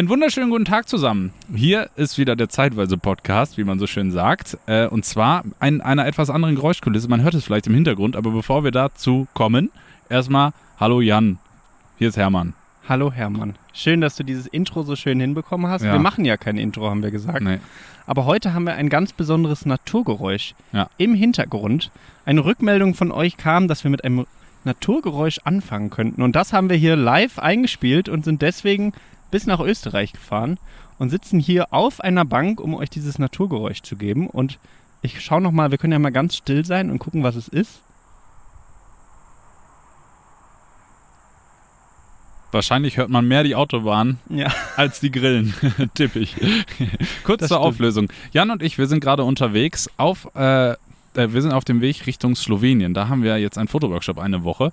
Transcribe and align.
Einen 0.00 0.08
wunderschönen 0.08 0.48
guten 0.48 0.64
Tag 0.64 0.88
zusammen. 0.88 1.30
Hier 1.54 1.90
ist 1.94 2.16
wieder 2.16 2.34
der 2.34 2.48
zeitweise 2.48 2.96
Podcast, 2.96 3.58
wie 3.58 3.64
man 3.64 3.78
so 3.78 3.86
schön 3.86 4.10
sagt. 4.12 4.56
Äh, 4.64 4.86
und 4.86 5.04
zwar 5.04 5.44
in 5.60 5.82
einer 5.82 6.06
etwas 6.06 6.30
anderen 6.30 6.54
Geräuschkulisse. 6.54 7.06
Man 7.06 7.22
hört 7.22 7.34
es 7.34 7.44
vielleicht 7.44 7.66
im 7.66 7.74
Hintergrund, 7.74 8.16
aber 8.16 8.30
bevor 8.30 8.64
wir 8.64 8.70
dazu 8.70 9.28
kommen, 9.34 9.70
erstmal 10.08 10.52
Hallo 10.78 11.02
Jan. 11.02 11.36
Hier 11.98 12.08
ist 12.08 12.16
Hermann. 12.16 12.54
Hallo 12.88 13.12
Hermann. 13.12 13.56
Schön, 13.74 14.00
dass 14.00 14.16
du 14.16 14.24
dieses 14.24 14.46
Intro 14.46 14.84
so 14.84 14.96
schön 14.96 15.20
hinbekommen 15.20 15.70
hast. 15.70 15.84
Ja. 15.84 15.92
Wir 15.92 16.00
machen 16.00 16.24
ja 16.24 16.38
kein 16.38 16.56
Intro, 16.56 16.88
haben 16.88 17.02
wir 17.02 17.10
gesagt. 17.10 17.42
Nee. 17.42 17.58
Aber 18.06 18.24
heute 18.24 18.54
haben 18.54 18.64
wir 18.64 18.76
ein 18.76 18.88
ganz 18.88 19.12
besonderes 19.12 19.66
Naturgeräusch 19.66 20.54
Ja. 20.72 20.88
im 20.96 21.14
Hintergrund. 21.14 21.90
Eine 22.24 22.46
Rückmeldung 22.46 22.94
von 22.94 23.12
euch 23.12 23.36
kam, 23.36 23.68
dass 23.68 23.84
wir 23.84 23.90
mit 23.90 24.02
einem 24.02 24.24
Naturgeräusch 24.64 25.40
anfangen 25.44 25.90
könnten. 25.90 26.22
Und 26.22 26.36
das 26.36 26.54
haben 26.54 26.70
wir 26.70 26.76
hier 26.76 26.96
live 26.96 27.38
eingespielt 27.38 28.08
und 28.08 28.24
sind 28.24 28.40
deswegen 28.40 28.94
bis 29.30 29.46
nach 29.46 29.60
Österreich 29.60 30.12
gefahren 30.12 30.58
und 30.98 31.10
sitzen 31.10 31.38
hier 31.40 31.72
auf 31.72 32.00
einer 32.00 32.24
Bank, 32.24 32.60
um 32.60 32.74
euch 32.74 32.90
dieses 32.90 33.18
Naturgeräusch 33.18 33.82
zu 33.82 33.96
geben. 33.96 34.26
Und 34.28 34.58
ich 35.02 35.20
schaue 35.20 35.40
nochmal, 35.40 35.70
wir 35.70 35.78
können 35.78 35.92
ja 35.94 35.98
mal 35.98 36.10
ganz 36.12 36.36
still 36.36 36.64
sein 36.64 36.90
und 36.90 36.98
gucken, 36.98 37.22
was 37.22 37.36
es 37.36 37.48
ist. 37.48 37.80
Wahrscheinlich 42.52 42.96
hört 42.96 43.10
man 43.10 43.28
mehr 43.28 43.44
die 43.44 43.54
Autobahn 43.54 44.18
Ja. 44.28 44.52
als 44.76 44.98
die 44.98 45.12
Grillen, 45.12 45.54
tippe 45.94 46.18
ich. 46.18 46.34
Kurz 47.22 47.40
Das 47.40 47.48
zur 47.48 47.58
stimmt. 47.58 47.68
Auflösung. 47.74 48.12
Jan 48.32 48.50
und 48.50 48.60
ich, 48.62 48.76
wir 48.76 48.88
sind 48.88 49.00
gerade 49.00 49.22
unterwegs 49.22 49.88
auf, 49.96 50.34
äh, 50.34 50.74
äh, 51.14 51.28
wir 51.32 51.42
sind 51.42 51.52
auf 51.52 51.64
dem 51.64 51.80
Weg 51.80 52.06
Richtung 52.06 52.34
Slowenien. 52.36 52.94
Da 52.94 53.08
haben 53.08 53.22
wir 53.22 53.38
jetzt 53.38 53.58
einen 53.58 53.68
Fotoworkshop 53.68 54.18
eine 54.18 54.44
Woche 54.44 54.72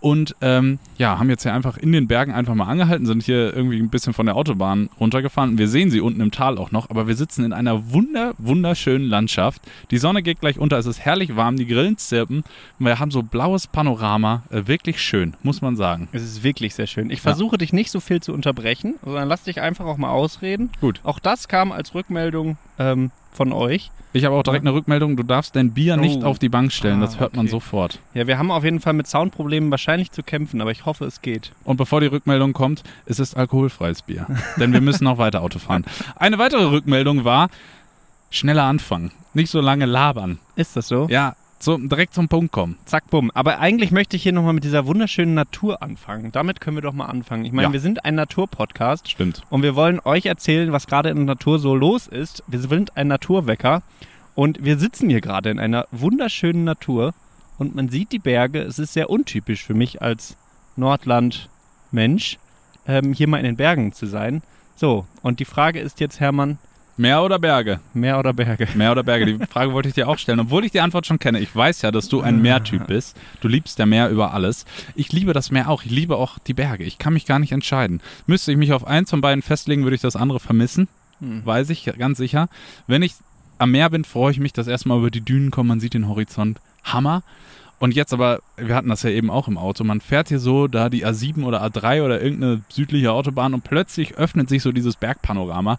und 0.00 0.34
ähm, 0.40 0.78
ja, 0.98 1.18
haben 1.18 1.30
jetzt 1.30 1.42
hier 1.42 1.54
einfach 1.54 1.76
in 1.76 1.92
den 1.92 2.08
Bergen 2.08 2.32
einfach 2.32 2.54
mal 2.54 2.66
angehalten, 2.66 3.06
sind 3.06 3.22
hier 3.22 3.54
irgendwie 3.54 3.78
ein 3.78 3.88
bisschen 3.88 4.12
von 4.12 4.26
der 4.26 4.36
Autobahn 4.36 4.88
runtergefahren. 4.98 5.58
Wir 5.58 5.68
sehen 5.68 5.90
sie 5.90 6.00
unten 6.00 6.20
im 6.20 6.30
Tal 6.30 6.58
auch 6.58 6.70
noch, 6.70 6.90
aber 6.90 7.06
wir 7.06 7.14
sitzen 7.14 7.44
in 7.44 7.52
einer 7.52 7.92
wunder, 7.92 8.34
wunderschönen 8.38 9.08
Landschaft. 9.08 9.62
Die 9.90 9.98
Sonne 9.98 10.22
geht 10.22 10.40
gleich 10.40 10.58
unter, 10.58 10.78
es 10.78 10.86
ist 10.86 11.00
herrlich 11.00 11.36
warm, 11.36 11.56
die 11.56 11.66
Grillen 11.66 11.98
zirpen. 11.98 12.44
Wir 12.78 12.98
haben 12.98 13.10
so 13.10 13.22
blaues 13.22 13.66
Panorama, 13.66 14.42
äh, 14.50 14.66
wirklich 14.66 15.00
schön, 15.00 15.34
muss 15.42 15.62
man 15.62 15.76
sagen. 15.76 16.08
Es 16.12 16.22
ist 16.22 16.42
wirklich 16.42 16.74
sehr 16.74 16.86
schön. 16.86 17.10
Ich 17.10 17.20
versuche 17.20 17.58
dich 17.58 17.72
nicht 17.72 17.90
so 17.90 18.00
viel 18.00 18.20
zu 18.20 18.32
unterbrechen, 18.32 18.94
sondern 19.04 19.28
lass 19.28 19.42
dich 19.44 19.60
einfach 19.60 19.84
auch 19.84 19.96
mal 19.96 20.10
ausreden. 20.10 20.70
Gut. 20.80 21.00
Auch 21.02 21.18
das 21.18 21.48
kam 21.48 21.72
als 21.72 21.94
Rückmeldung 21.94 22.56
ähm, 22.78 23.10
von 23.32 23.52
euch. 23.52 23.90
Ich 24.12 24.24
habe 24.24 24.34
auch 24.34 24.42
direkt 24.42 24.62
eine 24.64 24.72
Rückmeldung, 24.72 25.16
du 25.16 25.22
darfst 25.22 25.56
dein 25.56 25.72
Bier 25.72 25.96
nicht 25.98 26.22
Oh. 26.22 26.26
auf 26.26 26.38
die 26.38 26.48
Bank 26.48 26.72
stellen, 26.72 26.98
Ah, 27.02 27.06
das 27.06 27.20
hört 27.20 27.36
man 27.36 27.44
okay. 27.46 27.50
sofort. 27.50 27.98
Ja, 28.14 28.26
wir 28.26 28.38
haben 28.38 28.50
auf 28.50 28.64
jeden 28.64 28.80
Fall 28.80 28.94
mit 28.94 29.06
Soundproblemen 29.06 29.70
wahrscheinlich 29.70 30.10
zu 30.10 30.22
kämpfen, 30.22 30.60
aber 30.62 30.70
ich 30.70 30.86
hoffe, 30.86 31.04
es 31.04 31.20
geht. 31.20 31.52
Und 31.64 31.76
bevor 31.76 32.00
die 32.00 32.06
Rückmeldung 32.06 32.52
kommt, 32.54 32.82
es 33.04 33.18
ist 33.18 33.36
alkoholfreies 33.36 34.02
Bier. 34.02 34.26
Denn 34.56 34.72
wir 34.72 34.80
müssen 34.80 35.04
noch 35.04 35.18
weiter 35.18 35.42
Auto 35.42 35.58
fahren. 35.58 35.84
Eine 36.16 36.38
weitere 36.38 36.64
Rückmeldung 36.64 37.24
war, 37.24 37.50
schneller 38.30 38.64
anfangen, 38.64 39.10
nicht 39.34 39.50
so 39.50 39.60
lange 39.60 39.84
labern. 39.86 40.38
Ist 40.56 40.76
das 40.76 40.88
so? 40.88 41.06
Ja, 41.10 41.36
so 41.58 41.76
direkt 41.78 42.14
zum 42.14 42.28
Punkt 42.28 42.52
kommen. 42.52 42.76
Zack, 42.84 43.08
bumm. 43.10 43.30
Aber 43.34 43.58
eigentlich 43.58 43.90
möchte 43.90 44.16
ich 44.16 44.22
hier 44.22 44.32
nochmal 44.32 44.52
mit 44.52 44.64
dieser 44.64 44.86
wunderschönen 44.86 45.34
Natur 45.34 45.82
anfangen. 45.82 46.30
Damit 46.32 46.60
können 46.60 46.76
wir 46.76 46.82
doch 46.82 46.92
mal 46.92 47.06
anfangen. 47.06 47.44
Ich 47.44 47.52
meine, 47.52 47.68
Ja. 47.68 47.72
wir 47.72 47.80
sind 47.80 48.04
ein 48.04 48.14
Naturpodcast 48.14 49.08
Stimmt. 49.10 49.42
und 49.50 49.62
wir 49.62 49.74
wollen 49.74 50.00
euch 50.04 50.26
erzählen, 50.26 50.72
was 50.72 50.86
gerade 50.86 51.08
in 51.08 51.16
der 51.16 51.24
Natur 51.24 51.58
so 51.58 51.74
los 51.74 52.06
ist. 52.06 52.42
Wir 52.46 52.60
sind 52.60 52.96
ein 52.96 53.08
Naturwecker 53.08 53.82
und 54.34 54.64
wir 54.64 54.78
sitzen 54.78 55.08
hier 55.08 55.20
gerade 55.22 55.50
in 55.50 55.58
einer 55.58 55.86
wunderschönen 55.90 56.64
Natur 56.64 57.14
und 57.58 57.74
man 57.74 57.88
sieht 57.88 58.12
die 58.12 58.18
Berge. 58.18 58.60
Es 58.60 58.78
ist 58.78 58.92
sehr 58.92 59.08
untypisch 59.08 59.64
für 59.64 59.74
mich 59.74 60.02
als 60.02 60.36
Nordland-Mensch, 60.76 62.38
ähm, 62.86 63.12
hier 63.12 63.28
mal 63.28 63.38
in 63.38 63.44
den 63.44 63.56
Bergen 63.56 63.92
zu 63.92 64.06
sein. 64.06 64.42
So, 64.76 65.06
und 65.22 65.40
die 65.40 65.44
Frage 65.46 65.80
ist 65.80 66.00
jetzt, 66.00 66.20
Hermann, 66.20 66.58
Meer 66.96 67.22
oder 67.22 67.38
Berge? 67.38 67.80
Meer 67.92 68.18
oder 68.18 68.32
Berge? 68.32 68.68
Meer 68.74 68.92
oder 68.92 69.02
Berge? 69.02 69.26
Die 69.26 69.46
Frage 69.50 69.72
wollte 69.72 69.88
ich 69.88 69.94
dir 69.94 70.08
auch 70.08 70.18
stellen, 70.18 70.40
obwohl 70.40 70.64
ich 70.64 70.72
die 70.72 70.80
Antwort 70.80 71.06
schon 71.06 71.18
kenne. 71.18 71.40
Ich 71.40 71.54
weiß 71.54 71.82
ja, 71.82 71.90
dass 71.90 72.08
du 72.08 72.22
ein 72.22 72.40
Meertyp 72.40 72.86
bist. 72.86 73.16
Du 73.40 73.48
liebst 73.48 73.78
der 73.78 73.86
Meer 73.86 74.08
über 74.08 74.32
alles. 74.32 74.64
Ich 74.94 75.12
liebe 75.12 75.32
das 75.32 75.50
Meer 75.50 75.68
auch. 75.68 75.82
Ich 75.84 75.90
liebe 75.90 76.16
auch 76.16 76.38
die 76.38 76.54
Berge. 76.54 76.84
Ich 76.84 76.98
kann 76.98 77.12
mich 77.12 77.26
gar 77.26 77.38
nicht 77.38 77.52
entscheiden. 77.52 78.00
Müsste 78.26 78.52
ich 78.52 78.58
mich 78.58 78.72
auf 78.72 78.86
eins 78.86 79.10
von 79.10 79.20
beiden 79.20 79.42
festlegen, 79.42 79.82
würde 79.84 79.96
ich 79.96 80.02
das 80.02 80.16
andere 80.16 80.40
vermissen. 80.40 80.88
Hm. 81.20 81.44
Weiß 81.44 81.70
ich 81.70 81.84
ganz 81.98 82.18
sicher. 82.18 82.48
Wenn 82.86 83.02
ich 83.02 83.14
am 83.58 83.70
Meer 83.70 83.90
bin, 83.90 84.04
freue 84.04 84.32
ich 84.32 84.40
mich, 84.40 84.52
dass 84.52 84.66
erstmal 84.66 84.98
über 84.98 85.10
die 85.10 85.22
Dünen 85.22 85.50
kommen. 85.50 85.68
Man 85.68 85.80
sieht 85.80 85.94
den 85.94 86.08
Horizont. 86.08 86.60
Hammer. 86.84 87.22
Und 87.78 87.94
jetzt 87.94 88.14
aber, 88.14 88.40
wir 88.56 88.74
hatten 88.74 88.88
das 88.88 89.02
ja 89.02 89.10
eben 89.10 89.30
auch 89.30 89.48
im 89.48 89.58
Auto, 89.58 89.84
man 89.84 90.00
fährt 90.00 90.28
hier 90.28 90.38
so 90.38 90.66
da 90.66 90.88
die 90.88 91.04
A7 91.04 91.44
oder 91.44 91.62
A3 91.62 92.02
oder 92.02 92.22
irgendeine 92.22 92.62
südliche 92.70 93.12
Autobahn 93.12 93.52
und 93.52 93.64
plötzlich 93.64 94.14
öffnet 94.14 94.48
sich 94.48 94.62
so 94.62 94.72
dieses 94.72 94.96
Bergpanorama. 94.96 95.78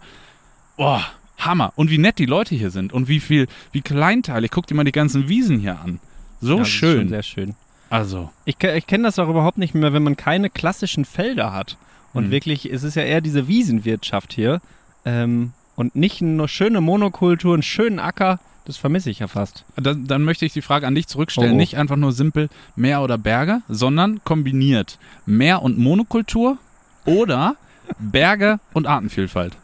Boah, 0.76 1.04
Hammer. 1.38 1.72
Und 1.76 1.90
wie 1.90 1.98
nett 1.98 2.18
die 2.18 2.26
Leute 2.26 2.54
hier 2.54 2.70
sind 2.70 2.92
und 2.92 3.08
wie 3.08 3.20
viel, 3.20 3.46
wie 3.72 3.80
kleinteilig. 3.80 4.50
Guck 4.50 4.66
dir 4.66 4.74
mal 4.74 4.84
die 4.84 4.92
ganzen 4.92 5.28
Wiesen 5.28 5.58
hier 5.58 5.80
an. 5.80 6.00
So 6.40 6.58
Ja, 6.58 6.64
schön. 6.64 7.08
Sehr 7.08 7.22
schön. 7.22 7.54
Also, 7.90 8.30
Ich, 8.44 8.62
ich 8.62 8.86
kenne 8.86 9.04
das 9.04 9.18
auch 9.18 9.28
überhaupt 9.28 9.56
nicht 9.58 9.74
mehr, 9.74 9.92
wenn 9.92 10.02
man 10.02 10.16
keine 10.16 10.50
klassischen 10.50 11.04
Felder 11.04 11.52
hat. 11.52 11.76
Und 12.12 12.26
Mhm. 12.26 12.30
wirklich, 12.30 12.70
es 12.70 12.82
ist 12.82 12.96
ja 12.96 13.02
eher 13.02 13.20
diese 13.20 13.48
Wiesenwirtschaft 13.48 14.32
hier. 14.32 14.60
Ähm, 15.04 15.52
und 15.76 15.94
nicht 15.96 16.20
nur 16.20 16.48
schöne 16.48 16.80
Monokultur, 16.80 17.54
einen 17.54 17.62
schönen 17.62 17.98
Acker. 17.98 18.40
Das 18.64 18.76
vermisse 18.76 19.08
ich 19.08 19.20
ja 19.20 19.28
fast. 19.28 19.64
dann, 19.76 20.06
dann 20.06 20.22
möchte 20.24 20.44
ich 20.44 20.52
die 20.52 20.60
Frage 20.60 20.86
an 20.86 20.94
dich 20.94 21.06
zurückstellen. 21.06 21.52
Oh, 21.52 21.54
oh. 21.54 21.56
Nicht 21.56 21.76
einfach 21.78 21.96
nur 21.96 22.12
simpel 22.12 22.50
Meer 22.76 23.00
oder 23.02 23.16
Berge, 23.16 23.62
sondern 23.68 24.20
kombiniert 24.24 24.98
Meer 25.24 25.62
und 25.62 25.78
Monokultur 25.78 26.58
oder 27.06 27.56
Berge 27.98 28.58
und 28.74 28.86
Artenvielfalt. 28.86 29.54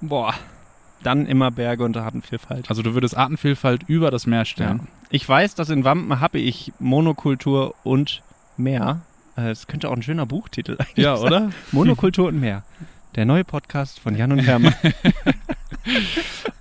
Boah. 0.00 0.34
Dann 1.06 1.26
immer 1.26 1.50
Berge 1.52 1.84
und 1.84 1.96
Artenvielfalt. 1.96 2.68
Also 2.68 2.82
du 2.82 2.94
würdest 2.94 3.16
Artenvielfalt 3.16 3.84
über 3.86 4.10
das 4.10 4.26
Meer 4.26 4.40
Ja. 4.40 4.44
stellen. 4.44 4.88
Ich 5.10 5.28
weiß, 5.28 5.54
dass 5.54 5.70
in 5.70 5.84
Wampen 5.84 6.18
habe 6.20 6.38
ich 6.40 6.72
Monokultur 6.80 7.74
und 7.84 8.22
Meer. 8.56 9.02
Äh, 9.36 9.44
Das 9.50 9.68
könnte 9.68 9.88
auch 9.88 9.92
ein 9.94 10.02
schöner 10.02 10.26
Buchtitel 10.26 10.72
eigentlich 10.80 10.96
Ja, 11.04 11.16
sein. 11.16 11.26
oder? 11.26 11.50
Monokultur 11.72 12.26
und 12.28 12.40
Meer. 12.40 12.64
Der 13.14 13.24
neue 13.24 13.44
Podcast 13.44 14.00
von 14.00 14.16
Jan 14.16 14.32
und 14.32 14.40
Hermann. 14.40 14.74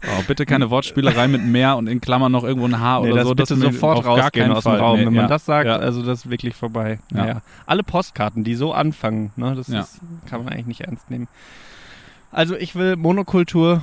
Oh, 0.08 0.22
bitte 0.28 0.46
keine 0.46 0.70
Wortspielerei 0.70 1.28
mit 1.28 1.44
Meer 1.44 1.78
und 1.78 1.88
in 1.88 2.00
Klammern 2.00 2.32
noch 2.32 2.44
irgendwo 2.44 2.68
ein 2.68 2.80
Haar 2.80 3.02
Nee, 3.02 3.08
oder 3.12 3.22
das 3.22 3.28
so. 3.30 3.36
bitte 3.36 3.56
mir 3.56 3.72
sofort 3.74 4.06
rausgehen 4.06 4.52
aus 4.52 4.64
dem 4.64 4.72
Fall. 4.74 4.80
Raum. 4.80 5.00
Nee, 5.00 5.06
Wenn 5.08 5.14
man 5.16 5.24
ja. 5.24 5.28
das 5.30 5.46
sagt, 5.46 5.66
Ja. 5.68 5.78
also 5.78 6.04
das 6.04 6.26
ist 6.26 6.30
wirklich 6.30 6.56
vorbei. 6.56 7.00
Ja. 7.12 7.42
Alle 7.66 7.82
Postkarten, 7.82 8.44
die 8.44 8.54
so 8.54 8.72
anfangen, 8.72 9.32
ne, 9.36 9.56
das 9.56 9.68
Ja. 9.68 9.80
ist, 9.82 10.00
kann 10.30 10.44
man 10.44 10.54
eigentlich 10.54 10.68
nicht 10.68 10.82
ernst 10.82 11.10
nehmen. 11.10 11.28
Also 12.32 12.56
ich 12.56 12.76
will 12.76 12.96
Monokultur 12.98 13.82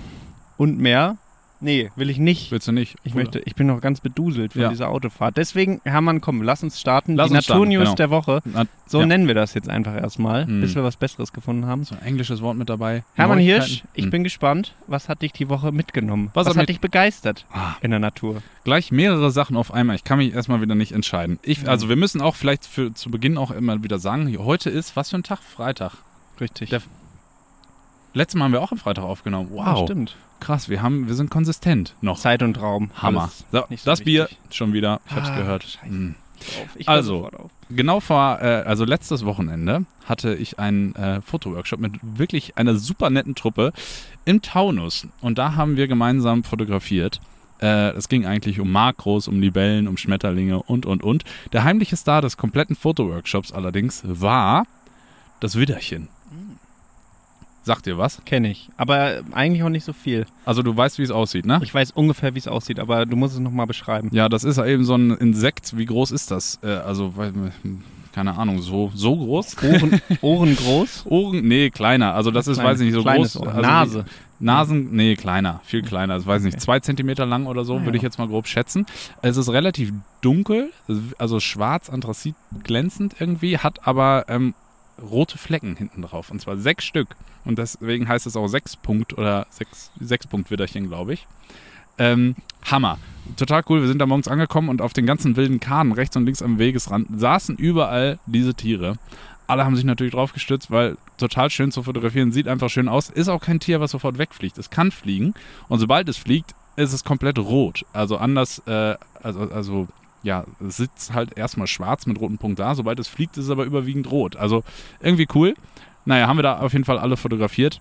und 0.57 0.79
mehr. 0.79 1.17
Nee, 1.65 1.93
will 1.95 2.11
ich 2.11 2.19
nicht. 2.19 2.51
Willst 2.51 2.67
du 2.67 2.73
nicht? 2.73 2.97
Ich 3.05 3.15
möchte, 3.15 3.39
ich 3.39 3.55
bin 3.55 3.69
noch 3.69 3.81
ganz 3.81 4.01
beduselt 4.01 4.55
von 4.55 4.63
Ja. 4.63 4.69
dieser 4.71 4.89
Autofahrt. 4.89 5.37
Deswegen, 5.37 5.81
Hermann, 5.85 6.21
komm, 6.21 6.43
lass 6.43 6.65
uns 6.65 6.81
starten. 6.81 7.15
Lass 7.15 7.29
die 7.29 7.35
Naturnews 7.35 7.85
genau. 7.85 7.95
der 7.95 8.11
Woche. 8.11 8.41
Na, 8.45 8.65
So 8.89 8.99
ja. 8.99 9.07
nennen 9.07 9.29
wir 9.29 9.37
das 9.37 9.55
jetzt 9.55 9.69
einfach 9.69 9.95
erstmal, 9.95 10.45
Hm. 10.45 10.61
bis 10.61 10.75
wir 10.75 10.83
was 10.83 10.97
Besseres 10.97 11.33
gefunden 11.33 11.67
haben. 11.67 11.85
So 11.85 11.95
ein 11.95 12.03
englisches 12.03 12.43
Wort 12.43 12.57
mit 12.57 12.69
dabei. 12.69 13.05
Hermann? 13.15 13.39
Hirsch, 13.39 13.85
ich 13.95 14.03
Hm. 14.07 14.11
bin 14.11 14.25
gespannt. 14.25 14.75
Was 14.89 15.09
hat 15.09 15.23
dich 15.23 15.33
die 15.35 15.49
Woche 15.49 15.71
mitgenommen? 15.71 16.31
Was 16.35 16.47
Was, 16.47 16.55
hat 16.57 16.63
hat, 16.63 16.69
dich 16.69 16.81
begeistert 16.81 17.47
Ah. 17.53 17.75
in 17.81 17.91
der 17.93 18.01
Natur? 18.01 18.43
Gleich 18.65 18.91
mehrere 18.91 19.31
Sachen 19.31 19.57
auf 19.57 19.73
einmal. 19.73 19.95
Ich 19.95 20.03
kann 20.03 20.19
mich 20.19 20.35
erstmal 20.35 20.61
wieder 20.63 20.75
nicht 20.75 20.91
entscheiden. 20.91 21.39
Ich, 21.43 21.69
also 21.69 21.89
wir 21.89 21.95
müssen 21.97 22.21
auch 22.21 22.35
vielleicht 22.35 22.67
für, 22.67 22.93
zu 22.93 23.09
Beginn 23.09 23.39
auch 23.39 23.53
immer 23.53 23.85
wieder 23.85 24.01
sagen, 24.01 24.37
heute 24.37 24.69
ist, 24.69 24.97
was 24.97 25.11
für 25.11 25.17
ein 25.17 25.23
Tag? 25.23 25.39
Freitag. 25.39 25.93
Richtig. 26.41 26.71
Der- 26.71 26.83
Letztes 28.15 28.37
Mal 28.37 28.47
haben 28.47 28.53
wir 28.53 28.61
auch 28.63 28.73
am 28.73 28.79
Freitag 28.79 29.05
aufgenommen. 29.05 29.49
Wow. 29.53 29.65
Ja, 29.79 29.85
stimmt. 29.85 30.17
Krass, 30.43 30.69
wir, 30.69 30.83
haben, 30.83 31.07
wir 31.07 31.15
sind 31.15 31.31
konsistent 31.31 31.95
noch. 32.01 32.19
Zeit 32.19 32.43
und 32.43 32.61
Raum. 32.61 32.91
Hammer. 32.97 33.31
So, 33.53 33.65
so 33.71 33.77
das 33.85 34.01
Bier 34.01 34.29
schon 34.51 34.73
wieder. 34.73 35.01
Ich 35.07 35.15
hab's 35.15 35.29
Ah, 35.29 35.37
gehört. 35.37 35.79
Hm. 35.83 36.17
höre 36.77 36.89
Also. 36.89 37.31
Genau 37.71 38.01
vor, 38.01 38.41
äh, 38.43 38.65
also 38.67 38.85
letztes 38.85 39.25
Wochenende 39.25 39.85
hatte 40.05 40.35
ich 40.35 40.59
einen 40.59 40.97
äh, 40.97 41.21
Fotoworkshop 41.21 41.79
mit 41.79 41.93
wirklich 42.03 42.59
einer 42.59 42.75
super 42.75 43.09
netten 43.09 43.37
Truppe 43.37 43.73
im 44.25 44.43
Taunus. 44.43 45.07
Und 45.21 45.39
da 45.39 45.55
haben 45.55 45.77
wir 45.77 45.87
gemeinsam 45.87 46.43
fotografiert. 46.43 47.21
Äh, 47.61 47.91
es 47.91 48.09
ging 48.09 48.27
eigentlich 48.27 48.59
um 48.59 48.71
Makros, 48.73 49.29
um 49.29 49.41
Libellen, 49.41 49.87
um 49.87 49.97
Schmetterlinge 49.97 50.61
und, 50.61 50.87
und, 50.87 51.05
und. 51.05 51.23
Der 51.53 51.63
heimliche 51.63 51.97
Star 51.97 52.21
des 52.21 52.37
kompletten 52.37 52.75
Fotoworkshops 52.75 53.53
allerdings 53.53 54.03
war 54.05 54.65
das 55.39 55.57
Widderchen. 55.57 56.09
Sagt 57.65 57.87
dir 57.87 57.97
was? 57.97 58.21
Kenne 58.25 58.51
ich. 58.51 58.69
Aber 58.77 59.21
eigentlich 59.33 59.63
auch 59.63 59.69
nicht 59.69 59.85
so 59.85 59.93
viel. 59.93 60.27
Also 60.45 60.63
du 60.63 60.77
weißt, 60.77 60.99
wie 60.99 61.03
es 61.03 61.11
aussieht, 61.13 61.47
ne? 61.47 61.61
Ich 61.63 61.73
weiß 61.73 61.93
ungefähr, 61.93 62.35
wie 62.35 62.39
es 62.41 62.49
aussieht, 62.49 62.81
aber 62.81 63.07
du 63.07 63.15
musst 63.17 63.35
es 63.35 63.41
nochmal 63.41 63.67
beschreiben. 63.67 64.09
Ja, 64.13 64.29
das 64.29 64.43
ist 64.45 64.59
eben 64.59 64.85
so 64.85 64.97
ein 64.97 65.13
Insekt. 65.13 65.77
Wie 65.77 65.87
groß 65.87 66.11
ist 66.11 66.31
das? 66.33 66.59
Äh, 66.63 66.67
also, 66.69 67.15
keine 68.13 68.37
Ahnung, 68.37 68.61
so, 68.61 68.91
so 68.95 69.17
groß? 69.17 69.57
Ohren, 69.63 70.01
Ohren 70.21 70.57
groß. 70.57 71.05
Ohren, 71.09 71.47
nee, 71.47 71.71
kleiner. 71.71 72.15
Also 72.15 72.31
das 72.33 72.47
ist, 72.49 72.57
Kleine- 72.59 72.71
weiß 72.71 72.81
ich 72.81 72.87
nicht, 72.87 72.95
so 72.95 73.05
groß. 73.05 73.37
Ohr. 73.37 73.47
Also 73.49 73.61
Nase. 73.63 74.05
Nasen, 74.41 74.89
nee, 74.91 75.15
kleiner, 75.15 75.61
viel 75.65 75.83
kleiner. 75.83 76.15
Das 76.17 76.27
weiß 76.27 76.41
ich 76.43 76.47
nicht, 76.47 76.55
Okay. 76.57 76.65
zwei 76.65 76.81
Zentimeter 76.81 77.27
lang 77.27 77.47
oder 77.47 77.65
so, 77.65 77.77
Ah, 77.77 77.85
würde 77.85 77.91
ja. 77.91 77.95
ich 77.99 78.03
jetzt 78.03 78.19
mal 78.19 78.27
grob 78.27 78.49
schätzen. 78.49 78.87
Es 79.23 79.37
ist 79.37 79.49
relativ 79.51 79.93
dunkel, 80.21 80.73
also 81.17 81.39
schwarz, 81.39 81.89
anthrazit, 81.89 82.35
glänzend 82.65 83.15
irgendwie, 83.21 83.59
hat 83.59 83.87
aber 83.87 84.25
ähm, 84.27 84.55
rote 85.03 85.39
Flecken 85.39 85.77
hinten 85.77 86.03
drauf. 86.03 86.31
Und 86.31 86.41
zwar 86.41 86.57
sechs 86.57 86.85
Stück. 86.85 87.17
Und 87.45 87.59
deswegen 87.59 88.09
heißt 88.09 88.27
es 88.27 88.37
auch 88.37 88.47
Sechs-Punkt 88.47 89.19
oder 89.19 89.47
Sechs- 89.51 89.91
Sechs-Punkt-Widderchen, 90.01 90.89
glaube 90.89 91.15
ich. 91.15 91.27
Ähm, 91.99 92.37
Hammer. 92.71 92.99
Total 93.37 93.63
cool. 93.69 93.81
Wir 93.81 93.89
sind 93.89 93.99
da 93.99 94.07
morgens 94.07 94.29
angekommen 94.29 94.69
und 94.69 94.81
auf 94.81 94.93
den 94.93 95.07
ganzen 95.07 95.37
wilden 95.37 95.61
Kahnen 95.61 95.93
rechts 95.93 96.17
und 96.17 96.25
links 96.25 96.43
am 96.43 96.59
Wegesrand 96.59 97.09
saßen 97.21 97.57
überall 97.57 98.19
diese 98.27 98.55
Tiere. 98.55 98.97
Alle 99.47 99.65
haben 99.65 99.77
sich 99.77 99.85
natürlich 99.85 100.15
drauf 100.15 100.33
gestützt, 100.33 100.71
weil 100.71 100.97
total 101.19 101.51
schön 101.51 101.73
zu 101.73 101.83
fotografieren, 101.83 102.33
sieht 102.33 102.49
einfach 102.49 102.71
schön 102.71 102.89
aus. 102.89 103.11
Ist 103.11 103.29
auch 103.29 103.41
kein 103.41 103.61
Tier, 103.61 103.81
was 103.81 103.91
sofort 103.91 104.19
wegfliegt. 104.19 104.59
Es 104.59 104.71
kann 104.71 104.91
fliegen 104.91 105.35
und 105.69 105.79
sobald 105.79 106.09
es 106.09 106.17
fliegt, 106.17 106.55
ist 106.77 106.93
es 106.93 107.05
komplett 107.05 107.39
rot. 107.39 107.85
Also 107.93 108.17
anders, 108.17 108.63
äh, 108.67 108.97
also, 109.23 109.41
also 109.51 109.89
ja, 110.23 110.45
es 110.67 110.77
sitzt 110.77 111.13
halt 111.15 111.37
erstmal 111.37 111.67
schwarz 111.67 112.07
mit 112.07 112.21
rotem 112.21 112.39
Punkt 112.39 112.59
da. 112.59 112.75
Sobald 112.75 112.99
es 112.99 113.09
fliegt, 113.09 113.37
ist 113.37 113.45
es 113.45 113.51
aber 113.51 113.65
überwiegend 113.65 114.11
rot. 114.11 114.37
Also 114.37 114.63
irgendwie 115.01 115.27
cool. 115.35 115.55
Naja, 116.05 116.27
haben 116.27 116.37
wir 116.39 116.43
da 116.43 116.59
auf 116.59 116.73
jeden 116.73 116.85
Fall 116.85 116.99
alle 116.99 117.17
fotografiert. 117.17 117.81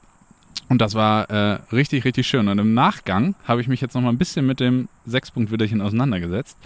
Und 0.69 0.79
das 0.81 0.93
war 0.95 1.29
äh, 1.29 1.59
richtig, 1.71 2.05
richtig 2.05 2.27
schön. 2.27 2.47
Und 2.47 2.57
im 2.59 2.73
Nachgang 2.73 3.35
habe 3.47 3.61
ich 3.61 3.67
mich 3.67 3.81
jetzt 3.81 3.93
noch 3.93 4.01
mal 4.01 4.09
ein 4.09 4.17
bisschen 4.17 4.45
mit 4.45 4.59
dem 4.59 4.87
Sechspunkt-Widderchen 5.05 5.81
auseinandergesetzt. 5.81 6.57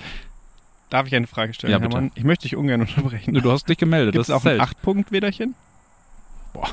Darf 0.90 1.08
ich 1.08 1.16
eine 1.16 1.28
Frage 1.28 1.54
stellen, 1.54 1.72
Ja, 1.72 1.80
bitte. 1.80 1.96
Hermann? 1.96 2.12
Ich 2.16 2.24
möchte 2.24 2.44
dich 2.44 2.56
ungern 2.56 2.82
unterbrechen. 2.82 3.34
Du 3.34 3.52
hast 3.52 3.68
dich 3.68 3.78
gemeldet. 3.78 4.14
Gibt 4.14 4.22
es 4.22 4.28
das 4.28 4.36
auch 4.36 4.46
ein 4.46 4.58
zählt. 4.60 4.62
8-Punkt-Widderchen? 4.62 5.56
Boah. 6.54 6.70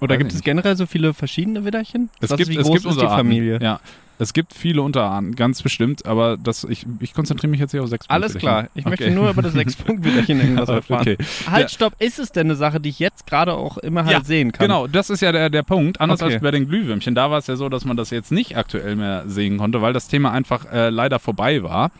Oder 0.00 0.14
Weiß 0.14 0.18
gibt 0.20 0.32
es 0.32 0.42
generell 0.42 0.76
so 0.76 0.86
viele 0.86 1.12
verschiedene 1.12 1.64
Widderchen? 1.64 2.08
Es 2.20 2.30
Was- 2.30 2.38
gibt, 2.38 2.50
wie 2.50 2.56
es 2.56 2.66
groß 2.66 2.82
gibt 2.82 2.94
ist 2.94 3.00
die. 3.00 3.06
Familie? 3.06 3.58
Ja, 3.60 3.80
es 4.20 4.32
gibt 4.34 4.52
viele 4.54 4.82
Unterarten, 4.82 5.34
ganz 5.34 5.62
bestimmt. 5.62 6.04
Aber 6.06 6.36
das, 6.36 6.64
ich, 6.64 6.86
ich 7.00 7.14
konzentriere 7.14 7.50
mich 7.50 7.58
jetzt 7.58 7.70
hier 7.72 7.82
auf 7.82 7.88
sechs 7.88 8.08
Alles 8.08 8.34
klar. 8.34 8.68
Ich 8.74 8.84
möchte 8.84 9.10
nur 9.10 9.30
über 9.30 9.42
das 9.42 9.54
6-Punkt-Widderchen 9.54 10.40
irgendwas 10.42 10.68
erfahren. 10.68 11.00
Okay. 11.00 11.16
Halt, 11.50 11.62
Ja. 11.62 11.68
stopp. 11.68 11.94
Ist 11.98 12.18
es 12.18 12.30
denn 12.30 12.46
eine 12.46 12.54
Sache, 12.56 12.80
die 12.80 12.90
ich 12.90 12.98
jetzt 12.98 13.26
gerade 13.26 13.54
auch 13.54 13.78
immer 13.78 14.04
halt 14.04 14.12
Ja, 14.18 14.22
sehen 14.24 14.52
kann? 14.52 14.66
Genau, 14.66 14.86
das 14.86 15.08
ist 15.10 15.22
ja 15.22 15.32
der, 15.32 15.48
der 15.50 15.62
Punkt. 15.62 16.00
Anders 16.00 16.20
Okay. 16.22 16.34
als 16.34 16.42
bei 16.42 16.50
den 16.50 16.68
Glühwürmchen. 16.68 17.14
Da 17.14 17.30
war 17.30 17.38
es 17.38 17.46
ja 17.46 17.56
so, 17.56 17.68
dass 17.70 17.84
man 17.84 17.96
das 17.96 18.10
jetzt 18.10 18.30
nicht 18.30 18.56
aktuell 18.56 18.94
mehr 18.94 19.24
sehen 19.26 19.56
konnte, 19.58 19.80
weil 19.82 19.92
das 19.94 20.06
Thema 20.08 20.32
einfach 20.32 20.70
äh, 20.70 20.90
leider 20.90 21.18
vorbei 21.18 21.62
war. 21.62 21.90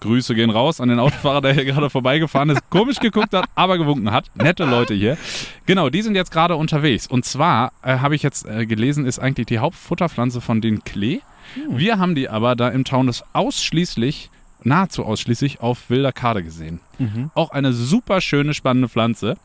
Grüße 0.00 0.34
gehen 0.34 0.50
raus 0.50 0.80
an 0.80 0.88
den 0.88 0.98
Autofahrer, 0.98 1.40
der 1.40 1.54
hier 1.54 1.64
gerade 1.64 1.90
vorbeigefahren 1.90 2.50
ist, 2.50 2.68
komisch 2.70 2.98
geguckt 2.98 3.32
hat, 3.32 3.46
aber 3.54 3.78
gewunken 3.78 4.10
hat. 4.12 4.26
Nette 4.34 4.64
Leute 4.64 4.94
hier. 4.94 5.16
Genau, 5.64 5.90
die 5.90 6.02
sind 6.02 6.14
jetzt 6.14 6.30
gerade 6.30 6.56
unterwegs. 6.56 7.06
Und 7.06 7.24
zwar 7.24 7.72
äh, 7.82 7.98
habe 7.98 8.14
ich 8.14 8.22
jetzt 8.22 8.46
äh, 8.46 8.66
gelesen, 8.66 9.06
ist 9.06 9.18
eigentlich 9.18 9.46
die 9.46 9.58
Hauptfutterpflanze 9.58 10.40
von 10.40 10.60
den 10.60 10.84
Klee. 10.84 11.20
Hm. 11.54 11.78
Wir 11.78 11.98
haben 11.98 12.14
die 12.14 12.28
aber 12.28 12.56
da 12.56 12.68
im 12.68 12.84
Taunus 12.84 13.24
ausschließlich, 13.32 14.30
nahezu 14.62 15.04
ausschließlich 15.04 15.60
auf 15.60 15.90
wilder 15.90 16.12
Kade 16.12 16.42
gesehen. 16.42 16.80
Mhm. 16.98 17.30
Auch 17.34 17.50
eine 17.50 17.72
super 17.72 18.20
schöne, 18.20 18.54
spannende 18.54 18.88
Pflanze. 18.88 19.36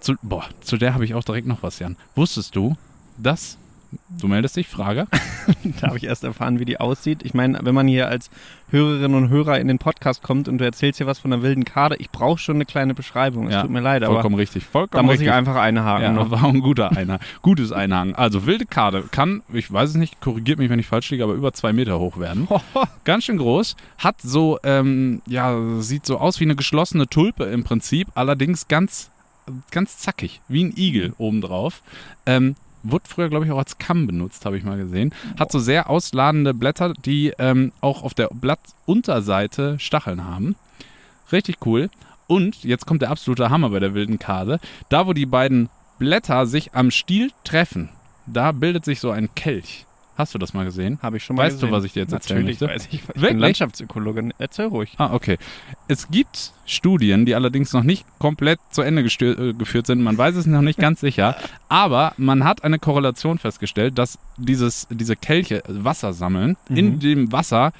Zu, 0.00 0.14
boah, 0.22 0.44
zu 0.60 0.76
der 0.76 0.94
habe 0.94 1.04
ich 1.04 1.14
auch 1.14 1.24
direkt 1.24 1.46
noch 1.46 1.62
was, 1.62 1.78
Jan. 1.78 1.96
Wusstest 2.14 2.56
du, 2.56 2.76
dass. 3.18 3.58
Du 4.20 4.28
meldest 4.28 4.56
dich, 4.56 4.68
Frage. 4.68 5.06
Da 5.80 5.88
habe 5.88 5.98
ich 5.98 6.04
erst 6.04 6.22
erfahren, 6.22 6.60
wie 6.60 6.64
die 6.64 6.78
aussieht. 6.78 7.20
Ich 7.24 7.34
meine, 7.34 7.58
wenn 7.62 7.74
man 7.74 7.88
hier 7.88 8.06
als 8.08 8.30
Hörerin 8.70 9.14
und 9.14 9.28
Hörer 9.28 9.58
in 9.58 9.66
den 9.66 9.78
Podcast 9.78 10.22
kommt 10.22 10.46
und 10.48 10.58
du 10.58 10.64
erzählst 10.64 10.98
hier 10.98 11.06
was 11.06 11.18
von 11.18 11.32
einer 11.32 11.42
wilden 11.42 11.64
Kade, 11.64 11.96
ich 11.98 12.10
brauche 12.10 12.38
schon 12.38 12.56
eine 12.56 12.64
kleine 12.64 12.94
Beschreibung. 12.94 13.48
Es 13.48 13.54
Ja, 13.54 13.62
tut 13.62 13.70
mir 13.70 13.80
leid, 13.80 14.04
aber 14.04 14.14
Vollkommen 14.14 14.36
richtig. 14.36 14.64
Vollkommen 14.64 14.98
da 14.98 15.02
muss 15.02 15.12
richtig. 15.14 15.26
ich 15.28 15.32
einfach 15.32 15.56
einhaken 15.56 16.02
ja, 16.04 16.12
noch. 16.12 16.30
war 16.30 16.44
ein 16.44 16.60
guter 16.60 16.96
Einer. 16.96 17.18
Gutes 17.42 17.72
Einhaken. 17.72 18.14
Also 18.14 18.46
wilde 18.46 18.66
Kade 18.66 19.04
kann, 19.10 19.42
ich 19.52 19.70
weiß 19.72 19.90
es 19.90 19.96
nicht, 19.96 20.20
korrigiert 20.20 20.58
mich, 20.58 20.70
wenn 20.70 20.78
ich 20.78 20.86
falsch 20.86 21.10
liege, 21.10 21.24
aber 21.24 21.34
über 21.34 21.52
zwei 21.52 21.72
Meter 21.72 21.98
hoch 21.98 22.18
werden. 22.18 22.46
Ganz 23.04 23.24
schön 23.24 23.38
groß. 23.38 23.76
Hat 23.98 24.20
so, 24.22 24.58
ähm, 24.62 25.22
ja, 25.26 25.58
sieht 25.80 26.06
so 26.06 26.18
aus 26.18 26.38
wie 26.40 26.44
eine 26.44 26.56
geschlossene 26.56 27.08
Tulpe 27.08 27.44
im 27.44 27.64
Prinzip, 27.64 28.08
allerdings 28.14 28.68
ganz, 28.68 29.10
ganz 29.70 29.98
zackig, 29.98 30.40
wie 30.48 30.64
ein 30.64 30.72
Igel 30.76 31.14
obendrauf. 31.18 31.82
Ähm, 32.26 32.54
Wurde 32.82 33.04
früher, 33.08 33.28
glaube 33.28 33.44
ich, 33.44 33.52
auch 33.52 33.58
als 33.58 33.78
Kamm 33.78 34.06
benutzt, 34.06 34.44
habe 34.44 34.56
ich 34.56 34.64
mal 34.64 34.76
gesehen. 34.76 35.14
Hat 35.38 35.52
so 35.52 35.58
sehr 35.58 35.88
ausladende 35.88 36.54
Blätter, 36.54 36.94
die 36.94 37.32
ähm, 37.38 37.72
auch 37.80 38.02
auf 38.02 38.14
der 38.14 38.28
Blattunterseite 38.32 39.78
Stacheln 39.78 40.24
haben. 40.24 40.56
Richtig 41.30 41.58
cool. 41.64 41.88
Und 42.26 42.64
jetzt 42.64 42.86
kommt 42.86 43.02
der 43.02 43.10
absolute 43.10 43.50
Hammer 43.50 43.70
bei 43.70 43.80
der 43.80 43.94
wilden 43.94 44.18
Kade. 44.18 44.58
Da, 44.88 45.06
wo 45.06 45.12
die 45.12 45.26
beiden 45.26 45.68
Blätter 45.98 46.46
sich 46.46 46.74
am 46.74 46.90
Stiel 46.90 47.30
treffen, 47.44 47.88
da 48.26 48.52
bildet 48.52 48.84
sich 48.84 49.00
so 49.00 49.10
ein 49.10 49.34
Kelch. 49.34 49.86
Hast 50.16 50.34
du 50.34 50.38
das 50.38 50.52
mal 50.52 50.64
gesehen? 50.64 50.98
Habe 51.02 51.16
ich 51.16 51.24
schon 51.24 51.36
mal 51.36 51.44
Weißt 51.44 51.56
du, 51.56 51.66
gesehen. 51.66 51.72
was 51.72 51.84
ich 51.84 51.92
dir 51.94 52.00
jetzt 52.00 52.12
erzählen 52.12 52.40
Natürlich 52.40 52.60
möchte? 52.60 52.74
weiß 52.74 52.86
ich. 52.88 52.94
Ich 52.94 53.08
Wirklich? 53.08 53.28
bin 53.28 53.38
Landschaftsökologin. 53.38 54.34
Erzähl 54.38 54.66
ruhig. 54.66 54.94
Ah, 54.98 55.14
okay. 55.14 55.38
Es 55.88 56.10
gibt 56.10 56.52
Studien, 56.66 57.24
die 57.24 57.34
allerdings 57.34 57.72
noch 57.72 57.82
nicht 57.82 58.04
komplett 58.18 58.60
zu 58.70 58.82
Ende 58.82 59.02
äh, 59.02 59.52
geführt 59.54 59.86
sind. 59.86 60.02
Man 60.02 60.18
weiß 60.18 60.36
es 60.36 60.44
noch 60.46 60.60
nicht 60.60 60.78
ganz 60.78 61.00
sicher. 61.00 61.34
Aber 61.70 62.12
man 62.18 62.44
hat 62.44 62.62
eine 62.62 62.78
Korrelation 62.78 63.38
festgestellt, 63.38 63.96
dass 63.98 64.18
dieses, 64.36 64.86
diese 64.90 65.16
Kelche 65.16 65.62
Wasser 65.66 66.12
sammeln. 66.12 66.56
In 66.68 66.94
Mhm. 66.94 67.00
dem 67.00 67.32
Wasser 67.32 67.72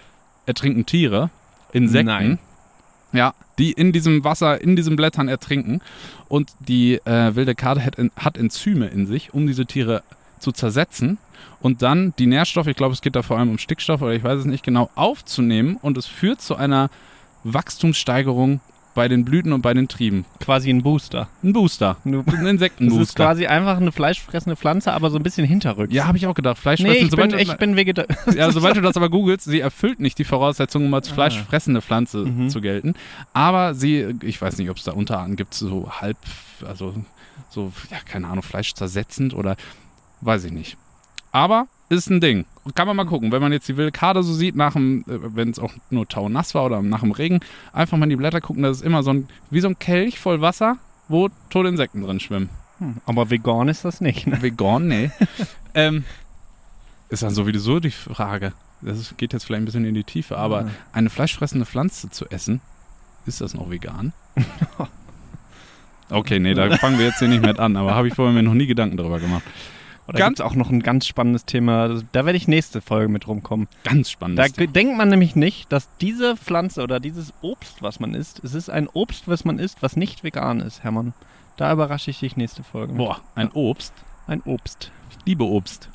ertrinken 0.47 0.87
Tiere, 0.87 1.29
Insekten. 1.73 2.07
Nein. 2.07 2.39
Ja, 3.13 3.35
die 3.59 3.73
in 3.73 3.93
diesem 3.93 4.25
Wasser, 4.25 4.59
in 4.61 4.75
diesen 4.75 4.97
Blättern 4.97 5.29
ertrinken. 5.29 5.83
Und 6.29 6.51
die 6.61 6.95
äh, 7.05 7.35
wilde 7.37 7.55
Kade 7.55 7.85
hat, 7.85 7.97
hat 8.17 8.39
Enzyme 8.39 8.87
in 8.87 9.07
sich, 9.07 9.35
um 9.35 9.47
diese 9.47 9.67
Tiere 9.67 10.03
zu 10.39 10.51
zersetzen 10.51 11.19
und 11.61 11.83
dann 11.83 12.13
die 12.19 12.27
Nährstoffe, 12.27 12.67
ich 12.67 12.77
glaube, 12.77 12.93
es 12.95 13.01
geht 13.03 13.15
da 13.17 13.23
vor 13.23 13.39
allem 13.39 13.51
um 13.51 13.59
Stickstoff 13.59 14.03
oder 14.03 14.13
ich 14.13 14.25
weiß 14.25 14.41
es 14.41 14.45
nicht 14.47 14.65
genau, 14.65 14.91
aufzunehmen 14.95 15.77
und 15.81 15.97
es 15.97 16.07
führt 16.07 16.41
zu 16.41 16.57
einer 16.57 16.91
Wachstumssteigerung 17.45 18.61
bei 18.95 19.09
den 19.09 19.25
Blüten 19.25 19.55
und 19.55 19.63
bei 19.63 19.73
den 19.73 19.89
Trieben. 19.89 20.27
Quasi 20.39 20.69
ein 20.69 20.83
Booster. 20.83 21.29
Ein 21.43 21.55
Booster, 21.55 21.97
ein 22.05 22.13
Das 22.27 22.35
ist 22.35 22.41
Insektenbooster. 22.43 23.25
quasi 23.25 23.47
einfach 23.47 23.79
eine 23.79 23.91
fleischfressende 23.91 24.55
Pflanze, 24.55 24.93
aber 24.93 25.09
so 25.11 25.17
ein 25.17 25.23
bisschen 25.23 25.47
hinterrücks. 25.47 25.95
Ja, 25.95 26.07
habe 26.07 26.19
ich 26.19 26.27
auch 26.27 26.35
gedacht. 26.35 26.59
Nee, 26.59 26.61
Fleischfressen, 26.63 27.05
ich 27.07 27.11
sobald, 27.11 27.31
bin, 27.31 27.39
du, 27.39 27.43
ich 27.43 27.57
bin 27.57 27.77
Vegetarier. 27.77 28.17
ja, 28.37 28.51
sobald 28.51 28.77
du 28.77 28.83
das 28.83 28.95
aber 28.99 29.09
googelst, 29.09 29.47
sie 29.47 29.61
erfüllt 29.61 29.99
nicht 29.99 30.19
die 30.19 30.25
Voraussetzungen, 30.25 30.87
um 30.89 30.95
als 30.95 31.11
Ah. 31.11 31.15
fleischfressende 31.15 31.81
Pflanze 31.81 32.19
Mhm. 32.19 32.51
zu 32.51 32.61
gelten. 32.61 32.93
Aber 33.33 33.73
sie, 33.75 34.15
ich 34.23 34.43
weiß 34.43 34.59
nicht, 34.59 34.69
ob 34.69 34.77
es 34.77 34.85
da 34.85 34.93
Unterarten 34.93 35.37
gibt, 35.37 35.55
so 35.55 35.91
halb, 35.91 36.19
also 36.67 36.95
so, 37.49 37.73
ja, 37.91 37.97
keine 38.05 38.27
Ahnung, 38.29 38.43
Fleisch 38.43 38.75
zersetzend 38.75 39.33
oder 39.33 39.57
weiß 40.21 40.45
ich 40.45 40.53
nicht. 40.53 40.77
Aber 41.33 41.67
ist 41.89 42.09
ein 42.11 42.21
Ding. 42.21 42.45
Kann 42.75 42.87
man 42.87 42.97
mal 42.97 43.05
gucken, 43.07 43.33
wenn 43.33 43.43
man 43.43 43.53
jetzt 43.53 43.69
die 43.69 43.77
wilde 43.77 43.91
Kade 43.93 44.23
so 44.23 44.33
sieht, 44.33 44.55
nach 44.55 44.75
dem, 44.75 45.01
äh, 45.09 45.35
wenn 45.35 45.51
es 45.51 45.59
auch 45.59 45.73
nur 45.91 46.07
taunass 46.09 46.55
war 46.55 46.65
oder 46.67 46.81
nach 46.81 47.01
dem 47.01 47.11
Regen, 47.11 47.41
einfach 47.73 47.99
mal 47.99 48.05
in 48.05 48.11
die 48.11 48.17
Blätter 48.17 48.41
gucken, 48.41 48.63
das 48.63 48.79
ist 48.79 48.83
immer 48.85 49.03
so 49.03 49.11
ein, 49.13 49.29
wie 49.51 49.61
so 49.61 49.69
ein 49.69 49.79
Kelch 49.79 50.19
voll 50.21 50.41
Wasser, 50.41 50.77
wo 51.09 51.29
tote 51.51 51.69
Insekten 51.69 52.03
drin 52.03 52.21
schwimmen. 52.21 52.49
Hm, 52.79 52.97
Aber 53.05 53.31
vegan 53.31 53.69
ist 53.69 53.85
das 53.85 54.01
nicht. 54.01 54.27
Ne? 54.27 54.41
Vegan, 54.43 54.87
nee. 54.89 55.11
ähm, 55.75 56.05
ist 57.09 57.23
dann 57.23 57.35
sowieso 57.35 57.81
die 57.81 57.91
Frage. 57.91 58.53
Das 58.81 59.15
geht 59.17 59.33
jetzt 59.33 59.45
vielleicht 59.45 59.63
ein 59.63 59.67
bisschen 59.67 59.85
in 59.85 59.95
die 59.95 60.05
Tiefe, 60.05 60.39
aber 60.39 60.61
Ah. 60.67 60.71
eine 60.93 61.11
fleischfressende 61.11 61.67
Pflanze 61.67 62.11
zu 62.11 62.27
essen, 62.31 62.61
ist 63.27 63.41
das 63.41 63.55
noch 63.55 63.71
vegan? 63.71 64.13
Okay, 66.11 66.39
nee, 66.41 66.53
da 66.53 66.77
fangen 66.77 66.99
wir 66.99 67.07
jetzt 67.07 67.21
hier 67.21 67.29
nicht 67.29 67.43
mit 67.45 67.59
an, 67.59 67.75
aber 67.77 67.95
habe 67.95 68.07
ich 68.09 68.15
vorher 68.15 68.35
mir 68.35 68.43
noch 68.43 68.53
nie 68.53 68.67
Gedanken 68.67 68.99
darüber 68.99 69.19
gemacht. 69.19 69.43
Da 70.13 70.19
Ganz- 70.19 70.41
auch 70.41 70.55
noch 70.55 70.71
ein 70.71 70.83
ganz 70.83 71.07
spannendes 71.07 71.45
Thema. 71.47 72.01
Da 72.13 72.25
werde 72.27 72.37
ich 72.37 72.47
nächste 72.49 72.81
Folge 72.81 73.09
mit 73.11 73.27
rumkommen. 73.27 73.67
Ganz 73.85 74.11
spannend. 74.11 74.39
Da 74.39 74.47
ge- 74.49 74.67
denkt 74.67 74.97
man 74.97 75.09
nämlich 75.09 75.35
nicht, 75.37 75.73
dass 75.73 75.89
diese 76.01 76.37
Pflanze 76.37 76.83
oder 76.83 77.01
dieses 77.01 77.33
Obst, 77.41 77.83
was 77.83 77.99
man 78.01 78.15
isst, 78.15 78.43
es 78.45 78.55
ist 78.55 78.69
ein 78.71 78.89
Obst, 78.89 79.27
was 79.29 79.45
man 79.45 79.59
isst, 79.59 79.83
was 79.83 79.97
nicht 79.97 80.23
vegan 80.25 80.61
ist, 80.61 80.85
Hermann. 80.85 81.15
Da 81.57 81.73
überrasche 81.73 82.11
ich 82.11 82.21
dich 82.21 82.37
nächste 82.37 82.63
Folge. 82.63 82.93
mit. 82.93 82.99
Boah, 82.99 83.21
ein 83.35 83.51
Obst. 83.53 83.93
Ein 84.27 84.41
Obst. 84.45 84.91
Ich 85.11 85.27
liebe 85.27 85.45
Obst. 85.45 85.89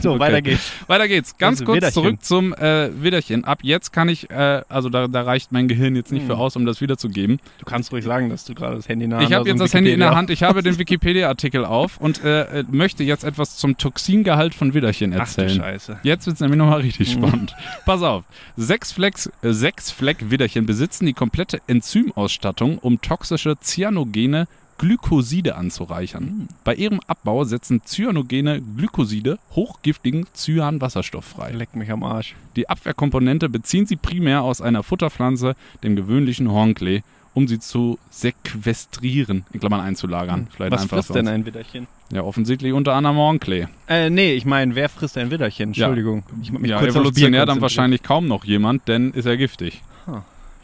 So, 0.00 0.10
Okay. 0.12 0.18
weiter 0.18 0.42
geht's. 0.42 0.72
Weiter 0.88 1.06
geht's. 1.06 1.36
Ganz 1.38 1.60
Also 1.60 1.66
kurz 1.66 1.76
Widderchen. 1.76 1.94
zurück 2.02 2.24
zum 2.24 2.52
äh, 2.54 2.90
Widderchen. 3.00 3.44
Ab 3.44 3.60
jetzt 3.62 3.92
kann 3.92 4.08
ich, 4.08 4.28
äh, 4.28 4.62
also 4.68 4.88
da, 4.88 5.06
da 5.06 5.22
reicht 5.22 5.52
mein 5.52 5.68
Gehirn 5.68 5.94
jetzt 5.94 6.10
nicht 6.10 6.22
Hm. 6.22 6.26
für 6.30 6.36
aus, 6.36 6.56
um 6.56 6.66
das 6.66 6.80
wiederzugeben. 6.80 7.38
Du 7.60 7.64
kannst 7.64 7.92
ruhig 7.92 8.04
sagen, 8.04 8.28
dass 8.28 8.44
du 8.44 8.54
gerade 8.54 8.74
das 8.74 8.88
Handy 8.88 9.06
nah 9.06 9.20
Ich 9.20 9.26
an 9.28 9.34
habe 9.34 9.44
so 9.44 9.46
jetzt 9.50 9.50
einem 9.50 9.58
das 9.60 9.74
Handy 9.74 9.92
in 9.92 10.00
der 10.00 10.16
Hand, 10.16 10.30
ich 10.30 10.42
habe 10.42 10.64
den 10.64 10.78
Wikipedia-Artikel 10.78 11.64
auf 11.64 11.98
und 11.98 12.24
äh, 12.24 12.60
äh, 12.60 12.64
möchte 12.72 13.04
jetzt 13.04 13.22
etwas 13.22 13.56
zum 13.56 13.76
Toxingehalt 13.78 14.52
von 14.52 14.74
Widderchen 14.74 15.12
Ach 15.12 15.16
du 15.18 15.20
erzählen. 15.42 15.60
Scheiße. 15.60 15.98
Jetzt 16.02 16.26
wird 16.26 16.34
es 16.34 16.40
nämlich 16.40 16.58
nochmal 16.58 16.80
richtig 16.80 17.14
Mhm. 17.16 17.20
spannend. 17.28 17.54
Pass 17.86 18.02
auf. 18.02 18.24
Sechs, 18.56 18.90
Flecks, 18.90 19.30
äh, 19.42 19.52
sechs 19.52 19.92
Fleck-Widderchen 19.92 20.66
besitzen 20.66 21.06
die 21.06 21.12
komplette 21.12 21.60
Enzymausstattung, 21.68 22.78
um 22.78 23.00
toxische 23.00 23.56
cyanogene 23.60 24.48
Glykoside 24.82 25.54
anzureichern. 25.54 26.24
Mhm. 26.24 26.48
Bei 26.64 26.74
ihrem 26.74 26.98
Abbau 27.06 27.44
setzen 27.44 27.82
cyanogene 27.86 28.60
Glykoside 28.76 29.38
hochgiftigen 29.54 30.26
Cyanwasserstoff 30.34 31.24
frei. 31.24 31.52
Leck 31.52 31.76
mich 31.76 31.88
am 31.92 32.02
Arsch. 32.02 32.34
Die 32.56 32.68
Abwehrkomponente 32.68 33.48
beziehen 33.48 33.86
sie 33.86 33.94
primär 33.94 34.42
aus 34.42 34.60
einer 34.60 34.82
Futterpflanze, 34.82 35.54
dem 35.84 35.94
gewöhnlichen 35.94 36.50
Hornklee, 36.50 37.02
um 37.32 37.46
sie 37.46 37.60
zu 37.60 38.00
sequestrieren, 38.10 39.44
in 39.52 39.60
Klammern 39.60 39.80
einzulagern. 39.82 40.48
Vielleicht 40.50 40.72
Hm. 40.72 40.74
Was 40.74 40.82
einfach 40.82 40.96
frisst 40.96 41.10
denn 41.14 41.26
sonst. 41.26 41.34
ein 41.34 41.46
Widderchen? 41.46 41.86
Ja, 42.12 42.22
offensichtlich 42.24 42.72
unter 42.72 42.94
anderem 42.94 43.16
Hornklee. 43.18 43.68
Äh, 43.88 44.10
nee, 44.10 44.32
ich 44.34 44.44
meine, 44.46 44.74
wer 44.74 44.88
frisst 44.88 45.16
ein 45.16 45.30
Widderchen? 45.30 45.68
Entschuldigung. 45.68 46.24
Ich 46.42 46.50
hab 46.52 46.58
mich 46.58 46.70
Ja, 46.72 46.80
kurz 46.80 46.90
evolutionär 46.90 47.46
dann 47.46 47.60
wahrscheinlich 47.60 48.02
kaum 48.02 48.26
noch 48.26 48.44
jemand, 48.44 48.88
denn 48.88 49.12
ist 49.12 49.26
er 49.26 49.36
giftig. 49.36 49.80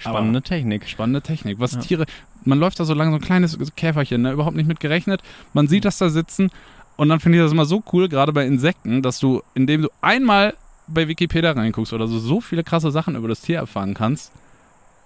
Spannende 0.01 0.43
Technik. 0.43 0.89
Spannende 0.89 1.23
Technik. 1.23 1.59
Was 1.59 1.73
Ja. 1.73 1.81
Tiere, 1.81 2.07
man 2.49 2.59
läuft 2.59 2.81
da 2.81 2.85
so 2.85 2.95
lang, 2.95 3.11
so 3.11 3.17
ein 3.17 3.21
kleines 3.21 3.59
Käferchen, 3.77 4.23
ne? 4.23 4.33
überhaupt 4.33 4.57
nicht 4.57 4.67
mit 4.69 4.81
gerechnet. 4.81 5.23
Man 5.53 5.69
sieht 5.69 5.85
das 5.85 5.99
da 5.99 6.09
sitzen 6.09 6.51
und 6.97 7.09
dann 7.09 7.21
finde 7.21 7.39
ich 7.39 7.45
das 7.45 7.53
immer 7.53 7.65
so 7.67 7.83
cool, 7.93 8.09
gerade 8.09 8.33
bei 8.33 8.47
Insekten, 8.47 9.03
dass 9.03 9.19
du, 9.19 9.43
indem 9.55 9.83
du 9.83 9.89
einmal 10.01 10.55
bei 10.87 11.07
Wikipedia 11.07 11.53
reinguckst 11.53 11.93
oder 11.93 12.07
so, 12.07 12.19
so 12.19 12.41
viele 12.41 12.65
krasse 12.65 12.91
Sachen 12.91 13.15
über 13.15 13.29
das 13.29 13.43
Tier 13.43 13.59
erfahren 13.59 13.95
kannst. 13.95 14.33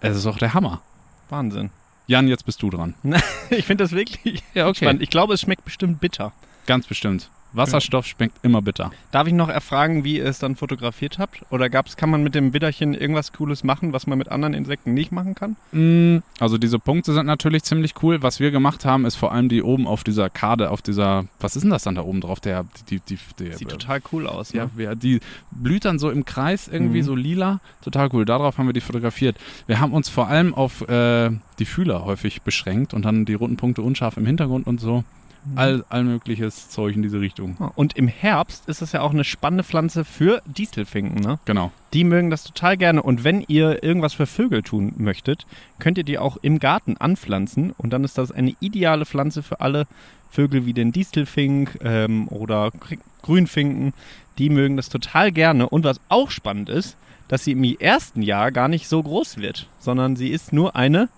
Es 0.01 0.17
ist 0.17 0.27
auch 0.27 0.39
der 0.39 0.55
Hammer. 0.55 0.81
Wahnsinn. 1.29 1.71
Jan, 2.07 2.29
jetzt 2.29 2.47
bist 2.47 2.63
du 2.63 2.71
dran. 2.71 2.95
Ich 3.51 3.67
finde 3.67 3.85
das 3.85 3.93
wirklich 3.93 4.43
Ja, 4.55 4.69
okay. 4.69 4.85
spannend. 4.87 5.03
Ich 5.03 5.11
glaube, 5.11 5.35
es 5.35 5.41
schmeckt 5.43 5.65
bestimmt 5.65 6.01
bitter. 6.01 6.33
Ganz 6.67 6.87
bestimmt. 6.87 7.29
Wasserstoff 7.53 8.07
schmeckt 8.07 8.37
immer 8.45 8.63
bitter. 8.63 8.91
Darf 9.11 9.27
ich 9.27 9.33
noch 9.35 9.49
erfragen, 9.49 10.05
wie 10.05 10.17
ihr 10.19 10.27
es 10.27 10.39
dann 10.39 10.57
fotografiert 10.57 11.19
habt? 11.19 11.43
Oder 11.51 11.69
gab's, 11.71 11.97
kann 11.97 12.11
man 12.11 12.23
mit 12.23 12.35
dem 12.35 12.53
Widderchen 12.55 12.95
irgendwas 12.95 13.33
Cooles 13.33 13.65
machen, 13.65 13.93
was 13.93 14.07
man 14.07 14.19
mit 14.19 14.29
anderen 14.31 14.55
Insekten 14.55 14.95
nicht 14.95 15.13
machen 15.13 15.35
kann? 15.35 15.57
Mm, 15.73 16.23
Also 16.41 16.59
diese 16.59 16.79
Punkte 16.79 17.13
sind 17.13 17.27
natürlich 17.27 17.63
ziemlich 17.65 17.95
cool. 18.03 18.23
Was 18.23 18.41
wir 18.41 18.51
gemacht 18.51 18.85
haben, 18.85 19.05
ist 19.05 19.17
vor 19.17 19.33
allem 19.33 19.49
die 19.49 19.63
oben 19.63 19.87
auf 19.87 20.05
dieser 20.05 20.31
Karte, 20.31 20.71
auf 20.71 20.83
dieser, 20.83 21.27
was 21.41 21.57
ist 21.57 21.63
denn 21.63 21.71
das 21.71 21.83
dann 21.83 21.95
da 21.95 22.03
oben 22.03 22.21
drauf? 22.21 22.41
Der, 22.41 22.65
die, 22.89 23.01
die, 23.01 23.19
die, 23.39 23.53
Sieht 23.53 23.71
der, 23.71 23.79
total 23.79 24.01
cool 24.13 24.27
aus. 24.27 24.53
Ja, 24.53 24.69
Ne? 24.77 24.97
die 24.97 25.21
blüht 25.51 25.85
dann 25.85 25.99
so 25.99 26.11
im 26.11 26.25
Kreis 26.25 26.69
irgendwie 26.69 27.01
Mhm. 27.01 27.07
so 27.07 27.15
lila. 27.15 27.61
Total 27.83 28.09
cool. 28.13 28.25
Darauf 28.25 28.59
haben 28.59 28.67
wir 28.67 28.73
die 28.73 28.81
fotografiert. 28.81 29.37
Wir 29.67 29.81
haben 29.81 29.93
uns 29.93 30.09
vor 30.09 30.29
allem 30.29 30.55
auf 30.55 30.89
äh, 30.89 31.31
die 31.59 31.65
Fühler 31.65 32.05
häufig 32.05 32.43
beschränkt 32.43 32.95
und 32.95 33.05
dann 33.05 33.25
die 33.25 33.35
roten 33.35 33.57
Punkte 33.57 33.83
unscharf 33.83 34.17
im 34.17 34.27
Hintergrund 34.27 34.67
und 34.67 34.81
so. 34.81 35.05
Mhm. 35.45 35.59
All, 35.59 35.85
all 35.89 36.05
mögliches 36.05 36.69
Zeug 36.69 36.95
in 36.95 37.03
diese 37.03 37.21
Richtung. 37.21 37.57
Und 37.75 37.97
im 37.97 38.09
Herbst 38.09 38.69
ist 38.69 38.81
es 38.83 38.93
ja 38.93 39.01
auch 39.01 39.11
eine 39.11 39.25
spannende 39.25 39.65
Pflanze 39.65 40.05
für 40.05 40.41
Distelfinken. 40.47 41.21
Ne? 41.21 41.39
Genau. 41.45 41.73
Die 41.93 42.05
mögen 42.05 42.31
das 42.31 42.45
total 42.45 42.77
gerne. 42.77 43.03
Und 43.03 43.25
wenn 43.25 43.45
ihr 43.49 43.83
irgendwas 43.83 44.15
für 44.15 44.27
Vögel 44.27 44.63
tun 44.63 44.95
möchtet, 44.97 45.47
könnt 45.79 45.99
ihr 45.99 46.05
die 46.05 46.19
auch 46.19 46.37
im 46.43 46.59
Garten 46.59 46.97
anpflanzen. 46.97 47.73
Und 47.77 47.91
dann 47.91 48.05
ist 48.05 48.19
das 48.19 48.31
eine 48.31 48.55
ideale 48.61 49.05
Pflanze 49.05 49.43
für 49.43 49.61
alle 49.61 49.87
Vögel 50.31 50.65
wie 50.65 50.73
den 50.73 50.93
Distelfink 50.93 51.79
ähm, 51.83 52.29
oder 52.29 52.71
Gr- 52.71 52.97
Grünfinken. 53.23 53.93
Die 54.39 54.49
mögen 54.49 54.77
das 54.77 54.89
total 54.89 55.33
gerne. 55.33 55.69
Und 55.69 55.85
was 55.85 56.01
auch 56.09 56.31
spannend 56.31 56.69
ist, 56.69 56.97
dass 57.29 57.45
sie 57.45 57.53
im 57.53 57.65
ersten 57.65 58.23
Jahr 58.23 58.53
gar 58.53 58.69
nicht 58.69 58.89
so 58.89 59.03
groß 59.03 59.39
wird, 59.39 59.67
sondern 59.81 60.17
sie 60.17 60.29
ist 60.29 60.53
nur 60.53 60.77
eine 60.77 61.09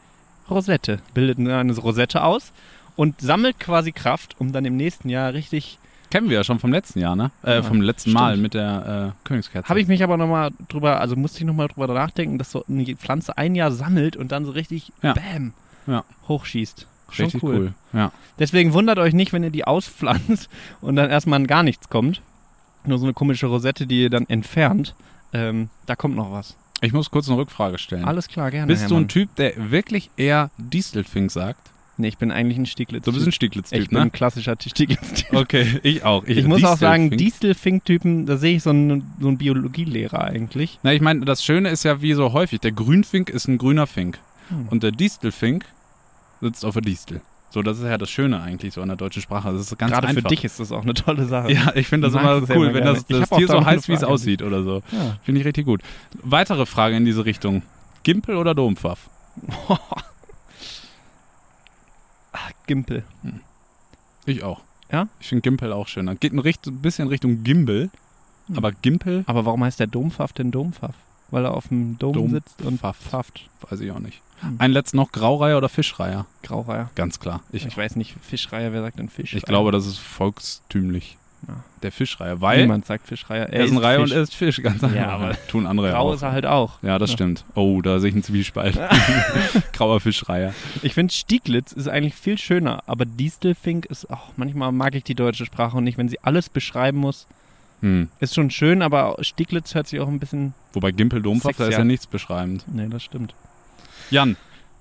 Rosette. 0.48 1.00
Bildet 1.12 1.38
nur 1.38 1.54
eine 1.54 1.74
Rosette 1.74 2.22
aus 2.22 2.52
und 2.96 3.20
sammelt 3.20 3.58
quasi 3.60 3.92
Kraft, 3.92 4.36
um 4.38 4.52
dann 4.52 4.64
im 4.64 4.76
nächsten 4.76 5.08
Jahr 5.08 5.32
richtig 5.34 5.78
Kennen 6.10 6.28
wir 6.30 6.36
ja 6.36 6.44
schon 6.44 6.60
vom 6.60 6.70
letzten 6.70 7.00
Jahr, 7.00 7.16
ne? 7.16 7.32
Äh, 7.42 7.54
Ja, 7.56 7.62
vom 7.64 7.80
letzten 7.80 8.10
stimmt. 8.10 8.20
Mal 8.20 8.36
mit 8.36 8.54
der 8.54 9.12
äh, 9.16 9.26
Königskerze. 9.26 9.68
Habe 9.68 9.80
ich 9.80 9.88
mich 9.88 10.04
aber 10.04 10.16
nochmal 10.16 10.52
drüber, 10.68 11.00
also 11.00 11.16
musste 11.16 11.38
ich 11.40 11.44
nochmal 11.44 11.66
drüber 11.66 11.92
nachdenken, 11.92 12.38
dass 12.38 12.52
so 12.52 12.64
eine 12.68 12.84
Pflanze 12.94 13.36
ein 13.36 13.56
Jahr 13.56 13.72
sammelt 13.72 14.16
und 14.16 14.30
dann 14.30 14.44
so 14.44 14.52
richtig 14.52 14.92
Ja. 15.02 15.14
Bäm 15.14 15.54
Ja. 15.88 16.04
hochschießt. 16.28 16.86
Schon 17.10 17.24
Richtig 17.24 17.42
cool. 17.42 17.74
Ja. 17.92 18.12
Deswegen 18.38 18.72
wundert 18.74 18.98
euch 18.98 19.12
nicht, 19.12 19.32
wenn 19.32 19.42
ihr 19.42 19.50
die 19.50 19.64
auspflanzt 19.66 20.48
und 20.80 20.94
dann 20.94 21.10
erstmal 21.10 21.44
gar 21.46 21.64
nichts 21.64 21.88
kommt. 21.88 22.20
Nur 22.84 22.98
so 22.98 23.06
eine 23.06 23.12
komische 23.14 23.46
Rosette, 23.46 23.86
die 23.86 24.02
ihr 24.02 24.10
dann 24.10 24.28
entfernt. 24.28 24.94
Ähm, 25.32 25.68
da 25.86 25.96
kommt 25.96 26.14
noch 26.14 26.30
was. 26.30 26.54
Ich 26.80 26.92
muss 26.92 27.10
kurz 27.10 27.28
eine 27.28 27.38
Rückfrage 27.38 27.78
stellen. 27.78 28.04
Alles 28.04 28.28
klar, 28.28 28.52
gerne. 28.52 28.66
Bist 28.68 28.82
du 28.82 28.86
ein 28.94 28.98
Hermann. 28.98 29.08
Typ, 29.08 29.34
der 29.36 29.70
wirklich 29.72 30.10
eher 30.16 30.50
Distelfink 30.58 31.32
sagt? 31.32 31.70
Nee, 31.96 32.08
ich 32.08 32.18
bin 32.18 32.32
eigentlich 32.32 32.58
ein 32.58 32.66
Stieglitz. 32.66 33.04
Du 33.04 33.12
bist 33.12 33.24
ein 33.24 33.28
ich 33.28 33.34
Stieglitz-Typ, 33.36 33.88
bin 33.88 33.98
ne? 33.98 34.04
ein 34.04 34.12
klassischer 34.12 34.56
Stieglitz-Typ. 34.60 35.32
Okay, 35.32 35.78
ich 35.82 36.04
auch. 36.04 36.24
Ich, 36.24 36.44
muss 36.44 36.64
auch 36.64 36.76
sagen, 36.76 37.10
Distelfink- 37.10 37.16
Distelfink-Typen, 37.18 38.26
da 38.26 38.36
sehe 38.36 38.56
ich 38.56 38.62
so 38.64 38.70
einen, 38.70 39.12
so 39.20 39.28
einen 39.28 39.38
Biologielehrer 39.38 40.24
eigentlich. 40.24 40.78
Na, 40.82 40.92
ich 40.92 41.00
meine, 41.00 41.24
das 41.24 41.44
Schöne 41.44 41.68
ist 41.68 41.84
ja 41.84 42.02
wie 42.02 42.14
so 42.14 42.32
häufig, 42.32 42.60
der 42.60 42.72
Grünfink 42.72 43.30
ist 43.30 43.46
ein 43.46 43.58
grüner 43.58 43.86
Fink. 43.86 44.18
Hm. 44.48 44.68
Und 44.68 44.82
der 44.82 44.90
Distelfink 44.90 45.64
sitzt 46.40 46.64
auf 46.64 46.74
der 46.74 46.82
Distel. 46.82 47.20
So, 47.50 47.62
das 47.62 47.78
ist 47.78 47.84
ja 47.84 47.96
das 47.96 48.10
Schöne 48.10 48.42
eigentlich 48.42 48.74
so 48.74 48.82
an 48.82 48.88
der 48.88 48.96
deutschen 48.96 49.22
Sprache. 49.22 49.52
Das 49.52 49.60
ist 49.60 49.78
ganz 49.78 49.92
Gerade 49.92 50.08
einfach. 50.08 50.22
für 50.22 50.28
dich 50.28 50.44
ist 50.44 50.58
das 50.58 50.72
auch 50.72 50.82
eine 50.82 50.94
tolle 50.94 51.24
Sache. 51.26 51.52
Ja, 51.52 51.70
ich 51.76 51.86
finde 51.86 52.08
das 52.08 52.20
immer 52.20 52.42
cool, 52.56 52.74
wenn 52.74 52.84
das, 52.84 53.04
Ich 53.06 53.16
das 53.16 53.30
Tier 53.30 53.46
so 53.46 53.64
heißt, 53.64 53.88
wie 53.88 53.92
es 53.92 54.02
aussieht 54.02 54.42
oder 54.42 54.64
so. 54.64 54.82
Ja. 54.90 55.16
Finde 55.22 55.40
ich 55.40 55.46
richtig 55.46 55.64
gut. 55.64 55.80
Weitere 56.24 56.66
Frage 56.66 56.96
in 56.96 57.04
diese 57.04 57.24
Richtung. 57.24 57.62
Gimpel 58.02 58.36
oder 58.36 58.56
Dompfaff? 58.56 59.08
Gimpel. 62.66 63.04
Ich 64.26 64.42
auch. 64.42 64.60
Ja? 64.90 65.08
Ich 65.20 65.28
finde 65.28 65.42
Gimpel 65.42 65.72
auch 65.72 65.88
schöner. 65.88 66.14
Geht 66.14 66.32
ein, 66.32 66.38
Richt 66.38 66.66
ein 66.66 66.80
bisschen 66.80 67.08
Richtung 67.08 67.42
Gimbel, 67.44 67.90
Hm. 68.48 68.58
aber 68.58 68.72
Gimpel 68.72 69.24
Aber 69.26 69.44
warum 69.46 69.64
heißt 69.64 69.80
der 69.80 69.86
Dompfaff 69.86 70.32
denn 70.34 70.50
Dompfaff? 70.50 70.94
Weil 71.30 71.46
er 71.46 71.54
auf 71.54 71.68
dem 71.68 71.98
Dom 71.98 72.12
Dom- 72.12 72.30
sitzt 72.30 72.60
und 72.62 72.78
Pfaff. 72.80 72.98
pfafft. 72.98 73.48
weiß 73.68 73.80
ich 73.80 73.90
auch 73.90 73.98
nicht. 73.98 74.20
Hm. 74.40 74.56
Ein 74.58 74.72
letztes 74.72 74.94
noch 74.94 75.10
Graureiher 75.12 75.56
oder 75.56 75.68
Fischreiher? 75.70 76.26
Graureiher. 76.42 76.90
Ganz 76.94 77.18
klar. 77.20 77.40
Ich, 77.52 77.64
Ich, 77.66 77.76
weiß 77.76 77.96
nicht, 77.96 78.14
Fischreiher, 78.20 78.72
wer 78.72 78.82
sagt 78.82 78.98
denn 78.98 79.08
Fisch? 79.08 79.34
ich 79.34 79.42
glaube, 79.44 79.72
das 79.72 79.86
ist 79.86 79.98
volkstümlich. 79.98 81.16
Ja. 81.46 81.54
Der 81.82 81.92
Fischreiher, 81.92 82.40
weil 82.40 82.62
Niemand 82.62 82.86
sagt 82.86 83.06
Fischreiher. 83.06 83.52
er 83.52 83.64
ist 83.64 83.70
ein 83.72 83.78
Reihe 83.78 84.00
Fisch. 84.00 84.10
und 84.10 84.16
er 84.16 84.22
ist 84.22 84.34
Fisch, 84.34 84.62
ganz 84.62 84.82
einfach. 84.82 84.96
Ja, 84.96 85.08
aber 85.08 85.36
Tun 85.48 85.66
andere 85.66 85.88
ja 85.88 85.92
Grau 85.94 86.10
auch. 86.10 86.14
ist 86.14 86.22
er 86.22 86.32
halt 86.32 86.46
auch. 86.46 86.82
Ja, 86.82 86.98
das 86.98 87.12
stimmt. 87.12 87.44
Oh, 87.54 87.82
da 87.82 87.98
sehe 88.00 88.08
ich 88.08 88.14
einen 88.14 88.22
Zwiespalt. 88.22 88.78
Grauer 89.72 90.00
Fischreiher. 90.00 90.54
Ich 90.82 90.94
finde 90.94 91.12
Stieglitz 91.12 91.72
ist 91.72 91.88
eigentlich 91.88 92.14
viel 92.14 92.38
schöner, 92.38 92.82
aber 92.86 93.04
Distelfink 93.04 93.86
ist 93.86 94.10
auch, 94.10 94.30
manchmal 94.36 94.72
mag 94.72 94.94
ich 94.94 95.04
die 95.04 95.14
deutsche 95.14 95.44
Sprache 95.44 95.76
und 95.76 95.84
nicht, 95.84 95.98
wenn 95.98 96.08
sie 96.08 96.18
alles 96.22 96.48
beschreiben 96.48 96.98
muss. 96.98 97.26
Hm. 97.80 98.08
Ist 98.20 98.34
schon 98.34 98.50
schön, 98.50 98.80
aber 98.80 99.16
Stieglitz 99.20 99.74
hört 99.74 99.86
sich 99.88 100.00
auch 100.00 100.08
ein 100.08 100.18
bisschen. 100.18 100.54
Wobei 100.72 100.90
Gimpel 100.90 101.20
Dompfaff, 101.20 101.56
da 101.56 101.66
ist 101.66 101.76
ja 101.76 101.84
nichts 101.84 102.06
beschreibend. 102.06 102.64
Nee, 102.72 102.88
das 102.88 103.02
stimmt. 103.02 103.34
Jan, 104.10 104.36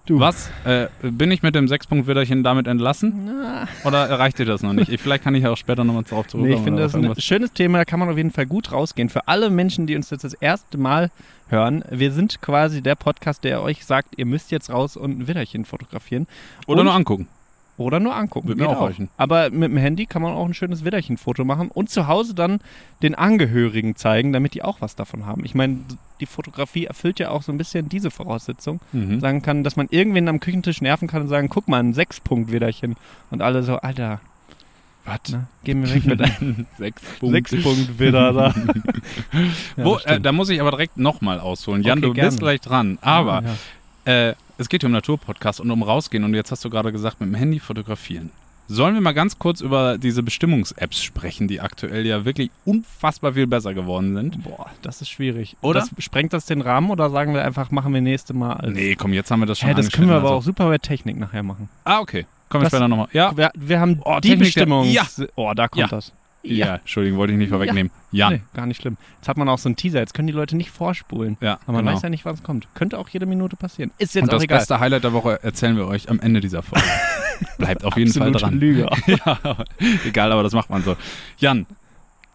Du. 0.06 0.20
was? 0.20 0.50
Äh, 0.66 0.88
bin 1.02 1.32
ich 1.32 1.44
mit 1.44 1.56
dem 1.56 1.70
Sechspunkt-Widderchen 1.70 2.44
damit 2.44 2.68
entlassen? 2.68 3.24
Na, 3.26 3.68
Oder 3.86 4.20
reicht 4.20 4.38
dir 4.38 4.44
das 4.46 4.62
noch 4.62 4.74
nicht? 4.74 4.90
Ich, 4.90 5.00
vielleicht 5.00 5.24
kann 5.24 5.34
ich 5.34 5.44
ja 5.44 5.52
auch 5.52 5.56
später 5.58 5.86
nochmal 5.86 6.04
darauf 6.04 6.26
Nee, 6.26 6.32
zurückkommen. 6.32 6.58
ich 6.58 6.64
finde, 6.64 6.82
das 6.82 6.94
ein 6.94 7.22
schönes 7.22 7.54
Thema, 7.54 7.78
da 7.78 7.86
kann 7.86 8.00
man 8.02 8.10
auf 8.10 8.18
jeden 8.18 8.32
Fall 8.32 8.46
gut 8.46 8.74
rausgehen. 8.74 9.08
Für 9.08 9.28
alle 9.30 9.50
Menschen, 9.50 9.88
die 9.88 9.96
uns 9.96 10.10
jetzt 10.10 10.26
das 10.26 10.34
erste 10.34 10.78
Mal 10.78 11.10
hören, 11.48 11.86
wir 11.90 12.12
sind 12.12 12.42
quasi 12.42 12.82
der 12.82 12.96
Podcast, 12.96 13.46
der 13.46 13.62
euch 13.62 13.86
sagt, 13.86 14.10
ihr 14.18 14.26
müsst 14.26 14.52
jetzt 14.52 14.70
raus 14.70 14.98
und 14.98 15.20
ein 15.20 15.28
Widderchen 15.30 15.64
fotografieren. 15.64 16.28
Oder 16.68 16.82
und- 16.82 16.86
nur 16.88 16.96
angucken. 16.96 17.28
Oder 17.76 18.00
nur 18.00 18.16
angucken. 18.16 18.48
Wird 18.50 18.60
mir 18.60 18.70
auch 18.70 18.82
reichen. 18.88 19.10
Aber 19.18 19.50
mit 19.50 19.64
dem 19.72 19.78
Handy 19.78 20.06
kann 20.06 20.22
man 20.22 20.34
auch 20.34 20.46
ein 20.46 20.54
schönes 20.54 20.86
Widderchen-Foto 20.86 21.44
machen 21.44 21.70
und 21.70 21.90
zu 21.90 22.08
Hause 22.08 22.36
dann 22.36 22.60
den 23.02 23.16
Angehörigen 23.16 23.96
zeigen, 23.96 24.32
damit 24.32 24.54
die 24.54 24.62
auch 24.64 24.80
was 24.80 24.96
davon 24.96 25.26
haben. 25.26 25.44
Ich 25.44 25.56
meine, 25.56 25.80
die 26.20 26.28
Fotografie 26.28 26.86
erfüllt 26.86 27.20
ja 27.20 27.30
auch 27.32 27.42
so 27.42 27.52
ein 27.52 27.58
bisschen 27.58 27.90
diese 27.90 28.12
Voraussetzung. 28.12 28.80
Mhm. 28.92 29.20
Sagen 29.20 29.42
kann, 29.42 29.64
dass 29.64 29.76
man 29.76 29.88
irgendwen 29.90 30.28
am 30.28 30.40
Küchentisch 30.40 30.82
nerven 30.82 31.08
kann 31.08 31.24
und 31.24 31.30
sagen, 31.30 31.50
guck 31.50 31.68
mal, 31.68 31.80
ein 31.80 31.94
Sechs-Punkt-Widderchen. 31.96 32.96
Und 33.32 33.42
alle 33.42 33.64
so, 33.64 33.78
Alter, 33.78 34.22
Was? 35.06 35.32
ne, 35.32 35.48
geh 35.64 35.74
mir 35.74 35.92
weg 35.92 36.06
mit 36.06 36.22
einem 36.22 36.68
Sechs. 36.78 37.02
Sechs-Punkt-Widder 37.22 38.34
da. 38.34 38.54
Ja, 39.78 39.84
Wo, 39.86 39.98
äh, 40.06 40.22
da 40.22 40.32
muss 40.32 40.50
ich 40.50 40.62
aber 40.62 40.70
direkt 40.72 40.98
nochmal 40.98 41.40
ausholen. 41.40 41.82
Jan, 41.82 41.98
Okay, 41.98 42.08
du 42.08 42.14
gerne. 42.14 42.30
bist 42.30 42.40
gleich 42.40 42.62
dran. 42.62 43.00
Aber 43.02 43.42
Ja. 43.44 43.56
Äh, 44.06 44.34
es 44.58 44.70
geht 44.70 44.82
hier 44.82 44.88
um 44.88 44.94
Naturpodcast 44.94 45.60
und 45.60 45.72
um 45.72 45.84
rausgehen. 45.84 46.24
Und 46.24 46.34
jetzt 46.34 46.52
hast 46.52 46.64
du 46.64 46.70
gerade 46.70 46.92
gesagt, 46.92 47.20
mit 47.20 47.30
dem 47.30 47.36
Handy 47.36 47.60
fotografieren. 47.60 48.32
Sollen 48.70 48.94
wir 48.94 49.02
mal 49.02 49.14
ganz 49.14 49.38
kurz 49.40 49.60
über 49.60 49.98
diese 49.98 50.24
Bestimmungs-Apps 50.24 51.04
sprechen, 51.04 51.50
die 51.50 51.60
aktuell 51.60 52.06
ja 52.06 52.24
wirklich 52.24 52.50
unfassbar 52.64 53.34
viel 53.34 53.46
besser 53.46 53.74
geworden 53.74 54.14
sind? 54.16 54.42
Boah, 54.44 54.68
das 54.82 55.02
ist 55.02 55.10
schwierig. 55.10 55.58
Oder? 55.62 55.82
Das, 55.82 55.90
sprengt 55.98 56.32
das 56.32 56.46
den 56.46 56.62
Rahmen 56.62 56.90
oder 56.90 57.10
sagen 57.10 57.34
wir 57.34 57.44
einfach, 57.44 57.72
machen 57.72 57.94
wir 57.94 58.00
nächste 58.00 58.34
Mal 58.34 58.54
als. 58.54 58.74
Nee, 58.74 58.96
komm, 58.96 59.12
jetzt 59.12 59.30
haben 59.32 59.42
wir 59.42 59.48
das 59.48 59.60
schon 59.60 59.68
Hä, 59.70 59.76
das 59.76 59.92
können 59.92 60.08
wir 60.08 60.16
aber 60.16 60.30
angeschnitten, 60.30 60.38
auch 60.40 60.44
super 60.44 60.70
bei 60.70 60.78
Technik 60.78 61.18
nachher 61.18 61.44
machen. 61.44 61.68
Also. 61.84 61.98
Ah, 61.98 62.02
okay. 62.02 62.26
Kommen 62.48 62.64
wir 62.64 62.70
später 62.70 62.88
nochmal. 62.88 63.08
Ja. 63.12 63.36
Wir, 63.36 63.52
wir 63.56 63.80
haben 63.80 64.00
Oh, 64.06 64.20
die 64.24 64.30
Technik 64.30 64.48
Bestimmung. 64.48 64.86
Ja. 64.90 65.06
Oh, 65.36 65.52
da 65.54 65.68
kommt 65.68 65.82
Ja. 65.82 65.88
das. 65.88 66.14
Ja. 66.44 66.76
Entschuldigung, 66.76 67.18
wollte 67.20 67.34
ich 67.34 67.40
nicht 67.40 67.50
vorwegnehmen. 67.50 67.92
Jan. 68.12 68.34
Nee, 68.34 68.42
gar 68.54 68.66
nicht 68.66 68.82
schlimm. 68.82 68.98
Jetzt 69.18 69.28
hat 69.28 69.38
man 69.38 69.48
auch 69.50 69.58
so 69.58 69.70
einen 69.70 69.76
Teaser, 69.76 70.00
jetzt 70.00 70.14
können 70.14 70.28
die 70.28 70.34
Leute 70.34 70.56
nicht 70.56 70.70
vorspulen. 70.72 71.38
Ja, 71.42 71.54
Aber 71.64 71.74
man 71.74 71.86
genau. 71.86 71.96
weiß 71.96 72.04
ja 72.04 72.10
nicht, 72.10 72.26
wann 72.26 72.36
es 72.36 72.44
kommt. 72.44 72.68
Könnte 72.76 72.98
auch 73.00 73.10
jede 73.10 73.26
Minute 73.26 73.56
passieren. 73.56 73.92
Ist 73.98 74.14
jetzt 74.16 74.24
Und 74.26 74.30
auch 74.30 74.34
das 74.34 74.44
egal. 74.44 74.58
beste 74.60 74.80
Highlight 74.80 75.04
der 75.04 75.14
Woche 75.14 75.42
erzählen 75.44 75.76
wir 75.78 75.88
euch 75.88 76.10
am 76.10 76.20
Ende 76.20 76.42
dieser 76.42 76.62
Folge. 76.62 76.86
Bleibt 77.58 77.84
auf 77.86 77.98
jeden 77.98 78.10
Absolute 78.10 78.40
Fall 78.40 78.50
dran. 78.50 78.60
Lüge. 78.60 78.90
ja, 79.08 79.40
egal, 80.06 80.32
aber 80.32 80.44
das 80.44 80.54
macht 80.54 80.70
man 80.70 80.84
so. 80.84 80.96
Jan, 81.38 81.66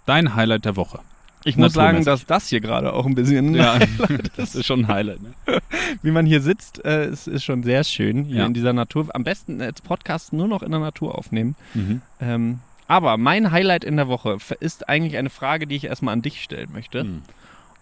dein 0.07 0.35
Highlight 0.35 0.65
der 0.65 0.77
Woche. 0.77 1.01
Ich 1.45 1.57
muss 1.57 1.73
sagen, 1.73 2.05
dass 2.05 2.27
das 2.27 2.49
hier 2.49 2.61
gerade 2.61 2.93
auch 2.93 3.07
ein 3.07 3.15
bisschen, 3.15 3.55
Ja, 3.55 3.79
das 4.37 4.55
ist 4.57 4.67
schon 4.67 4.81
ein 4.81 4.89
Highlight. 4.89 5.23
Ne? 5.23 5.31
wie 6.03 6.11
man 6.11 6.27
hier 6.27 6.41
sitzt, 6.41 6.85
äh, 6.85 7.05
es 7.05 7.27
ist 7.29 7.45
schon 7.45 7.63
sehr 7.63 7.85
schön 7.85 8.25
hier 8.25 8.39
Ja. 8.39 8.47
in 8.47 8.55
dieser 8.55 8.73
Natur. 8.73 9.07
Am 9.15 9.23
besten 9.25 9.61
als 9.63 9.81
Podcast 9.81 10.33
nur 10.33 10.49
noch 10.49 10.63
in 10.63 10.73
der 10.73 10.81
Natur 10.81 11.17
aufnehmen. 11.17 11.55
Mhm. 11.75 12.03
Ähm, 12.21 12.59
aber 12.89 13.19
mein 13.19 13.53
Highlight 13.53 13.85
in 13.85 13.97
der 13.97 14.09
Woche 14.09 14.39
ist 14.61 14.89
eigentlich 14.89 15.17
eine 15.17 15.31
Frage, 15.31 15.67
die 15.67 15.77
ich 15.77 15.85
erstmal 15.85 16.15
an 16.15 16.23
dich 16.23 16.43
stellen 16.43 16.73
möchte. 16.73 17.03
Hm. 17.03 17.23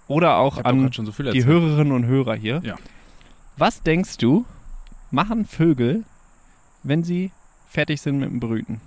Oder 0.08 0.36
auch 0.36 0.62
an 0.62 0.90
so 0.92 1.12
die. 1.32 1.44
Hörerinnen 1.44 1.92
und 1.92 2.06
Hörer 2.06 2.34
hier. 2.34 2.60
Ja. 2.64 2.76
Was 3.56 3.82
denkst 3.82 4.18
du, 4.18 4.44
machen 5.10 5.46
Vögel, 5.46 6.04
wenn 6.82 7.02
sie 7.02 7.30
fertig 7.68 8.00
sind 8.00 8.18
mit 8.18 8.30
dem 8.30 8.40
Brüten? 8.40 8.80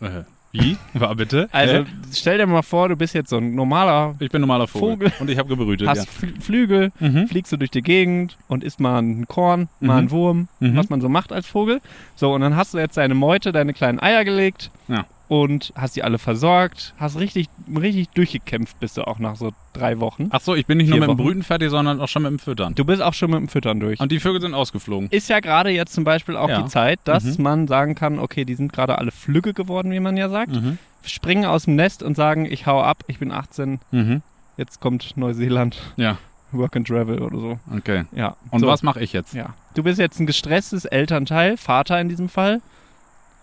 Äh, 0.00 0.22
Wie? 0.62 0.76
War 0.94 1.14
bitte? 1.14 1.48
Also 1.52 1.74
Hä? 1.74 1.84
stell 2.12 2.38
dir 2.38 2.46
mal 2.46 2.62
vor, 2.62 2.88
du 2.88 2.96
bist 2.96 3.14
jetzt 3.14 3.30
so 3.30 3.36
ein 3.38 3.54
normaler, 3.54 4.14
ich 4.18 4.30
bin 4.30 4.40
normaler 4.40 4.66
Vogel. 4.66 5.10
Vogel. 5.10 5.12
Und 5.20 5.30
ich 5.30 5.38
habe 5.38 5.48
gebrütet, 5.48 5.88
hast 5.88 6.08
Fl- 6.08 6.40
Flügel, 6.40 6.92
ja. 7.00 7.08
Mhm. 7.08 7.28
fliegst 7.28 7.52
du 7.52 7.56
durch 7.56 7.70
die 7.70 7.82
Gegend 7.82 8.36
und 8.48 8.64
isst 8.64 8.80
mal 8.80 8.98
ein 9.02 9.26
Korn, 9.28 9.68
mal 9.80 9.92
Mhm. 9.94 9.98
einen 9.98 10.10
Wurm, 10.10 10.48
Mhm. 10.60 10.76
was 10.76 10.88
man 10.88 11.00
so 11.00 11.08
macht 11.08 11.32
als 11.32 11.46
Vogel. 11.46 11.80
So, 12.14 12.32
und 12.34 12.40
dann 12.40 12.56
hast 12.56 12.74
du 12.74 12.78
jetzt 12.78 12.96
deine 12.96 13.14
Meute, 13.14 13.52
deine 13.52 13.72
kleinen 13.74 14.00
Eier 14.00 14.24
gelegt 14.24 14.70
Ja. 14.88 15.04
Und 15.28 15.72
hast 15.76 15.96
die 15.96 16.02
alle 16.04 16.18
versorgt, 16.18 16.94
hast 16.98 17.18
richtig, 17.18 17.48
richtig 17.76 18.08
durchgekämpft 18.10 18.78
bist 18.80 18.96
du 18.96 19.06
auch 19.06 19.18
nach 19.18 19.36
so 19.36 19.52
drei 19.72 19.98
Wochen. 20.00 20.28
Ach 20.30 20.40
so, 20.40 20.54
ich 20.54 20.66
bin 20.66 20.78
nicht 20.78 20.88
nur 20.88 20.98
mit 21.00 21.08
dem 21.08 21.18
Wochen. 21.18 21.24
Brüten 21.26 21.42
fertig, 21.42 21.70
sondern 21.70 22.00
auch 22.00 22.08
schon 22.08 22.22
mit 22.22 22.30
dem 22.30 22.38
Füttern. 22.38 22.74
Du 22.74 22.84
bist 22.84 23.02
auch 23.02 23.14
schon 23.14 23.30
mit 23.30 23.40
dem 23.40 23.48
Füttern 23.48 23.80
durch. 23.80 23.98
Und 24.00 24.12
die 24.12 24.20
Vögel 24.20 24.40
sind 24.40 24.54
ausgeflogen. 24.54 25.08
ist 25.10 25.28
ja 25.28 25.40
gerade 25.40 25.70
jetzt 25.70 25.92
zum 25.94 26.04
Beispiel 26.04 26.36
auch 26.36 26.48
Ja. 26.48 26.62
die 26.62 26.68
Zeit, 26.68 27.00
dass 27.04 27.24
Mhm. 27.38 27.42
man 27.42 27.68
sagen 27.68 27.94
kann, 27.94 28.18
okay, 28.18 28.44
die 28.44 28.54
sind 28.54 28.72
gerade 28.72 28.98
alle 28.98 29.10
flügge 29.10 29.52
geworden, 29.52 29.90
wie 29.90 30.00
man 30.00 30.16
ja 30.16 30.28
sagt. 30.28 30.52
Mhm. 30.52 30.78
Springen 31.04 31.44
aus 31.44 31.64
dem 31.64 31.76
Nest 31.76 32.02
und 32.02 32.14
sagen, 32.16 32.46
ich 32.50 32.66
hau 32.66 32.80
ab, 32.82 33.04
ich 33.06 33.18
bin 33.18 33.30
18, 33.32 33.80
Mhm. 33.90 34.22
jetzt 34.56 34.80
kommt 34.80 35.16
Neuseeland, 35.16 35.76
Ja, 35.96 36.18
Work 36.52 36.76
and 36.76 36.86
Travel 36.88 37.20
oder 37.22 37.38
so. 37.38 37.58
okay. 37.76 38.04
Ja. 38.12 38.36
Und 38.50 38.60
so. 38.60 38.66
was 38.66 38.82
mache 38.82 39.00
ich 39.00 39.12
jetzt? 39.12 39.34
Ja. 39.34 39.54
Du 39.74 39.82
bist 39.82 39.98
jetzt 39.98 40.18
ein 40.20 40.26
gestresstes 40.26 40.84
Elternteil, 40.84 41.56
Vater 41.56 42.00
in 42.00 42.08
diesem 42.08 42.28
Fall, 42.28 42.60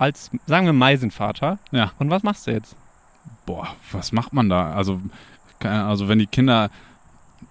als, 0.04 0.30
sagen 0.46 0.66
wir, 0.66 0.74
Meisenvater. 0.74 1.58
Ja. 1.72 1.92
Und 2.00 2.10
was 2.10 2.24
machst 2.24 2.48
du 2.48 2.52
jetzt? 2.52 2.76
Boah, 3.46 3.68
was 3.92 4.12
macht 4.12 4.34
man 4.34 4.50
da? 4.50 4.74
Also, 4.74 5.02
also 5.60 6.08
wenn 6.08 6.20
die 6.20 6.28
Kinder 6.28 6.70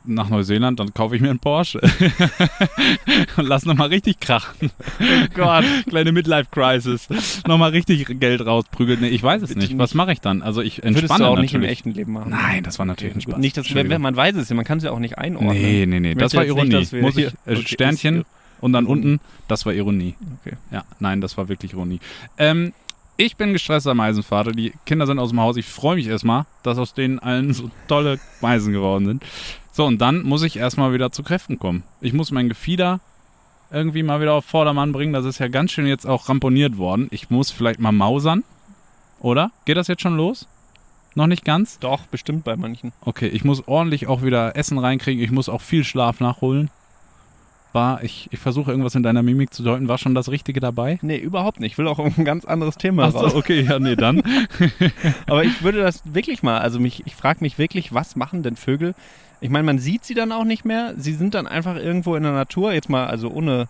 nach 0.05 0.29
Neuseeland, 0.31 0.81
dann 0.81 0.95
kaufe 0.95 1.15
ich 1.17 1.23
mir 1.23 1.31
einen 1.31 1.39
Porsche. 1.39 1.81
Und 3.37 3.47
lass 3.47 3.65
nochmal 3.67 3.89
richtig 3.89 4.21
krachen. 4.21 4.71
Oh 5.01 5.27
Gott. 5.35 5.65
Kleine 5.89 6.13
Midlife-Crisis. 6.13 7.09
Nochmal 7.47 7.71
richtig 7.71 8.07
Geld 8.19 8.45
rausprügeln. 8.45 9.01
Nee, 9.01 9.09
ich 9.09 9.23
weiß 9.23 9.43
es 9.43 9.55
nicht. 9.55 9.69
nicht. 9.71 9.79
Was 9.79 9.95
mache 9.95 10.13
ich 10.13 10.21
dann? 10.21 10.43
Also 10.43 10.61
ich 10.61 10.79
Würdest 10.79 11.03
entspanne 11.03 11.25
du 11.25 11.31
auch 11.31 11.31
natürlich. 11.37 11.53
nicht 11.53 11.63
im 11.63 11.71
echten 11.71 11.91
Leben 11.93 12.13
machen. 12.13 12.31
Nein, 12.31 12.65
das 12.65 12.79
war 12.79 12.87
natürlich 12.87 13.15
ein 13.15 13.19
Okay, 13.19 13.31
Spaß. 13.33 13.41
Nicht, 13.41 13.57
dass, 13.57 13.99
man 14.01 14.17
weiß 14.17 14.35
es 14.37 14.49
ja, 14.49 14.57
man 14.57 14.65
kann 14.65 14.79
es 14.79 14.85
ja 14.85 14.91
auch 14.91 14.99
nicht 14.99 15.19
einordnen. 15.19 15.53
Nee, 15.53 15.87
nee, 15.87 16.01
nee. 16.01 16.15
Das 16.15 16.35
war 16.35 16.43
nicht, 16.43 16.51
Ironie. 16.51 16.87
wir 16.91 17.03
Muss 17.03 17.17
ich, 17.17 17.27
äh, 17.27 17.31
okay, 17.47 17.63
Sternchen 17.67 18.21
ist- 18.23 18.27
und 18.63 18.73
dann 18.73 18.87
unten, 18.87 19.21
das 19.49 19.67
war 19.67 19.75
Ironie. 19.75 20.15
Okay. 20.41 20.57
Ja, 20.71 20.85
nein, 21.01 21.21
das 21.21 21.37
war 21.37 21.49
wirklich 21.49 21.75
Ironie. 21.75 22.01
Ähm, 22.39 22.73
ich 23.19 23.37
bin 23.37 23.53
gestresster 23.53 23.93
Meisenvater. 23.93 24.53
Die 24.53 24.73
Kinder 24.87 25.07
sind 25.07 25.19
aus 25.19 25.31
dem 25.31 25.41
Haus. 25.41 25.57
Ich 25.59 25.67
freue 25.67 25.97
mich 25.97 26.07
erstmal, 26.07 26.47
dass 26.63 26.79
aus 26.79 26.95
denen 26.95 27.19
allen 27.19 27.53
so 27.53 27.71
tolle 27.89 28.19
Meisen 28.41 28.73
geworden 28.73 29.05
sind. 29.05 29.23
So, 29.73 29.85
und 29.85 29.99
dann 30.01 30.23
muss 30.23 30.43
ich 30.43 30.57
erstmal 30.57 30.95
wieder 30.95 31.13
zu 31.13 31.23
Kräften 31.23 31.59
kommen. 31.59 31.83
Ich 32.01 32.15
muss 32.15 32.31
mein 32.31 32.49
Gefieder 32.49 33.01
irgendwie 33.71 34.03
mal 34.03 34.21
wieder 34.21 34.35
auf 34.35 34.45
Vordermann 34.45 34.93
bringen. 34.93 35.13
Das 35.13 35.25
ist 35.25 35.39
ja 35.39 35.49
ganz 35.49 35.73
schön 35.73 35.87
jetzt 35.87 36.07
auch 36.07 36.29
ramponiert 36.29 36.79
worden. 36.79 37.09
Ich 37.11 37.31
muss 37.31 37.51
vielleicht 37.51 37.81
mal 37.81 37.93
mausern. 37.93 38.45
Oder? 39.21 39.51
Geht 39.65 39.77
das 39.77 39.89
jetzt 39.89 40.03
schon 40.03 40.17
los? 40.17 40.47
Noch 41.15 41.27
nicht 41.27 41.45
ganz? 41.45 41.79
Doch, 41.79 42.07
bestimmt 42.07 42.45
bei 42.45 42.57
manchen. 42.57 42.93
Okay, 43.03 43.29
ich 43.29 43.45
muss 43.45 43.67
ordentlich 43.67 44.07
auch 44.07 44.23
wieder 44.23 44.57
Essen 44.57 44.79
reinkriegen. 44.79 45.23
Ich 45.23 45.31
muss 45.31 45.49
auch 45.49 45.61
viel 45.61 45.85
Schlaf 45.85 46.21
nachholen. 46.21 46.71
War, 47.73 48.03
ich, 48.05 48.29
ich 48.31 48.39
versuche 48.39 48.71
irgendwas 48.71 48.95
in 48.95 49.03
deiner 49.03 49.23
Mimik 49.23 49.55
zu 49.55 49.63
deuten. 49.63 49.89
War 49.89 49.97
schon 49.97 50.15
das 50.15 50.29
Richtige 50.31 50.61
dabei? 50.61 50.99
Nee, 51.01 51.17
überhaupt 51.17 51.59
nicht. 51.59 51.73
Ich 51.73 51.79
will 51.79 51.89
auch 51.89 51.99
auf 51.99 52.19
ein 52.19 52.25
ganz 52.25 52.45
anderes 52.45 52.77
Thema 52.77 53.05
Ach 53.05 53.13
so, 53.13 53.19
raus. 53.19 53.35
okay, 53.35 53.63
ja, 53.63 53.79
nee, 53.79 53.97
dann. 53.97 54.23
Aber 55.27 55.45
ich 55.45 55.63
würde 55.63 55.81
das 55.81 56.03
wirklich 56.05 56.43
mal, 56.43 56.59
also 56.59 56.79
mich, 56.79 57.03
ich 57.07 57.17
frage 57.17 57.39
mich 57.41 57.59
wirklich, 57.59 57.95
was 57.95 58.15
machen 58.15 58.43
denn 58.43 58.57
Vögel? 58.57 58.95
Ich 59.41 59.49
meine, 59.49 59.65
man 59.65 59.79
sieht 59.79 60.05
sie 60.05 60.15
dann 60.15 60.33
auch 60.33 60.45
nicht 60.45 60.65
mehr. 60.65 60.95
Sie 60.97 61.15
sind 61.15 61.35
dann 61.35 61.47
einfach 61.47 61.77
irgendwo 61.77 62.15
in 62.15 62.23
der 62.23 62.33
Natur, 62.33 62.73
jetzt 62.75 62.91
mal, 62.91 63.07
also 63.07 63.31
ohne 63.31 63.69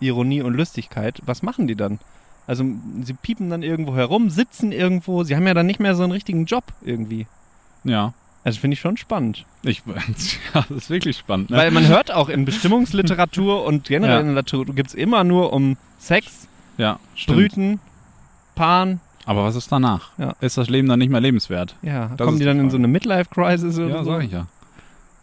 Ironie 0.00 0.42
und 0.42 0.54
Lustigkeit. 0.54 1.22
Was 1.24 1.42
machen 1.42 1.68
die 1.68 1.76
dann? 1.76 2.00
Also 2.46 2.64
sie 3.02 3.14
piepen 3.14 3.50
dann 3.50 3.62
irgendwo 3.62 3.94
herum, 3.94 4.30
sitzen 4.30 4.72
irgendwo. 4.72 5.24
Sie 5.24 5.34
haben 5.34 5.46
ja 5.46 5.54
dann 5.54 5.66
nicht 5.66 5.80
mehr 5.80 5.94
so 5.94 6.02
einen 6.02 6.12
richtigen 6.12 6.44
Job 6.44 6.64
irgendwie. 6.84 7.26
Ja. 7.84 8.12
Also 8.44 8.60
finde 8.60 8.74
ich 8.74 8.80
schon 8.80 8.96
spannend. 8.98 9.44
Ich, 9.62 9.82
ja, 10.54 10.64
das 10.68 10.70
ist 10.70 10.90
wirklich 10.90 11.16
spannend. 11.16 11.50
Ne? 11.50 11.56
Weil 11.56 11.70
man 11.70 11.88
hört 11.88 12.12
auch 12.12 12.28
in 12.28 12.44
Bestimmungsliteratur 12.44 13.64
und 13.66 13.84
generell 13.84 14.16
Ja. 14.16 14.20
in 14.20 14.26
der 14.34 14.34
Literatur 14.42 14.74
gibt 14.74 14.90
es 14.90 14.94
immer 14.94 15.24
nur 15.24 15.52
um 15.52 15.76
Sex, 15.98 16.46
ja. 16.76 16.98
Brüten, 17.26 17.80
Paaren. 18.54 19.00
Aber 19.26 19.44
was 19.44 19.56
ist 19.56 19.72
danach? 19.72 20.10
Ja. 20.18 20.34
Ist 20.42 20.58
das 20.58 20.68
Leben 20.68 20.86
dann 20.88 20.98
nicht 20.98 21.08
mehr 21.10 21.20
lebenswert? 21.22 21.74
Ja, 21.80 22.10
Das 22.16 22.26
kommen 22.26 22.38
die 22.38 22.44
dann 22.44 22.60
in 22.60 22.68
so 22.68 22.76
eine 22.76 22.88
Midlife-Crisis 22.88 23.78
oder 23.78 23.88
Ja, 23.88 24.04
so? 24.04 24.10
sag 24.12 24.24
ich 24.24 24.32
ja. 24.32 24.46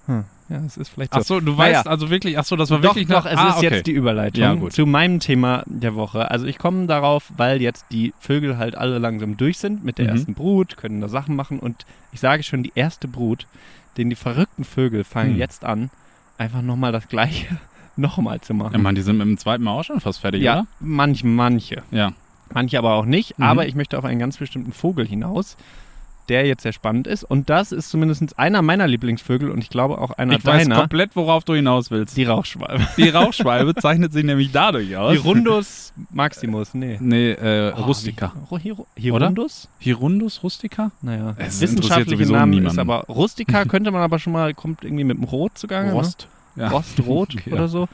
Hm. 0.07 0.23
Ja, 0.51 0.57
es 0.65 0.75
ist 0.75 0.89
vielleicht 0.89 1.13
so. 1.13 1.19
Ach 1.19 1.23
so, 1.23 1.39
du 1.39 1.53
Naja. 1.53 1.77
weißt 1.77 1.87
also 1.87 2.09
wirklich, 2.09 2.37
ach 2.37 2.43
so, 2.43 2.55
das 2.57 2.69
war 2.71 2.79
doch, 2.79 2.89
wirklich 2.95 3.07
doch, 3.07 3.23
nach, 3.23 3.31
es 3.31 3.37
ah, 3.37 3.49
ist 3.51 3.57
okay. 3.57 3.69
jetzt 3.75 3.87
die 3.87 3.91
Überleitung 3.93 4.41
Ja, 4.63 4.69
zu 4.69 4.85
meinem 4.85 5.19
Thema 5.21 5.63
der 5.65 5.95
Woche. 5.95 6.29
Also 6.29 6.45
ich 6.45 6.57
komme 6.57 6.87
darauf, 6.87 7.31
weil 7.37 7.61
jetzt 7.61 7.85
die 7.91 8.13
Vögel 8.19 8.57
halt 8.57 8.75
alle 8.75 8.97
langsam 8.99 9.37
durch 9.37 9.57
sind 9.59 9.83
mit 9.85 9.97
der 9.97 10.05
Mhm. 10.05 10.11
ersten 10.11 10.33
Brut, 10.33 10.75
können 10.77 10.99
da 10.99 11.07
Sachen 11.07 11.35
machen 11.35 11.59
und 11.59 11.85
ich 12.11 12.19
sage 12.19 12.43
schon, 12.43 12.63
die 12.63 12.73
erste 12.75 13.07
Brut, 13.07 13.47
denn 13.97 14.09
die 14.09 14.15
verrückten 14.15 14.63
Vögel 14.65 15.03
fangen 15.05 15.33
Mhm. 15.33 15.39
jetzt 15.39 15.63
an, 15.63 15.89
einfach 16.37 16.61
nochmal 16.61 16.91
das 16.91 17.07
Gleiche 17.07 17.45
nochmal 17.95 18.41
zu 18.41 18.53
machen. 18.53 18.73
Ja, 18.73 18.79
Mann, 18.79 18.95
die 18.95 19.01
sind 19.03 19.17
mit 19.17 19.27
dem 19.27 19.37
zweiten 19.37 19.63
Mal 19.63 19.71
auch 19.71 19.83
schon 19.83 20.01
fast 20.01 20.19
fertig, 20.19 20.41
ja, 20.41 20.53
oder? 20.59 20.67
manch, 20.81 21.23
manche. 21.23 21.83
Ja. 21.91 22.11
Manche 22.53 22.77
aber 22.77 22.95
auch 22.95 23.05
nicht. 23.05 23.39
Mhm. 23.39 23.45
Aber 23.45 23.67
ich 23.67 23.75
möchte 23.75 23.97
auf 23.97 24.03
einen 24.03 24.19
ganz 24.19 24.35
bestimmten 24.37 24.73
Vogel 24.73 25.07
hinaus, 25.07 25.55
der 26.31 26.45
jetzt 26.47 26.63
sehr 26.63 26.71
spannend 26.71 27.07
ist. 27.07 27.23
Und 27.25 27.49
das 27.49 27.73
ist 27.73 27.89
zumindest 27.89 28.39
einer 28.39 28.61
meiner 28.61 28.87
Lieblingsvögel 28.87 29.51
und 29.51 29.59
ich 29.59 29.69
glaube 29.69 29.97
auch 29.99 30.11
einer 30.11 30.37
Ich 30.37 30.45
weiß 30.45 30.63
deiner. 30.63 30.79
komplett, 30.79 31.15
worauf 31.17 31.43
du 31.43 31.53
hinaus 31.53 31.91
willst. 31.91 32.15
Die 32.15 32.23
Rauchschwalbe. 32.23 32.87
Die 32.95 33.09
Rauchschwalbe 33.09 33.75
zeichnet 33.81 34.13
sich 34.13 34.23
nämlich 34.23 34.51
dadurch 34.53 34.95
aus. 34.95 35.11
Hirundus 35.11 35.91
maximus, 36.11 36.73
nee. 36.73 36.97
Nee, 37.01 37.31
äh, 37.31 37.73
Oh, 37.77 37.81
Rustica. 37.83 38.31
wie- 38.33 38.49
Ro- 38.49 38.57
Hiro- 38.59 38.87
Hirundus? 38.95 39.67
Hirundus 39.79 40.41
rustica? 40.41 40.91
Naja, 41.01 41.35
Es 41.37 41.59
wissenschaftliche 41.59 42.01
interessiert 42.01 42.09
sowieso 42.09 42.33
Name 42.33 42.67
ist 42.67 42.79
aber 42.79 43.01
Rustica 43.09 43.65
könnte 43.71 43.91
man 43.91 44.01
aber 44.01 44.17
schon 44.19 44.31
mal, 44.33 44.53
kommt 44.53 44.83
irgendwie 44.85 45.03
mit 45.03 45.17
dem 45.17 45.25
Rot 45.25 45.57
zugange. 45.57 45.91
Rost. 45.91 46.27
Ne? 46.55 46.63
Ja. 46.63 46.69
Rostrot 46.69 47.35
Ja. 47.45 47.53
oder 47.53 47.67
so. 47.67 47.89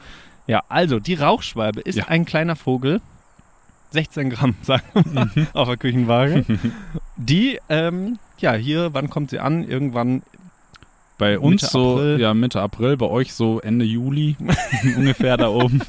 Ja, 0.46 0.62
also 0.68 1.00
die 1.00 1.14
Rauchschwalbe 1.14 1.80
ist 1.80 1.96
Ja. 1.96 2.04
ein 2.06 2.24
kleiner 2.24 2.54
Vogel, 2.56 3.00
16 3.90 4.30
Gramm, 4.30 4.54
sagen 4.62 4.82
wir 4.94 5.12
mal, 5.12 5.30
Mhm. 5.34 5.46
auf 5.52 5.68
der 5.68 5.76
Küchenwaage. 5.76 6.44
Die, 7.16 7.58
ähm, 7.68 8.18
ja, 8.38 8.52
hier, 8.54 8.94
wann 8.94 9.10
kommt 9.10 9.30
sie 9.30 9.40
an? 9.40 9.64
Irgendwann, 9.64 10.22
Bei 11.18 11.38
uns 11.38 11.62
Mitte 11.62 11.66
so, 11.66 11.92
April. 11.96 12.20
ja, 12.20 12.32
Mitte 12.34 12.60
April, 12.62 12.96
bei 12.96 13.06
euch 13.06 13.32
so 13.34 13.60
Ende 13.60 13.84
Juli, 13.84 14.36
ungefähr 14.96 15.36
da 15.36 15.48
oben. 15.48 15.80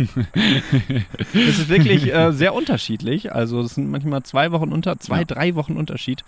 es 1.33 1.59
ist 1.59 1.69
wirklich 1.69 2.11
äh, 2.13 2.31
sehr 2.33 2.53
unterschiedlich. 2.55 3.31
Also 3.33 3.59
es 3.61 3.75
sind 3.75 3.89
manchmal 3.91 4.23
zwei 4.23 4.51
Wochen 4.51 4.71
unter, 4.71 4.97
zwei, 4.99 5.19
Ja. 5.19 5.25
drei 5.25 5.53
Wochen 5.55 5.73
Unterschied. 5.77 6.23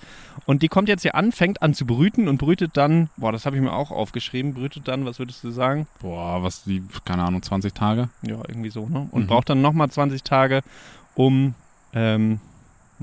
Und 0.46 0.62
die 0.62 0.68
kommt 0.68 0.88
jetzt 0.90 1.02
hier 1.02 1.16
an, 1.16 1.32
fängt 1.32 1.62
an 1.64 1.74
zu 1.74 1.86
brüten 1.88 2.28
und 2.28 2.38
brütet 2.38 2.78
dann, 2.78 3.10
boah, 3.18 3.32
das 3.32 3.46
habe 3.48 3.56
ich 3.56 3.62
mir 3.62 3.74
auch 3.74 3.90
aufgeschrieben, 3.92 4.54
brütet 4.54 4.88
dann, 4.88 5.06
was 5.06 5.18
würdest 5.20 5.44
du 5.44 5.50
sagen? 5.52 5.88
Boah, 6.00 6.44
was 6.44 6.64
die, 6.64 6.84
keine 7.06 7.24
Ahnung, 7.24 7.42
20 7.42 7.74
Tage? 7.74 8.10
Ja, 8.22 8.38
irgendwie 8.48 8.70
so, 8.70 8.88
ne? 8.88 9.08
Und 9.12 9.24
Mhm. 9.24 9.28
braucht 9.28 9.50
dann 9.50 9.62
nochmal 9.62 9.90
20 9.90 10.24
Tage, 10.24 10.62
um, 11.16 11.56
ähm, 11.94 12.40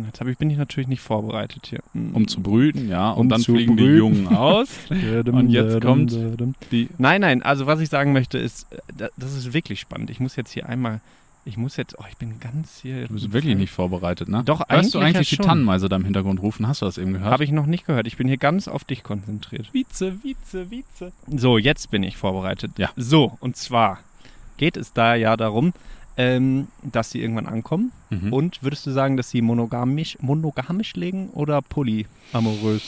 jetzt 0.07 0.21
ich, 0.21 0.39
bin 0.39 0.51
ich 0.51 0.57
natürlich 0.59 0.89
nicht 0.89 1.01
vorbereitet 1.01 1.67
hier. 1.67 1.81
Um 1.95 2.29
zu 2.29 2.41
brüten, 2.41 2.89
ja. 2.89 3.11
Und 3.11 3.23
Um 3.23 3.29
dann 3.29 3.41
zu 3.41 3.55
fliegen 3.55 3.77
die 3.77 3.83
brüten. 3.85 3.97
Jungen 3.99 4.29
aus. 4.29 4.69
Und 4.91 5.51
jetzt 5.51 5.81
kommt 5.81 6.17
die. 6.71 6.89
Nein, 6.99 7.21
nein, 7.21 7.43
also 7.43 7.67
was 7.67 7.81
ich 7.81 7.89
sagen 7.89 8.13
möchte 8.13 8.39
ist, 8.39 8.67
äh, 8.73 8.79
da- 8.97 9.09
das 9.17 9.35
ist 9.35 9.53
wirklich 9.53 9.81
spannend. 9.81 10.11
Ich 10.11 10.21
muss 10.21 10.37
jetzt 10.37 10.53
hier 10.53 10.69
einmal, 10.69 11.01
ich 11.45 11.57
muss 11.57 11.77
jetzt, 11.77 11.99
oh, 11.99 12.05
ich 12.11 12.17
bin 12.19 12.39
ganz 12.41 12.79
hier. 12.83 13.07
Du 13.09 13.15
bist 13.15 13.33
wirklich 13.33 13.57
nicht 13.57 13.71
vorbereitet, 13.73 14.29
ne? 14.29 14.43
Doch, 14.45 14.61
Hörst 14.69 14.95
du 14.95 14.99
eigentlich 14.99 15.17
eigentlich 15.17 15.31
ja 15.33 15.37
die. 15.39 15.43
Tannenmeise 15.49 15.89
da 15.89 15.97
im 15.97 16.05
Hintergrund 16.05 16.43
rufen? 16.43 16.69
Hast 16.69 16.83
du 16.83 16.87
das 16.87 16.99
eben 16.99 17.15
gehört? 17.15 17.31
Habe 17.33 17.45
ich 17.45 17.51
noch 17.53 17.67
nicht 17.67 17.87
gehört. 17.87 18.07
Ich 18.07 18.17
bin 18.19 18.29
hier 18.29 18.37
ganz 18.37 18.69
auf 18.69 18.85
dich 18.85 19.03
konzentriert. 19.03 19.73
Vize, 19.73 20.19
Vize, 20.23 20.71
Vize. 20.71 21.13
So, 21.35 21.57
jetzt 21.59 21.91
bin 21.91 22.03
ich 22.03 22.17
vorbereitet. 22.17 22.73
Ja. 22.79 22.91
So, 22.97 23.37
und 23.41 23.57
zwar 23.57 23.99
geht 24.59 24.77
es 24.77 24.93
da 24.93 25.15
ja 25.15 25.37
darum, 25.37 25.73
ähm, 26.19 26.67
dass 26.83 27.11
sie 27.13 27.23
irgendwann 27.23 27.47
ankommen. 27.47 27.93
Mhm. 28.11 28.33
Und 28.33 28.63
würdest 28.63 28.85
du 28.87 28.91
sagen, 28.91 29.17
dass 29.17 29.31
sie 29.31 29.41
monogamisch, 29.41 30.19
monogamisch 30.21 30.95
legen 30.97 31.31
oder 31.33 31.63
polyamorös? 31.63 32.83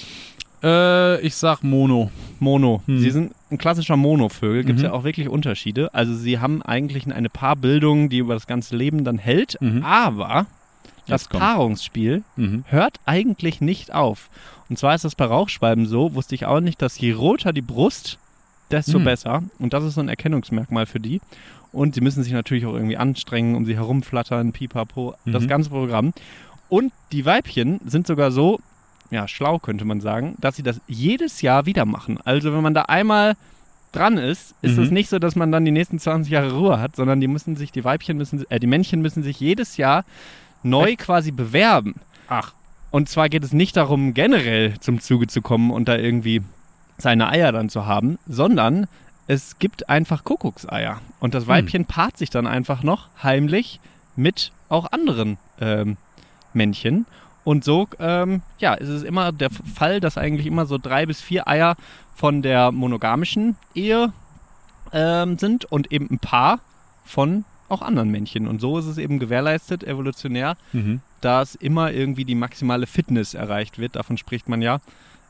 Äh, 0.63 1.21
ich 1.23 1.35
sag 1.37 1.63
Mono. 1.63 2.11
Mono. 2.39 2.83
Hm. 2.87 2.99
Sie 3.01 3.11
sind 3.11 3.33
ein 3.51 3.57
klassischer 3.57 3.97
Monovögel. 3.97 4.65
Gibt 4.65 4.79
es 4.79 4.83
Mhm. 4.83 4.91
ja 4.91 4.93
auch 4.95 5.05
wirklich 5.05 5.29
Unterschiede. 5.29 5.95
Also 5.95 6.15
sie 6.15 6.39
haben 6.39 6.61
eigentlich 6.63 7.11
eine 7.11 7.31
Paarbildung, 7.31 8.11
die 8.11 8.19
über 8.19 8.35
das 8.35 8.47
ganze 8.47 8.77
Leben 8.77 9.03
dann 9.05 9.17
hält. 9.19 9.57
Mhm. 9.61 9.83
Aber 9.85 10.47
das. 11.07 11.29
Paarungsspiel 11.29 12.23
Mhm. 12.37 12.65
hört 12.69 13.01
eigentlich 13.07 13.61
nicht 13.63 13.95
auf. 13.95 14.29
Und 14.69 14.79
zwar 14.79 14.95
ist 14.95 15.05
das 15.05 15.15
bei 15.15 15.25
Rauchschwalben 15.25 15.87
so, 15.87 16.15
wusste 16.15 16.35
ich 16.35 16.45
auch 16.47 16.61
nicht, 16.61 16.81
dass 16.83 16.99
je 17.01 17.13
roter 17.13 17.53
die 17.53 17.63
Brust, 17.63 18.19
desto 18.71 18.99
Hm. 18.99 19.05
besser. 19.05 19.43
Und 19.59 19.73
das 19.73 19.83
ist 19.85 19.95
so 19.95 20.01
ein 20.01 20.09
Erkennungsmerkmal 20.09 20.87
für 20.87 21.01
die. 21.01 21.21
Und 21.73 21.95
sie 21.95 22.01
müssen 22.01 22.23
sich 22.23 22.33
natürlich 22.33 22.67
auch 22.67 22.75
irgendwie 22.75 22.97
anstrengen, 22.97 23.55
um 23.55 23.65
sie 23.67 23.77
herumflattern, 23.77 24.53
pipapo, 24.53 25.15
das 25.25 25.45
Mhm. 25.45 25.49
ganze 25.49 25.71
Programm. 25.71 26.13
Und 26.69 26.93
die 27.13 27.25
Weibchen 27.25 27.81
sind 27.87 28.07
sogar 28.07 28.31
so, 28.31 28.59
ja, 29.11 29.27
schlau 29.29 29.59
könnte 29.59 29.85
man 29.85 30.01
sagen, 30.01 30.37
dass 30.41 30.57
sie 30.57 30.63
das 30.63 30.81
jedes 30.87 31.43
Jahr 31.43 31.67
wieder 31.67 31.85
machen. 31.85 32.19
Also 32.25 32.53
wenn 32.53 32.63
man 32.63 32.75
da 32.75 32.83
einmal 32.83 33.35
dran 33.93 34.19
ist, 34.19 34.55
ist 34.63 34.77
Mhm. 34.77 34.83
es 34.85 34.91
nicht 34.91 35.11
so, 35.11 35.19
dass 35.19 35.35
man 35.35 35.51
dann 35.51 35.65
die 35.65 35.73
nächsten 35.73 35.99
20 35.99 36.31
Jahre 36.31 36.53
Ruhe 36.53 36.79
hat, 36.81 36.95
sondern 36.95 37.21
die 37.21 37.27
müssen 37.29 37.57
sich, 37.57 37.73
die 37.73 37.85
Weibchen 37.85 38.17
müssen, 38.17 38.45
äh, 38.51 38.61
die 38.61 38.69
Männchen 38.69 39.01
müssen 39.03 39.23
sich 39.25 39.41
jedes 39.41 39.77
Jahr 39.77 40.05
neu 40.63 40.95
quasi 40.97 41.33
bewerben. 41.33 41.95
Ach. 42.29 42.53
Und 42.93 43.09
zwar 43.09 43.29
geht 43.29 43.43
es 43.45 43.53
nicht 43.53 43.77
darum, 43.77 44.15
generell 44.15 44.75
zum 44.81 45.01
Zuge 45.01 45.27
zu 45.27 45.43
kommen 45.43 45.71
und 45.73 45.89
da 45.89 45.97
irgendwie 45.97 46.43
seine 46.99 47.29
Eier 47.29 47.51
dann 47.51 47.69
zu 47.69 47.87
haben, 47.87 48.19
sondern 48.29 48.87
es 49.31 49.61
gibt 49.61 49.89
einfach 49.89 50.25
Kuckuckseier. 50.25 51.01
Und 51.21 51.35
das 51.35 51.47
Weibchen 51.47 51.85
paart 51.85 52.19
sich 52.19 52.31
dann 52.31 52.49
einfach 52.49 52.83
noch 52.83 53.07
heimlich 53.23 53.79
mit 54.17 54.51
auch 54.69 54.91
anderen 54.91 55.39
ähm, 55.61 55.97
Männchen. 56.53 57.07
Und 57.45 57.63
so, 57.63 57.87
ähm, 58.01 58.43
ja, 58.59 58.75
ist 58.75 58.89
es 58.89 59.05
immer 59.05 59.31
der 59.31 59.51
Fall, 59.51 60.01
dass 60.01 60.19
eigentlich 60.19 60.47
immer 60.49 60.67
so 60.67 60.79
drei 60.79 61.07
bis 61.07 61.21
vier 61.21 61.47
Eier 61.47 61.77
von 62.17 62.43
der 62.43 62.73
monogamischen 62.73 63.55
Ehe 63.73 64.13
ähm, 64.93 65.39
sind 65.39 65.65
und 65.65 65.93
eben 65.93 66.09
ein 66.11 66.19
paar 66.19 66.59
von 67.05 67.45
auch 67.69 67.83
anderen 67.83 68.11
Männchen. 68.11 68.49
Und 68.49 68.61
so 68.61 68.79
ist 68.79 68.87
es 68.87 68.99
eben 68.99 69.21
gewährleistet, 69.21 69.85
evolutionär, 69.85 70.57
Mhm. 70.73 71.03
dass 71.21 71.55
immer 71.55 71.93
irgendwie 71.93 72.25
die 72.25 72.35
maximale 72.35 72.89
Fitness 72.89 73.35
erreicht 73.35 73.79
wird. 73.79 73.95
Davon 73.95 74.19
spricht 74.19 74.49
man 74.49 74.61
ja. 74.61 74.81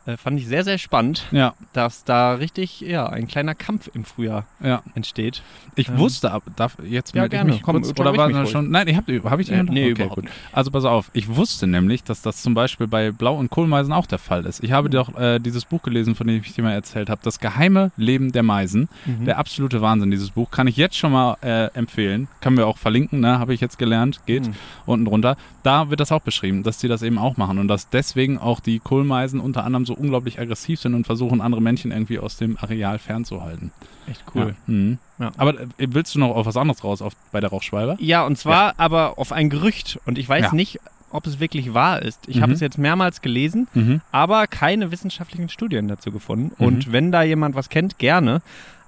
Äh, 0.06 0.16
fand 0.16 0.40
ich 0.40 0.46
sehr, 0.46 0.64
sehr 0.64 0.78
spannend, 0.78 1.26
Ja, 1.30 1.52
dass 1.74 2.04
da 2.04 2.32
richtig, 2.32 2.80
ja, 2.80 3.06
ein 3.06 3.28
kleiner 3.28 3.54
Kampf 3.54 3.90
im 3.92 4.04
Frühjahr 4.04 4.46
ja. 4.64 4.82
entsteht. 4.94 5.42
Ich 5.76 5.90
Ähm, 5.90 5.98
wusste, 5.98 6.32
ab- 6.32 6.42
darf 6.56 6.78
jetzt 6.82 7.14
ja, 7.14 7.20
melde 7.20 7.36
ich 7.36 7.38
gerne. 7.38 7.52
mich 7.52 7.62
Komm, 7.62 7.82
kurz, 7.82 8.00
oder 8.00 8.16
war 8.16 8.30
das 8.30 8.50
schon? 8.50 8.70
Nein, 8.70 8.88
ich 8.88 8.96
habe 8.96 9.20
hab 9.30 9.38
ich 9.38 9.48
die 9.48 9.52
Äh, 9.52 9.62
nee, 9.64 9.82
okay, 9.84 9.90
überhaupt 10.04 10.14
gut. 10.14 10.24
Also 10.52 10.70
pass 10.70 10.86
auf, 10.86 11.10
ich 11.12 11.28
wusste 11.36 11.66
nämlich, 11.66 12.02
dass 12.02 12.22
das 12.22 12.40
zum 12.40 12.54
Beispiel 12.54 12.86
bei 12.86 13.12
Blau- 13.12 13.36
und 13.36 13.50
Kohlmeisen 13.50 13.92
auch 13.92 14.06
der 14.06 14.18
Fall 14.18 14.46
ist. 14.46 14.64
Ich 14.64 14.72
habe 14.72 14.88
Mhm. 14.88 14.92
doch 14.92 15.18
äh, 15.18 15.38
dieses 15.38 15.66
Buch 15.66 15.82
gelesen, 15.82 16.14
von 16.14 16.26
dem 16.26 16.40
ich 16.42 16.54
dir 16.54 16.62
mal 16.62 16.72
erzählt 16.72 17.10
habe, 17.10 17.20
Das 17.22 17.38
geheime 17.38 17.92
Leben 17.98 18.32
der 18.32 18.42
Meisen. 18.42 18.88
Mhm. 19.04 19.26
Der 19.26 19.36
absolute 19.38 19.82
Wahnsinn, 19.82 20.10
dieses 20.10 20.30
Buch. 20.30 20.50
Kann 20.50 20.66
ich 20.66 20.78
jetzt 20.78 20.96
schon 20.96 21.12
mal 21.12 21.36
äh, 21.42 21.66
empfehlen. 21.74 22.26
Kann 22.40 22.56
wir 22.56 22.66
auch 22.66 22.78
verlinken, 22.78 23.20
ne? 23.20 23.38
habe 23.38 23.52
ich 23.52 23.60
jetzt 23.60 23.78
gelernt. 23.78 24.20
Geht 24.24 24.46
Mhm. 24.46 24.54
unten 24.86 25.04
drunter. 25.04 25.36
Da 25.62 25.90
wird 25.90 26.00
das 26.00 26.10
auch 26.10 26.22
beschrieben, 26.22 26.62
dass 26.62 26.78
die 26.78 26.88
das 26.88 27.02
eben 27.02 27.18
auch 27.18 27.36
machen 27.36 27.58
und 27.58 27.68
dass 27.68 27.90
deswegen 27.90 28.38
auch 28.38 28.60
die 28.60 28.78
Kohlmeisen 28.78 29.40
unter 29.40 29.62
anderem 29.64 29.84
so 29.84 29.89
unglaublich 29.94 30.38
aggressiv 30.40 30.80
sind 30.80 30.94
und 30.94 31.04
versuchen, 31.04 31.40
andere 31.40 31.60
Männchen 31.62 31.90
irgendwie 31.92 32.18
aus 32.18 32.36
dem 32.36 32.56
Areal 32.58 32.98
fernzuhalten. 32.98 33.72
Echt 34.08 34.22
cool. 34.34 34.54
Ja. 34.66 34.72
Mhm. 34.74 34.98
Ja. 35.18 35.32
Aber 35.36 35.60
äh, 35.60 35.66
willst 35.78 36.14
du 36.14 36.18
noch 36.18 36.34
auf 36.34 36.46
was 36.46 36.56
anderes 36.56 36.82
raus 36.84 37.02
auf, 37.02 37.14
bei 37.32 37.40
der 37.40 37.50
Rauchschwalbe? 37.50 37.96
Ja, 38.00 38.24
und 38.24 38.36
zwar 38.38 38.74
aber 38.78 39.18
auf 39.18 39.32
ein 39.32 39.50
Gerücht. 39.50 39.98
Und 40.06 40.18
ich 40.18 40.28
weiß 40.28 40.52
nicht, 40.52 40.78
ob 41.12 41.26
es 41.26 41.40
wirklich 41.40 41.74
wahr 41.74 42.02
ist. 42.02 42.20
Ich 42.28 42.36
Mhm. 42.36 42.42
habe 42.42 42.52
es 42.52 42.60
jetzt 42.60 42.78
mehrmals 42.78 43.20
gelesen, 43.20 43.66
Mhm. 43.74 44.00
aber 44.12 44.46
keine 44.46 44.90
wissenschaftlichen 44.92 45.48
Studien 45.48 45.88
dazu 45.88 46.12
gefunden. 46.12 46.52
Mhm. 46.58 46.66
Und 46.66 46.92
wenn 46.92 47.10
da 47.12 47.22
jemand 47.22 47.54
was 47.56 47.68
kennt, 47.68 47.98
gerne. 47.98 48.42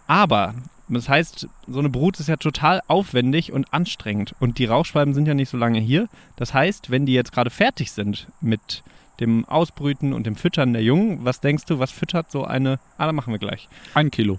Aber 0.06 0.54
das 0.88 1.08
heißt, 1.08 1.48
so 1.66 1.78
eine 1.78 1.88
Brut 1.88 2.20
ist 2.20 2.28
ja 2.28 2.36
total 2.36 2.80
aufwendig 2.86 3.52
und 3.52 3.72
anstrengend. 3.72 4.34
Und 4.40 4.58
die 4.58 4.66
Rauchschwalben 4.66 5.14
sind 5.14 5.26
ja 5.26 5.34
nicht 5.34 5.48
so 5.48 5.56
lange 5.56 5.80
hier. 5.80 6.06
Das 6.36 6.52
heißt, 6.54 6.90
wenn 6.90 7.06
die 7.06 7.12
jetzt 7.14 7.32
gerade 7.32 7.50
fertig 7.50 7.92
sind 7.92 8.26
mit 8.40 8.82
dem 9.22 9.44
Ausbrüten 9.46 10.12
und 10.12 10.26
dem 10.26 10.36
Füttern 10.36 10.72
der 10.74 10.82
Jungen, 10.82 11.24
was 11.24 11.40
denkst 11.40 11.64
du, 11.64 11.78
was 11.78 11.90
füttert 11.90 12.30
so 12.30 12.44
eine... 12.44 12.78
Ah, 12.98 13.06
da 13.06 13.12
machen 13.12 13.32
wir 13.32 13.38
gleich. 13.38 13.68
Ein 13.94 14.10
Kilo. 14.10 14.38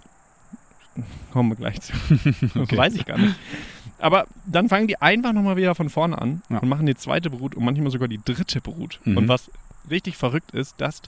Kommen 1.32 1.50
wir 1.50 1.56
gleich 1.56 1.82
zu. 1.82 1.94
Okay. 2.56 2.78
Weiß 2.78 2.94
ich 2.96 3.06
gar 3.06 3.18
nicht. 3.18 3.36
Aber 3.98 4.28
dann 4.46 4.70
fangen 4.70 4.88
die 4.88 5.02
einfach 5.02 5.34
nochmal 5.34 5.56
wieder 5.56 5.74
von 5.74 5.90
vorne 5.90 6.22
an 6.22 6.42
Ja. 6.50 6.60
und 6.60 6.70
machen 6.70 6.86
die 6.86 6.96
zweite 6.96 7.30
Brut 7.32 7.56
und 7.56 7.64
manchmal 7.66 7.90
sogar 7.92 8.08
die 8.08 8.20
dritte 8.24 8.62
Brut. 8.62 9.00
Mhm. 9.06 9.18
Und 9.18 9.28
was 9.28 9.50
richtig 9.90 10.18
verrückt 10.18 10.52
ist, 10.52 10.80
dass 10.80 11.02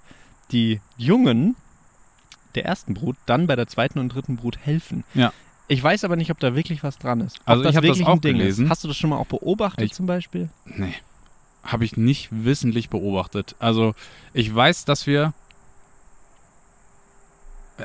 die 0.51 0.79
Jungen 0.97 1.55
der 2.55 2.65
ersten 2.65 2.93
Brut 2.93 3.17
dann 3.25 3.47
bei 3.47 3.55
der 3.55 3.67
zweiten 3.67 3.99
und 3.99 4.09
dritten 4.09 4.37
Brut 4.37 4.57
helfen. 4.57 5.03
Ja. 5.13 5.33
Ich 5.67 5.81
weiß 5.83 6.03
aber 6.03 6.15
nicht, 6.15 6.31
ob 6.31 6.39
da 6.39 6.55
wirklich 6.55 6.83
was 6.83 6.97
dran 6.97 7.21
ist. 7.21 7.39
Ob 7.41 7.49
Also 7.49 7.65
ich 7.65 7.75
hab 7.75 7.83
das 7.83 8.01
auch 8.01 8.21
gelesen. 8.21 8.65
Ist. 8.65 8.69
Hast 8.71 8.83
du 8.83 8.87
das 8.87 8.97
schon 8.97 9.09
mal 9.09 9.17
auch 9.17 9.25
beobachtet 9.27 9.85
Ich- 9.85 9.93
zum 9.93 10.05
Beispiel? 10.05 10.49
Nee. 10.65 10.93
Habe 11.65 11.83
ich 11.83 11.97
nicht 11.97 12.29
wissentlich 12.31 12.89
beobachtet. 12.89 13.55
Also, 13.59 13.95
ich 14.33 14.53
weiß, 14.53 14.85
dass 14.85 15.07
wir. 15.07 15.33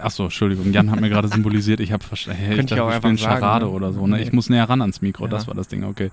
Achso, 0.00 0.24
Entschuldigung, 0.24 0.72
Jan 0.72 0.90
hat 0.90 1.00
mir 1.00 1.08
gerade 1.08 1.28
symbolisiert, 1.32 1.80
ich 1.80 1.90
habe 1.92 2.04
verstanden. 2.04 2.40
Hey, 2.40 2.50
ich 2.50 2.56
Könnte 2.56 2.74
ich 2.74 2.78
dachte, 2.78 2.84
auch 3.00 3.04
einfach 3.04 3.18
Charade 3.18 3.64
ne? 3.66 3.70
oder 3.72 3.92
so. 3.92 4.06
Ne? 4.06 4.16
Nee. 4.16 4.22
Ich 4.22 4.32
muss 4.32 4.48
näher 4.48 4.68
ran 4.68 4.80
ans 4.82 5.02
Mikro, 5.02 5.24
Ja. 5.24 5.30
das 5.30 5.46
war 5.48 5.54
das 5.54 5.66
Ding, 5.66 5.82
okay. 5.82 6.10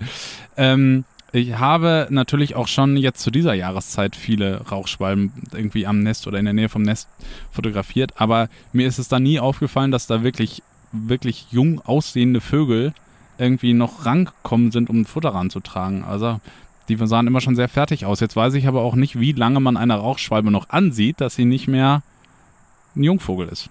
Ähm, 0.56 1.04
ich 1.34 1.60
habe 1.60 2.08
natürlich 2.10 2.56
auch 2.56 2.68
schon 2.68 2.98
jetzt 2.98 3.20
zu 3.22 3.30
dieser 3.32 3.54
Jahreszeit 3.54 4.16
viele 4.16 4.62
Rauchschwalben 4.72 5.32
irgendwie 5.54 5.86
am 5.86 6.00
Nest 6.00 6.26
oder 6.26 6.40
in 6.40 6.46
der 6.46 6.54
Nähe 6.54 6.70
vom 6.70 6.82
Nest 6.82 7.08
fotografiert, 7.52 8.14
aber 8.16 8.50
mir 8.72 8.88
ist 8.88 8.98
es 8.98 9.10
da 9.10 9.20
nie 9.20 9.40
aufgefallen, 9.40 9.92
dass 9.92 10.08
da 10.08 10.24
wirklich, 10.24 10.64
wirklich 10.92 11.48
jung 11.52 11.82
aussehende 11.82 12.42
Vögel 12.42 12.94
irgendwie 13.38 13.74
noch 13.74 14.06
rangekommen 14.06 14.72
sind, 14.72 14.90
um 14.90 15.06
Futter 15.06 15.30
ranzutragen. 15.30 16.04
Also 16.04 16.40
die 16.90 16.98
sahen 17.08 17.28
immer 17.28 17.42
schon 17.42 17.56
sehr 17.56 17.68
fertig 17.70 18.06
aus. 18.06 18.20
Jetzt 18.20 18.36
weiß 18.36 18.54
ich 18.56 18.68
aber 18.68 18.82
auch 18.82 18.96
nicht, 18.96 19.20
wie 19.20 19.32
lange 19.34 19.60
man 19.60 19.78
eine 19.78 19.96
Rauchschwalbe 19.96 20.52
noch 20.52 20.70
ansieht, 20.70 21.20
dass 21.22 21.36
sie 21.36 21.46
nicht 21.46 21.68
mehr 21.68 22.02
ein 22.96 23.04
Jungvogel 23.04 23.48
ist. 23.50 23.70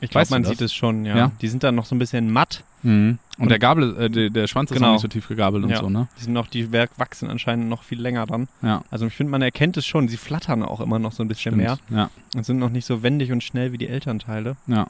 Ich 0.00 0.10
glaube, 0.10 0.26
man 0.30 0.42
das? 0.42 0.50
sieht 0.50 0.60
es 0.60 0.74
schon, 0.74 1.04
ja. 1.06 1.16
Ja. 1.16 1.30
Die 1.40 1.48
sind 1.48 1.62
dann 1.62 1.74
noch 1.76 1.86
so 1.86 1.94
ein 1.94 1.98
bisschen 1.98 2.30
matt. 2.30 2.62
Und, 2.82 3.18
Und- 3.38 3.48
der 3.48 3.58
Gabel, 3.58 3.96
äh, 3.96 4.10
der, 4.10 4.28
der 4.28 4.46
Schwanz 4.48 4.70
ist 4.70 4.74
Genau. 4.76 4.88
auch 4.88 4.92
nicht 4.94 5.02
so 5.02 5.08
tief 5.08 5.26
gegabelt 5.28 5.64
und 5.64 5.70
Ja. 5.70 5.78
so, 5.80 5.88
ne? 5.88 6.08
Die 6.18 6.24
sind 6.24 6.34
noch, 6.34 6.48
die 6.48 6.72
Werk 6.72 6.90
wachsen 6.98 7.30
anscheinend 7.30 7.68
noch 7.70 7.82
viel 7.82 7.98
länger 8.00 8.26
dann. 8.26 8.48
Ja. 8.60 8.82
Also 8.90 9.06
ich 9.06 9.14
finde, 9.14 9.30
man 9.30 9.40
erkennt 9.40 9.78
es 9.78 9.86
schon. 9.86 10.08
Sie 10.08 10.18
flattern 10.18 10.62
auch 10.62 10.80
immer 10.80 10.98
noch 10.98 11.12
so 11.12 11.22
ein 11.24 11.28
bisschen 11.28 11.52
Stimmt. 11.54 11.56
mehr 11.56 11.78
Ja. 11.88 12.10
und 12.36 12.44
sind 12.44 12.58
noch 12.58 12.68
nicht 12.68 12.84
so 12.84 13.02
wendig 13.02 13.32
und 13.32 13.42
schnell 13.42 13.72
wie 13.72 13.78
die 13.78 13.88
Elternteile. 13.88 14.56
Ja. 14.66 14.88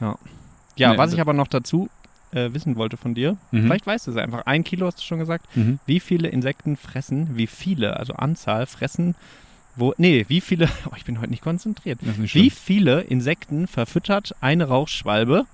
Ja, 0.00 0.92
Nee, 0.92 0.98
was 0.98 1.12
ich 1.14 1.20
aber 1.20 1.32
noch 1.32 1.46
dazu 1.48 1.88
äh, 2.32 2.52
wissen 2.54 2.76
wollte 2.76 2.96
von 2.96 3.14
dir, 3.14 3.36
Mhm. 3.50 3.62
vielleicht 3.64 3.86
weißt 3.86 4.06
du 4.06 4.10
es 4.12 4.16
einfach. 4.16 4.46
Ein 4.46 4.64
Kilo 4.64 4.86
hast 4.86 4.98
du 4.98 5.02
schon 5.02 5.18
gesagt. 5.18 5.44
Mhm. 5.56 5.78
Wie 5.86 6.00
viele 6.00 6.28
Insekten 6.28 6.76
fressen, 6.76 7.36
wie 7.36 7.46
viele, 7.46 7.96
also 7.98 8.14
Anzahl 8.14 8.66
fressen, 8.66 9.14
wo, 9.76 9.94
nee, 9.96 10.24
wie 10.28 10.40
viele, 10.40 10.68
oh, 10.90 10.94
ich 10.96 11.04
bin 11.04 11.20
heute 11.20 11.30
nicht 11.30 11.42
konzentriert. 11.42 12.02
Nicht 12.02 12.34
Wie 12.34 12.50
viele 12.50 13.00
Insekten 13.02 13.66
verfüttert 13.66 14.34
eine 14.40 14.64
Rauchschwalbe 14.68 15.46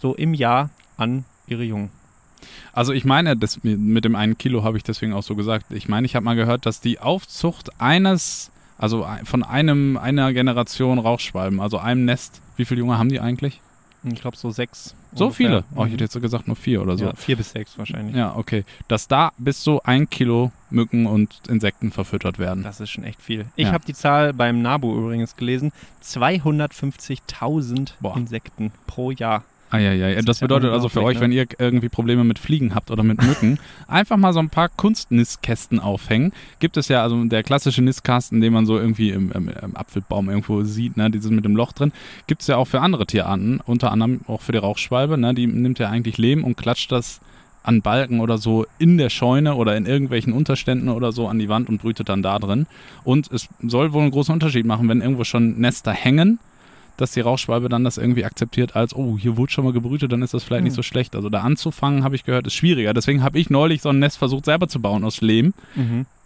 so 0.00 0.14
im 0.14 0.34
Jahr 0.34 0.70
an 0.96 1.24
ihre 1.46 1.62
Jungen? 1.64 1.90
Also 2.72 2.92
ich 2.92 3.04
meine, 3.04 3.36
das, 3.36 3.62
mit 3.64 4.04
dem 4.04 4.14
einen 4.14 4.38
Kilo 4.38 4.62
habe 4.62 4.76
ich 4.76 4.84
deswegen 4.84 5.12
auch 5.12 5.22
so 5.24 5.34
gesagt. 5.34 5.66
Ich 5.70 5.88
meine, 5.88 6.06
ich 6.06 6.14
habe 6.14 6.24
mal 6.24 6.36
gehört, 6.36 6.66
dass 6.66 6.80
die 6.80 7.00
Aufzucht 7.00 7.80
eines, 7.80 8.50
also 8.78 9.06
von 9.24 9.42
einem, 9.42 9.96
einer 9.96 10.32
Generation 10.32 10.98
Rauchschwalben, 10.98 11.58
also 11.60 11.78
einem 11.78 12.04
Nest, 12.04 12.40
wie 12.56 12.64
viele 12.64 12.80
Junge 12.80 12.96
haben 12.98 13.08
die 13.08 13.18
eigentlich? 13.20 13.60
Ich 14.04 14.20
glaube 14.20 14.36
so 14.36 14.50
sechs. 14.50 14.94
So 15.18 15.24
ungefähr. 15.26 15.46
viele? 15.48 15.64
Oh, 15.74 15.82
ich 15.82 15.86
Mhm. 15.86 15.90
hätte 15.92 16.04
jetzt 16.04 16.12
so 16.14 16.20
gesagt 16.20 16.46
nur 16.46 16.56
vier 16.56 16.80
oder 16.82 16.96
so. 16.96 17.04
ja, 17.06 17.14
vier 17.14 17.36
bis 17.36 17.50
sechs 17.50 17.76
wahrscheinlich. 17.78 18.14
Ja, 18.16 18.34
okay. 18.36 18.64
Dass 18.88 19.08
da 19.08 19.32
bis 19.38 19.60
zu 19.60 19.82
ein 19.82 20.08
Kilo 20.08 20.52
Mücken 20.70 21.06
und 21.06 21.40
Insekten 21.48 21.90
verfüttert 21.90 22.38
werden. 22.38 22.62
Das 22.62 22.80
ist 22.80 22.90
schon 22.90 23.04
echt 23.04 23.20
viel. 23.22 23.46
Ich 23.56 23.66
Ja. 23.68 23.72
habe 23.72 23.84
die 23.86 23.94
Zahl 23.94 24.32
beim 24.32 24.60
NABU 24.62 24.94
übrigens 24.98 25.36
gelesen. 25.36 25.72
250.000 26.02 27.94
Boah. 28.00 28.16
Insekten 28.16 28.72
pro 28.86 29.10
Jahr. 29.10 29.44
Eieiei. 29.70 30.14
Das 30.16 30.24
Das, 30.24 30.40
bedeutet 30.40 30.70
also 30.70 30.88
für 30.88 31.02
euch, 31.02 31.20
wenn 31.20 31.32
ihr 31.32 31.46
irgendwie 31.58 31.88
Probleme 31.88 32.24
mit 32.24 32.38
Fliegen 32.38 32.74
habt 32.74 32.90
oder 32.90 33.02
mit 33.02 33.22
Mücken, 33.22 33.58
einfach 33.88 34.16
mal 34.16 34.32
so 34.32 34.38
ein 34.38 34.50
paar 34.50 34.68
Kunstnistkästen 34.68 35.80
aufhängen. 35.80 36.32
Gibt 36.60 36.76
es 36.76 36.88
ja, 36.88 37.02
also 37.02 37.22
der 37.24 37.42
klassische 37.42 37.82
Nistkasten, 37.82 38.40
den 38.40 38.52
man 38.52 38.66
so 38.66 38.78
irgendwie 38.78 39.10
im, 39.10 39.32
im, 39.32 39.48
im 39.48 39.76
Apfelbaum 39.76 40.28
irgendwo 40.28 40.62
sieht, 40.62 40.96
ne, 40.96 41.10
dieses 41.10 41.30
mit 41.30 41.44
dem 41.44 41.56
Loch 41.56 41.72
drin, 41.72 41.92
gibt 42.26 42.42
es 42.42 42.46
ja 42.46 42.56
auch 42.56 42.66
für 42.66 42.80
andere 42.80 43.06
Tierarten, 43.06 43.60
unter 43.64 43.92
anderem 43.92 44.20
auch 44.26 44.40
für 44.40 44.52
die 44.52 44.58
Rauchschwalbe. 44.58 45.18
Ne, 45.18 45.34
die 45.34 45.46
nimmt 45.46 45.78
ja 45.78 45.88
eigentlich 45.88 46.18
Lehm 46.18 46.44
und 46.44 46.56
klatscht 46.56 46.92
das 46.92 47.20
an 47.62 47.82
Balken 47.82 48.20
oder 48.20 48.38
so 48.38 48.64
in 48.78 48.96
der 48.96 49.10
Scheune 49.10 49.54
oder 49.54 49.76
in 49.76 49.84
irgendwelchen 49.84 50.32
Unterständen 50.32 50.88
oder 50.88 51.12
so 51.12 51.28
an 51.28 51.38
die 51.38 51.50
Wand 51.50 51.68
und 51.68 51.82
brütet 51.82 52.08
dann 52.08 52.22
da 52.22 52.38
drin. 52.38 52.66
Und 53.04 53.30
es 53.30 53.48
soll 53.62 53.92
wohl 53.92 54.02
einen 54.02 54.10
großen 54.10 54.32
Unterschied 54.32 54.64
machen, 54.64 54.88
wenn 54.88 55.02
irgendwo 55.02 55.24
schon 55.24 55.58
Nester 55.58 55.92
hängen, 55.92 56.38
dass 56.98 57.12
die 57.12 57.20
Rauchschwalbe 57.20 57.68
dann 57.68 57.84
das 57.84 57.96
irgendwie 57.96 58.24
akzeptiert 58.24 58.76
als, 58.76 58.94
oh, 58.94 59.16
hier 59.18 59.36
wurde 59.36 59.52
schon 59.52 59.64
mal 59.64 59.72
gebrütet, 59.72 60.12
dann 60.12 60.20
ist 60.22 60.34
das 60.34 60.44
vielleicht 60.44 60.60
Hm. 60.60 60.64
nicht 60.64 60.74
so 60.76 60.82
schlecht. 60.82 61.16
Also 61.16 61.28
da 61.30 61.40
anzufangen, 61.40 62.04
habe 62.04 62.14
ich 62.16 62.24
gehört, 62.24 62.46
ist 62.46 62.54
schwieriger. 62.54 62.92
Deswegen 62.92 63.22
habe 63.22 63.38
ich 63.38 63.48
neulich 63.50 63.80
so 63.82 63.88
ein 63.88 63.98
Nest 63.98 64.18
versucht 64.18 64.44
selber 64.44 64.68
zu 64.68 64.80
bauen 64.80 65.04
aus 65.04 65.20
Lehm, 65.20 65.54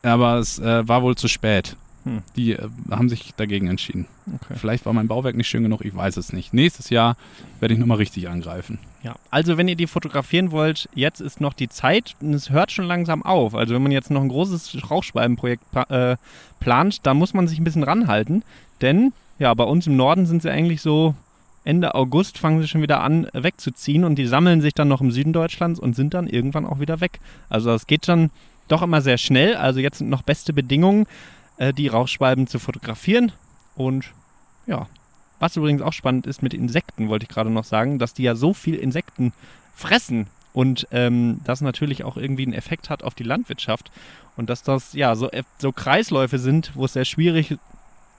aber 0.03 0.39
es 0.39 0.59
äh, 0.59 0.87
war 0.89 1.03
wohl 1.03 1.15
zu 1.17 1.29
spät. 1.29 1.77
Hm. 2.05 2.23
Die 2.35 2.53
äh, 2.55 2.69
haben 2.91 3.09
sich 3.09 3.33
dagegen 3.37 3.69
entschieden. 3.69 4.07
Okay. 4.27 4.55
Vielleicht 4.57 4.85
war 4.87 4.93
mein 4.93 5.07
Bauwerk 5.07 5.37
nicht 5.37 5.47
schön 5.49 5.63
genug, 5.63 5.85
ich 5.85 5.95
weiß 5.95 6.17
es 6.17 6.33
nicht. 6.33 6.53
Nächstes 6.53 6.91
Jahr 6.91 7.17
werde 7.61 7.75
ich 7.75 7.81
nochmal 7.81 7.99
richtig 7.99 8.29
angreifen. 8.29 8.81
Ja, 9.05 9.15
also 9.31 9.57
wenn 9.57 9.69
ihr 9.69 9.77
die 9.77 9.87
fotografieren 9.87 10.51
wollt, 10.51 10.89
jetzt 10.95 11.21
ist 11.21 11.41
noch 11.41 11.53
die 11.53 11.69
Zeit 11.69 12.17
und 12.21 12.35
es 12.35 12.51
hört 12.51 12.73
schon 12.73 12.87
langsam 12.87 13.23
auf. 13.23 13.55
Also 13.55 13.75
wenn 13.75 13.83
man 13.83 13.93
jetzt 13.93 14.11
noch 14.11 14.21
ein 14.23 14.29
großes 14.29 14.91
Rauchschwalbenprojekt 14.91 15.63
äh, 15.91 16.17
plant, 16.59 17.07
da 17.07 17.15
muss 17.15 17.35
man 17.35 17.47
sich 17.47 17.61
ein 17.61 17.65
bisschen 17.65 17.85
ranhalten, 17.85 18.43
denn 18.81 19.13
ja, 19.43 19.53
bei 19.55 19.65
uns 19.65 19.89
im 19.89 19.97
Norden 19.97 20.25
sind 20.25 20.41
sie 20.43 20.51
eigentlich 20.51 20.81
so 20.81 21.17
Ende 21.65 21.97
August 21.97 22.39
fangen 22.39 22.61
sie 22.61 22.69
schon 22.69 22.83
wieder 22.83 23.03
an 23.03 23.27
wegzuziehen 23.33 24.05
und 24.05 24.15
die 24.17 24.27
sammeln 24.27 24.61
sich 24.61 24.73
dann 24.73 24.87
noch 24.87 25.01
im 25.01 25.11
Süden 25.11 25.33
Deutschlands 25.33 25.81
und 25.81 25.95
sind 25.95 26.15
dann 26.15 26.29
irgendwann 26.29 26.65
auch 26.65 26.79
wieder 26.79 27.01
weg. 27.01 27.19
Also 27.49 27.71
das 27.71 27.89
geht 27.89 28.07
dann 28.07 28.31
doch 28.69 28.83
immer 28.83 29.01
sehr 29.01 29.19
schnell. 29.19 29.57
Also 29.57 29.81
jetzt 29.81 29.99
sind 29.99 30.11
noch 30.11 30.23
beste 30.23 30.53
Bedingungen, 30.53 31.07
äh, 31.59 31.73
die 31.73 31.89
Rauchschwalben 31.89 32.47
zu 32.47 32.61
fotografieren 32.61 33.33
und 33.75 34.13
ja, 34.67 34.87
was 35.41 35.57
übrigens 35.57 35.83
auch 35.83 35.93
spannend 35.93 36.29
ist 36.29 36.41
mit 36.43 36.55
Insekten, 36.55 37.09
wollte 37.09 37.25
ich 37.25 37.29
gerade 37.29 37.51
noch 37.51 37.65
sagen, 37.65 37.99
dass 37.99 38.15
die 38.15 38.23
ja 38.23 38.37
so 38.37 38.55
viel 38.55 38.77
Insekten 38.77 39.33
fressen 39.75 40.29
und 40.53 40.87
ähm, 40.93 41.41
das 41.45 41.63
natürlich 41.63 42.05
auch 42.05 42.17
irgendwie 42.17 42.45
einen 42.45 42.53
Effekt 42.53 42.91
hat 42.91 43.03
auf 43.03 43.15
die 43.15 43.25
Landwirtschaft 43.25 43.91
und 44.37 44.51
dass 44.51 44.63
das 44.63 44.93
ja 44.93 45.17
so, 45.17 45.31
äh, 45.33 45.43
so 45.59 45.73
Kreisläufe 45.73 46.39
sind, 46.39 46.71
wo 46.75 46.85
es 46.85 46.93
sehr 46.93 47.05
schwierig 47.05 47.57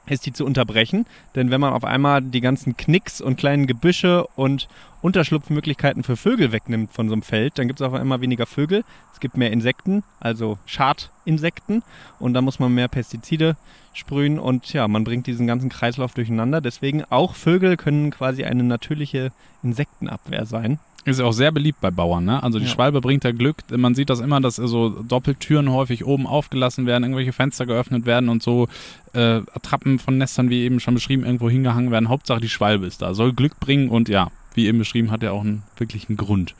ist, 0.07 0.25
die 0.25 0.33
zu 0.33 0.45
unterbrechen. 0.45 1.05
Denn 1.35 1.51
wenn 1.51 1.61
man 1.61 1.73
auf 1.73 1.83
einmal 1.83 2.21
die 2.21 2.41
ganzen 2.41 2.75
Knicks 2.77 3.21
und 3.21 3.37
kleinen 3.37 3.67
Gebüsche 3.67 4.27
und 4.35 4.67
Unterschlupfmöglichkeiten 5.03 6.01
für 6.03 6.15
Vögel 6.15 6.51
wegnimmt 6.53 6.91
von 6.93 7.09
so 7.09 7.13
einem 7.13 7.23
Feld, 7.23 7.59
dann 7.59 7.67
gibt 7.67 7.81
es 7.81 7.85
auch 7.87 7.93
immer 7.93 8.21
weniger 8.21 8.45
Vögel. 8.45 8.83
Es 9.13 9.19
gibt 9.19 9.35
mehr 9.37 9.51
Insekten, 9.51 10.03
also 10.21 10.57
Schadinsekten. 10.65 11.83
Und 12.19 12.33
da 12.33 12.41
muss 12.41 12.57
man 12.59 12.73
mehr 12.73 12.87
Pestizide 12.87 13.57
sprühen 13.93 14.39
und 14.39 14.71
ja, 14.73 14.87
man 14.87 15.03
bringt 15.03 15.27
diesen 15.27 15.45
ganzen 15.45 15.69
Kreislauf 15.69 16.13
durcheinander. 16.13 16.61
Deswegen 16.61 17.03
auch 17.09 17.35
Vögel 17.35 17.75
können 17.77 18.11
quasi 18.11 18.45
eine 18.45 18.63
natürliche 18.63 19.31
Insektenabwehr 19.61 20.45
sein. 20.45 20.79
Ist 21.05 21.19
ja 21.19 21.25
auch 21.25 21.33
sehr 21.33 21.51
beliebt 21.51 21.81
bei 21.81 21.91
Bauern, 21.91 22.23
ne? 22.23 22.41
Also 22.41 22.59
die 22.59 22.65
Ja. 22.65 22.71
Schwalbe 22.71 23.01
bringt 23.01 23.25
da 23.25 23.33
Glück. 23.33 23.57
Man 23.75 23.93
sieht 23.93 24.09
das 24.09 24.21
immer, 24.21 24.39
dass 24.39 24.55
so 24.55 24.89
Doppeltüren 24.89 25.69
häufig 25.69 26.05
oben 26.05 26.25
aufgelassen 26.25 26.85
werden, 26.85 27.03
irgendwelche 27.03 27.33
Fenster 27.33 27.65
geöffnet 27.65 28.05
werden 28.05 28.29
und 28.29 28.41
so 28.41 28.69
äh, 29.11 29.41
Attrappen 29.53 29.99
von 29.99 30.17
Nestern, 30.17 30.49
wie 30.49 30.61
eben 30.63 30.79
schon 30.79 30.93
beschrieben, 30.93 31.25
irgendwo 31.25 31.49
hingehangen 31.49 31.91
werden. 31.91 32.07
Hauptsache 32.07 32.39
die 32.39 32.47
Schwalbe 32.47 32.85
ist 32.85 33.01
da. 33.01 33.13
Soll 33.13 33.33
Glück 33.33 33.59
bringen 33.59 33.89
und 33.89 34.07
ja, 34.07 34.29
wie 34.55 34.67
eben 34.67 34.77
beschrieben, 34.79 35.11
hat 35.11 35.23
er 35.23 35.33
auch 35.33 35.41
einen 35.41 35.63
wirklichen 35.77 36.17
Grund. 36.17 36.55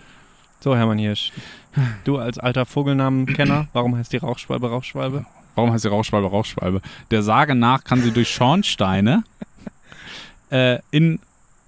So, 0.60 0.76
Hermann 0.76 0.98
Hirsch, 0.98 1.32
du 2.06 2.18
als 2.18 2.38
alter 2.38 2.66
Vogelnamenkenner, 2.66 3.68
warum 3.74 3.96
heißt 3.98 4.14
die 4.14 4.18
Rauchschwalbe 4.18 4.70
Rauchschwalbe? 4.70 5.26
Warum 5.56 5.72
heißt 5.72 5.84
die 5.84 5.90
Rauchschwalbe 5.90 6.28
Rauchschwalbe? 6.30 6.82
Der 7.12 7.22
Sage 7.24 7.54
nach 7.56 7.84
kann 7.84 8.02
sie 8.02 8.12
durch 8.12 8.30
Schornsteine 8.32 9.24
äh, 10.50 10.80
in 10.92 11.20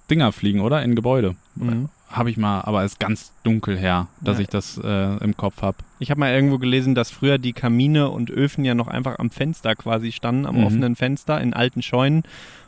Dinger 0.09 0.31
fliegen, 0.31 0.61
oder? 0.61 0.81
In 0.83 0.95
Gebäude. 0.95 1.35
Mhm. 1.55 1.89
Habe 2.09 2.29
ich 2.29 2.37
mal, 2.37 2.61
aber 2.61 2.85
ist 2.85 2.99
ganz 2.99 3.33
dunkel 3.43 3.77
her, 3.77 4.07
dass 4.21 4.37
Ja. 4.37 4.43
ich 4.43 4.47
das 4.47 4.79
äh, 4.81 5.17
im 5.17 5.35
Kopf 5.35 5.61
habe. 5.61 5.77
Ich 5.99 6.11
habe 6.11 6.19
mal 6.19 6.31
irgendwo 6.33 6.59
gelesen, 6.59 6.95
dass 6.95 7.11
früher 7.11 7.37
die 7.37 7.51
Kamine 7.53 8.09
und 8.09 8.29
Öfen 8.29 8.63
ja 8.63 8.75
noch 8.75 8.87
einfach 8.87 9.19
am 9.19 9.31
Fenster 9.31 9.75
quasi 9.75 10.11
standen, 10.11 10.45
am 10.45 10.57
Mhm. 10.57 10.63
offenen 10.63 10.95
Fenster 10.95 11.41
in 11.41 11.53
alten 11.53 11.81
Scheunen 11.81 12.23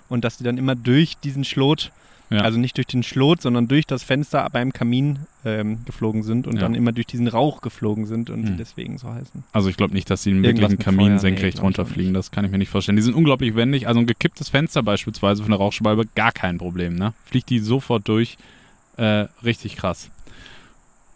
und 0.09 0.25
dass 0.25 0.37
die 0.37 0.43
dann 0.43 0.57
immer 0.57 0.75
durch 0.75 1.17
diesen 1.17 1.43
Schlot, 1.45 1.91
Ja. 2.29 2.39
also 2.41 2.59
nicht 2.59 2.75
durch 2.75 2.87
den 2.87 3.03
Schlot, 3.03 3.41
sondern 3.41 3.67
durch 3.69 3.85
das 3.87 4.03
Fenster 4.03 4.47
beim 4.51 4.73
Kamin 4.73 5.19
ähm, 5.45 5.85
geflogen 5.85 6.23
sind 6.23 6.45
und 6.45 6.55
Ja. 6.55 6.61
dann 6.61 6.75
immer 6.75 6.91
durch 6.91 7.07
diesen 7.07 7.27
Rauch 7.29 7.61
geflogen 7.61 8.05
sind 8.05 8.29
und 8.29 8.43
die 8.43 8.51
Mhm. 8.51 8.57
deswegen 8.57 8.97
so 8.97 9.07
heißen. 9.13 9.45
Also 9.53 9.69
ich 9.69 9.77
glaube 9.77 9.93
nicht, 9.93 10.09
dass 10.09 10.23
sie 10.23 10.31
einen 10.31 10.43
wirklichen 10.43 10.77
Kamin 10.77 11.05
Feuer, 11.07 11.13
nee, 11.13 11.19
senkrecht 11.19 11.59
auch 11.59 11.63
runterfliegen. 11.63 12.13
Das 12.13 12.31
kann 12.31 12.43
ich 12.43 12.51
mir 12.51 12.57
nicht 12.57 12.69
vorstellen. 12.69 12.97
Die 12.97 13.01
sind 13.01 13.13
unglaublich 13.15 13.55
wendig. 13.55 13.87
Also 13.87 14.01
ein 14.01 14.07
gekipptes 14.07 14.49
Fenster 14.49 14.83
beispielsweise 14.83 15.41
von 15.41 15.51
der 15.51 15.59
Rauchschwalbe, 15.59 16.03
gar 16.15 16.33
kein 16.33 16.57
Problem. 16.57 16.95
Ne? 16.95 17.13
Fliegt 17.25 17.49
die 17.49 17.59
sofort 17.59 18.07
durch. 18.09 18.37
Äh, 18.97 19.27
richtig 19.43 19.77
krass. 19.77 20.09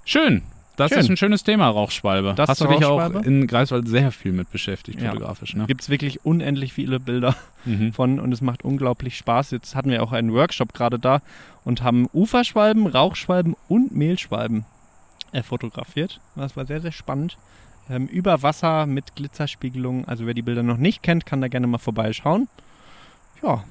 Schön. 0.05 0.43
Das 0.77 0.89
Schön. 0.89 0.99
ist 0.99 1.09
ein 1.09 1.17
schönes 1.17 1.43
Thema, 1.43 1.67
Rauchschwalbe. 1.69 2.33
Das 2.35 2.49
Hast 2.49 2.61
du 2.61 2.67
dich 2.67 2.85
auch 2.85 3.09
in 3.23 3.45
Greifswald 3.45 3.87
sehr 3.87 4.11
viel 4.11 4.31
mit 4.31 4.51
beschäftigt, 4.51 5.01
Ja. 5.01 5.11
fotografisch. 5.11 5.53
Ne? 5.55 5.65
Gibt 5.67 5.81
es 5.81 5.89
wirklich 5.89 6.25
unendlich 6.25 6.73
viele 6.73 6.99
Bilder 6.99 7.35
Mhm. 7.65 7.93
von 7.93 8.19
und 8.19 8.31
es 8.31 8.41
macht 8.41 8.63
unglaublich 8.63 9.17
Spaß. 9.17 9.51
Jetzt 9.51 9.75
hatten 9.75 9.89
wir 9.91 10.01
auch 10.01 10.11
einen 10.13 10.33
Workshop 10.33 10.73
gerade 10.73 10.97
da 10.97 11.21
und 11.63 11.83
haben 11.83 12.07
Uferschwalben, 12.13 12.87
Rauchschwalben 12.87 13.55
und 13.67 13.95
Mehlschwalben 13.95 14.65
äh, 15.33 15.43
fotografiert. 15.43 16.19
Das 16.35 16.55
war 16.57 16.65
sehr, 16.65 16.81
sehr 16.81 16.91
spannend. 16.91 17.37
Ähm, 17.89 18.07
über 18.07 18.41
Wasser 18.41 18.85
mit 18.85 19.15
Glitzerspiegelung. 19.15 20.07
Also 20.07 20.25
wer 20.25 20.33
die 20.33 20.41
Bilder 20.41 20.63
noch 20.63 20.77
nicht 20.77 21.03
kennt, 21.03 21.25
kann 21.25 21.41
da 21.41 21.49
gerne 21.49 21.67
mal 21.67 21.77
vorbeischauen. 21.77 22.47
Ja, 23.43 23.63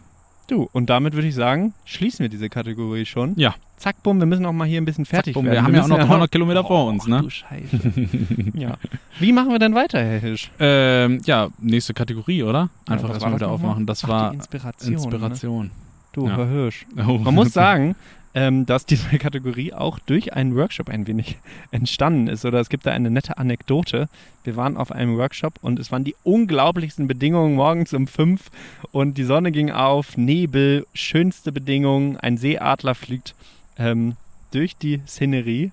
du. 0.51 0.69
Und 0.73 0.91
damit 0.91 1.15
würde 1.15 1.29
ich 1.29 1.35
sagen, 1.35 1.73
schließen 1.85 2.21
wir 2.25 2.29
diese 2.29 2.49
Kategorie 2.49 3.05
schon. 3.07 3.35
Ja. 3.37 3.55
Zack, 3.77 4.03
bumm, 4.03 4.19
wir 4.19 4.27
müssen 4.27 4.45
auch 4.45 4.53
mal 4.53 4.67
hier 4.69 4.81
ein 4.81 4.85
bisschen 4.85 5.07
fertig 5.07 5.35
bumm, 5.35 5.47
werden. 5.47 5.55
wir 5.57 5.63
haben 5.63 5.75
ja 5.75 5.83
auch 5.83 5.89
noch 5.89 5.99
300 6.07 6.31
Kilometer 6.31 6.63
vor 6.65 6.85
Oh, 6.85 6.89
uns, 6.91 7.07
ne? 7.07 7.23
Du 7.23 7.31
Scheiße. 7.31 7.79
ja. 8.55 8.77
Wie 9.19 9.33
machen 9.33 9.51
wir 9.51 9.59
denn 9.59 9.75
weiter, 9.75 10.03
Herr 10.03 10.19
Hirsch? 10.19 10.51
Ähm, 10.59 11.21
ja, 11.25 11.49
nächste 11.59 11.95
Kategorie, 11.95 12.43
oder? 12.43 12.69
Einfach 12.87 13.09
was 13.09 13.15
erstmal 13.17 13.37
wieder 13.37 13.49
aufmachen. 13.51 13.87
Das 13.87 14.05
Ach, 14.05 14.09
war 14.09 14.35
Inspiration. 14.35 14.91
Ne? 14.93 14.97
Inspiration. 15.03 15.71
Du, 16.13 16.27
Ja. 16.27 16.37
Herr 16.37 16.47
Hirsch. 16.49 16.87
Oh. 17.07 17.19
Man 17.19 17.35
muss 17.35 17.53
sagen, 17.55 17.95
ähm, 18.35 18.67
dass 18.67 18.87
diese 18.87 19.09
Kategorie 19.19 19.73
auch 19.73 19.99
durch 19.99 20.33
einen 20.35 20.55
Workshop 20.57 20.89
ein 20.89 21.07
wenig 21.07 21.39
entstanden 21.71 22.29
ist. 22.29 22.45
Oder 22.45 22.61
es 22.61 22.69
gibt 22.69 22.87
da 22.87 22.93
eine 22.93 23.11
nette 23.11 23.39
Anekdote. 23.39 24.09
Wir 24.45 24.57
waren 24.57 24.77
auf 24.77 24.93
einem 24.93 25.17
Workshop 25.17 25.55
und 25.63 25.79
es 25.79 25.93
waren 25.93 26.05
die 26.05 26.15
unglaublichsten 26.23 27.09
Bedingungen 27.09 27.55
morgens 27.55 27.93
um 27.93 28.07
fünf 28.07 28.51
und 28.93 29.19
die 29.19 29.25
Sonne 29.25 29.53
ging 29.53 29.71
auf, 29.71 30.17
Nebel, 30.17 30.87
schönste 30.95 31.53
Bedingungen, 31.53 32.17
ein 32.17 32.39
Seeadler 32.39 32.95
fliegt 32.95 33.35
ähm, 33.79 34.17
durch 34.51 34.77
die 34.77 35.01
Szenerie 35.07 35.73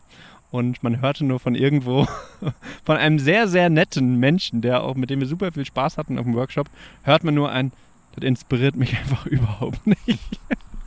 und 0.52 0.82
man 0.84 1.02
hörte 1.02 1.26
nur 1.26 1.40
von 1.40 1.56
irgendwo, 1.56 2.08
von 2.84 2.98
einem 2.98 3.20
sehr, 3.20 3.48
sehr 3.48 3.70
netten 3.70 4.18
Menschen, 4.20 4.62
der 4.62 4.84
auch, 4.84 4.96
mit 4.96 5.10
dem 5.10 5.20
wir 5.20 5.28
super 5.28 5.52
viel 5.52 5.66
Spaß 5.66 5.98
hatten 5.98 6.18
auf 6.18 6.26
dem 6.26 6.36
Workshop, 6.36 6.68
hört 7.04 7.24
man 7.24 7.36
nur 7.36 7.52
ein, 7.52 7.72
das 8.16 8.26
inspiriert 8.26 8.76
mich 8.76 8.98
einfach 8.98 9.26
überhaupt 9.26 9.86
nicht. 9.86 10.20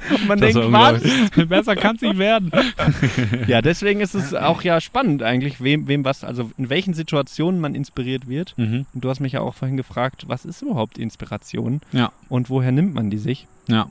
Und 0.09 0.27
man 0.29 0.39
Das 0.41 0.53
denkt, 0.53 0.73
was? 0.73 1.03
Besser 1.49 1.77
kann 1.77 1.97
es 1.97 2.03
nicht 2.03 2.19
werden. 2.19 2.51
Ja, 3.47 3.63
deswegen 3.63 4.01
ist 4.01 4.15
es 4.15 4.35
auch 4.35 4.63
ja 4.63 4.81
spannend 4.81 5.23
eigentlich, 5.23 5.63
wem, 5.63 5.89
wem 5.89 6.05
was, 6.05 6.25
also 6.25 6.51
in 6.57 6.69
welchen 6.71 6.95
Situationen 6.95 7.61
man 7.61 7.75
inspiriert 7.75 8.29
wird. 8.29 8.57
Mhm. 8.57 8.87
Und 8.93 9.05
du 9.05 9.09
hast 9.09 9.21
mich 9.21 9.33
ja 9.33 9.41
auch 9.41 9.55
vorhin 9.55 9.77
gefragt, 9.77 10.25
was 10.27 10.45
ist 10.45 10.63
überhaupt 10.63 10.99
Inspiration? 10.99 11.81
Ja. 11.93 12.13
Und 12.29 12.51
woher 12.51 12.73
nimmt 12.73 12.95
man 12.95 13.11
die 13.11 13.19
sich? 13.19 13.47
Ja. 13.69 13.89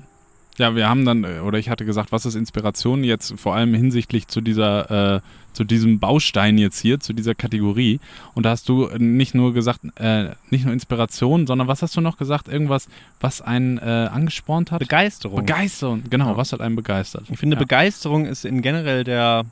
Ja, 0.59 0.75
wir 0.75 0.89
haben 0.89 1.05
dann, 1.05 1.23
äh, 1.23 1.39
oder 1.39 1.57
ich 1.57 1.69
hatte 1.69 1.85
gesagt, 1.85 2.11
was 2.11 2.25
ist 2.25 2.35
Inspiration 2.35 3.03
jetzt 3.03 3.33
vor 3.39 3.55
allem 3.55 3.73
hinsichtlich 3.73 4.27
zu 4.27 4.41
dieser, 4.41 5.15
äh, 5.15 5.21
zu 5.53 5.63
diesem 5.63 5.99
Baustein 5.99 6.57
jetzt 6.57 6.79
hier, 6.79 6.99
zu 6.99 7.13
dieser 7.13 7.33
Kategorie. 7.33 7.99
Und 8.35 8.45
da 8.45 8.51
hast 8.51 8.69
du 8.69 8.89
nicht 8.97 9.33
nur 9.33 9.53
gesagt, 9.53 9.79
äh, 9.95 10.29
nicht 10.49 10.65
nur 10.65 10.73
Inspiration, 10.73 11.47
sondern 11.47 11.67
was 11.67 11.81
hast 11.81 11.95
du 11.95 12.01
noch 12.01 12.17
gesagt? 12.17 12.47
Irgendwas, 12.47 12.87
was 13.19 13.41
einen 13.41 13.77
äh, 13.77 13.81
angespornt 14.11 14.71
hat? 14.71 14.79
Begeisterung. 14.79 15.37
Begeisterung, 15.37 16.03
genau, 16.09 16.31
Ja. 16.31 16.37
was 16.37 16.51
hat 16.53 16.61
einen 16.61 16.75
begeistert? 16.75 17.23
ich 17.29 17.39
finde, 17.39 17.55
ja. 17.55 17.59
Begeisterung 17.59 18.25
ist 18.25 18.45
in 18.45 18.61
generell 18.61 19.03
der 19.03 19.45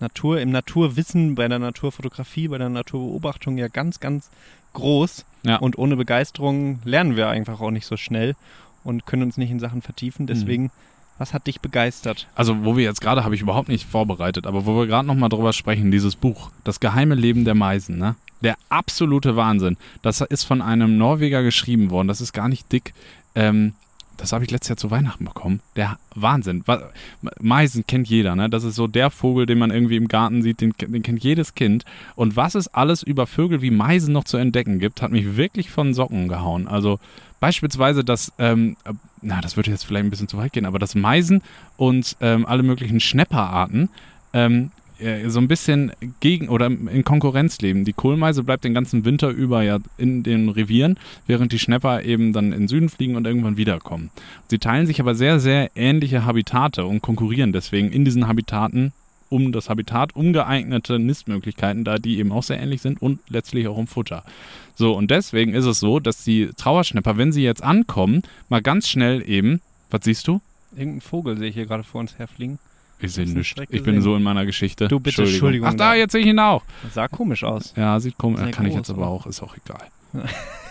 Natur, 0.00 0.40
im 0.40 0.50
Naturwissen, 0.50 1.34
bei 1.34 1.46
der 1.48 1.58
Naturfotografie, 1.58 2.48
bei 2.48 2.56
der 2.56 2.70
Naturbeobachtung 2.70 3.58
ja 3.58 3.68
ganz, 3.68 4.00
ganz 4.00 4.30
groß. 4.72 5.26
Ja. 5.42 5.56
Und 5.56 5.78
ohne 5.78 5.96
Begeisterung 5.96 6.80
lernen 6.84 7.16
wir 7.16 7.28
einfach 7.28 7.60
auch 7.60 7.70
nicht 7.70 7.86
so 7.86 7.96
schnell 7.96 8.34
und 8.84 9.06
können 9.06 9.22
uns 9.22 9.36
nicht 9.36 9.50
in 9.50 9.60
Sachen 9.60 9.82
vertiefen. 9.82 10.26
Deswegen, 10.26 10.70
was 11.18 11.34
hat 11.34 11.46
dich 11.46 11.60
begeistert? 11.60 12.26
Also, 12.34 12.64
wo 12.64 12.76
wir 12.76 12.84
jetzt 12.84 13.00
gerade, 13.00 13.24
habe 13.24 13.34
ich 13.34 13.42
überhaupt 13.42 13.68
nicht 13.68 13.86
vorbereitet, 13.86 14.46
aber 14.46 14.66
wo 14.66 14.76
wir 14.76 14.86
gerade 14.86 15.06
nochmal 15.06 15.28
drüber 15.28 15.52
sprechen, 15.52 15.90
dieses 15.90 16.16
Buch, 16.16 16.50
Das 16.64 16.80
geheime 16.80 17.14
Leben 17.14 17.44
der 17.44 17.54
Meisen, 17.54 17.98
ne? 17.98 18.16
Der 18.42 18.56
absolute 18.70 19.36
Wahnsinn. 19.36 19.76
Das 20.00 20.22
ist 20.22 20.44
von 20.44 20.62
einem 20.62 20.96
Norweger 20.96 21.42
geschrieben 21.42 21.90
worden, 21.90 22.08
das 22.08 22.22
ist 22.22 22.32
gar 22.32 22.48
nicht 22.48 22.72
dick. 22.72 22.94
Ähm, 23.34 23.74
das 24.20 24.32
habe 24.32 24.44
ich 24.44 24.50
letztes 24.50 24.68
Jahr 24.68 24.76
zu 24.76 24.90
Weihnachten 24.90 25.24
bekommen. 25.24 25.60
Der 25.76 25.98
Wahnsinn. 26.14 26.62
Wa- 26.66 26.90
Meisen 27.40 27.86
kennt 27.86 28.08
jeder, 28.08 28.36
ne? 28.36 28.50
Das 28.50 28.64
ist 28.64 28.74
so 28.74 28.86
der 28.86 29.10
Vogel, 29.10 29.46
den 29.46 29.58
man 29.58 29.70
irgendwie 29.70 29.96
im 29.96 30.08
Garten 30.08 30.42
sieht, 30.42 30.60
den, 30.60 30.74
den 30.78 31.02
kennt 31.02 31.22
jedes 31.24 31.54
Kind. 31.54 31.84
Und 32.16 32.36
was 32.36 32.54
es 32.54 32.68
alles 32.68 33.02
über 33.02 33.26
Vögel 33.26 33.62
wie 33.62 33.70
Meisen 33.70 34.12
noch 34.12 34.24
zu 34.24 34.36
entdecken 34.36 34.78
gibt, 34.78 35.00
hat 35.02 35.10
mich 35.10 35.36
wirklich 35.36 35.70
von 35.70 35.94
Socken 35.94 36.28
gehauen. 36.28 36.68
Also 36.68 36.98
beispielsweise, 37.40 38.04
dass, 38.04 38.32
ähm, 38.38 38.76
äh, 38.84 38.92
na, 39.22 39.40
das 39.40 39.56
würde 39.56 39.70
jetzt 39.70 39.84
vielleicht 39.84 40.04
ein 40.04 40.10
bisschen 40.10 40.28
zu 40.28 40.36
weit 40.36 40.52
gehen, 40.52 40.66
aber 40.66 40.78
dass 40.78 40.94
Meisen 40.94 41.42
und 41.76 42.16
ähm, 42.20 42.44
alle 42.46 42.62
möglichen 42.62 43.00
Schnepperarten 43.00 43.88
ähm, 44.32 44.70
äh, 44.76 44.79
so 45.28 45.38
ein 45.40 45.48
bisschen 45.48 45.92
gegen 46.20 46.48
oder 46.48 46.66
in 46.66 47.04
Konkurrenz 47.04 47.60
leben. 47.60 47.84
Die 47.84 47.92
Kohlmeise 47.92 48.42
bleibt 48.42 48.64
den 48.64 48.74
ganzen 48.74 49.04
Winter 49.04 49.30
über 49.30 49.62
ja 49.62 49.78
in 49.98 50.22
den 50.22 50.48
Revieren, 50.48 50.98
während 51.26 51.52
die 51.52 51.58
Schnepper 51.58 52.02
eben 52.02 52.32
dann 52.32 52.52
in 52.52 52.62
den 52.62 52.68
Süden 52.68 52.88
fliegen 52.88 53.16
und 53.16 53.26
irgendwann 53.26 53.56
wiederkommen. 53.56 54.10
Sie 54.48 54.58
teilen 54.58 54.86
sich 54.86 55.00
aber 55.00 55.14
sehr, 55.14 55.40
sehr 55.40 55.70
ähnliche 55.74 56.24
Habitate 56.24 56.84
und 56.84 57.02
konkurrieren 57.02 57.52
deswegen 57.52 57.90
in 57.92 58.04
diesen 58.04 58.28
Habitaten 58.28 58.92
um 59.30 59.52
das 59.52 59.70
Habitat 59.70 60.14
ungeeignete 60.14 60.98
Nistmöglichkeiten, 60.98 61.84
da 61.84 61.96
die 61.98 62.18
eben 62.18 62.32
auch 62.32 62.42
sehr 62.42 62.60
ähnlich 62.60 62.82
sind 62.82 63.00
und 63.00 63.20
letztlich 63.28 63.68
auch 63.68 63.76
um 63.76 63.86
Futter. 63.86 64.24
So, 64.74 64.92
und 64.94 65.10
deswegen 65.10 65.54
ist 65.54 65.64
es 65.64 65.80
so, 65.80 66.00
dass 66.00 66.24
die 66.24 66.50
Trauerschnepper, 66.56 67.16
wenn 67.16 67.32
sie 67.32 67.44
jetzt 67.44 67.62
ankommen, 67.62 68.22
mal 68.48 68.60
ganz 68.60 68.88
schnell 68.88 69.22
eben, 69.26 69.60
was 69.90 70.04
siehst 70.04 70.26
du? 70.26 70.40
Irgendein 70.76 71.00
Vogel 71.00 71.38
sehe 71.38 71.48
ich 71.48 71.54
hier 71.54 71.66
gerade 71.66 71.84
vor 71.84 72.00
uns 72.00 72.18
herfliegen. 72.18 72.58
Ich 73.02 73.12
sehe 73.12 73.26
nichts. 73.26 73.54
Ich 73.70 73.82
bin 73.82 74.00
so 74.02 74.16
in 74.16 74.22
meiner 74.22 74.44
Geschichte. 74.46 74.88
Du, 74.88 75.00
bitte, 75.00 75.22
Entschuldigung, 75.22 75.68
Ach, 75.68 75.74
da, 75.74 75.94
jetzt 75.94 76.12
sehe 76.12 76.20
ich 76.20 76.26
ihn 76.26 76.38
auch. 76.38 76.62
Das 76.82 76.94
sah 76.94 77.08
komisch 77.08 77.44
aus. 77.44 77.72
Ja, 77.76 77.98
sieht 78.00 78.16
komisch. 78.18 78.40
Sehr 78.40 78.50
Kann 78.50 78.66
ich 78.66 78.72
groß, 78.72 78.78
jetzt 78.80 78.90
aber 78.90 79.02
aber- 79.06 79.10
auch, 79.12 79.26
ist 79.26 79.42
auch 79.42 79.56
egal. 79.56 79.86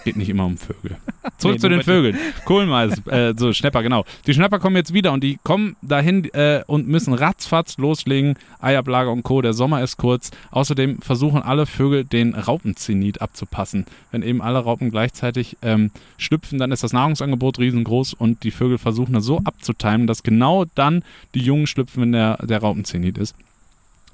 Geht 0.04 0.16
nicht 0.16 0.30
immer 0.30 0.46
um 0.46 0.58
Vögel. 0.58 0.98
Zurück 1.38 1.56
Nee, 1.56 1.60
zu 1.60 1.70
den 1.70 1.84
Vögeln. 1.84 2.18
Kohlmeis, 2.46 3.06
äh, 3.08 3.34
so 3.38 3.54
Schnepper, 3.54 3.84
genau. 3.84 4.06
Die 4.28 4.34
Schnepper 4.34 4.60
kommen 4.60 4.76
jetzt 4.76 4.94
wieder 4.94 5.12
und 5.12 5.24
die 5.24 5.38
kommen 5.44 5.76
dahin 5.82 6.26
äh, 6.34 6.64
und 6.68 6.88
müssen 6.88 7.14
ratzfatz 7.14 7.78
loslegen. 7.78 8.36
Eiablage 8.60 9.10
und 9.10 9.24
Co. 9.24 9.42
Der 9.42 9.54
Sommer 9.54 9.84
ist 9.84 9.98
kurz. 9.98 10.32
Außerdem 10.52 11.02
versuchen 11.02 11.42
alle 11.42 11.66
Vögel 11.66 12.06
den 12.06 12.34
Raupenzenit 12.34 13.22
abzupassen. 13.22 13.86
Wenn 14.12 14.24
eben 14.24 14.42
alle 14.42 14.60
Raupen 14.60 14.90
gleichzeitig 14.92 15.58
ähm, 15.62 15.92
schlüpfen, 16.18 16.60
dann 16.60 16.72
ist 16.72 16.84
das 16.84 16.94
Nahrungsangebot 16.94 17.60
riesengroß 17.60 18.14
und 18.14 18.44
die 18.44 18.52
Vögel 18.52 18.78
versuchen 18.78 19.14
das 19.14 19.26
so 19.26 19.40
abzutimen, 19.44 20.08
dass 20.08 20.24
genau 20.24 20.66
dann 20.76 21.04
die 21.36 21.42
Jungen 21.42 21.68
schlüpfen, 21.68 22.04
wenn 22.04 22.12
der, 22.14 22.38
der 22.38 22.60
Raupenzenit 22.60 23.18
ist. 23.18 23.36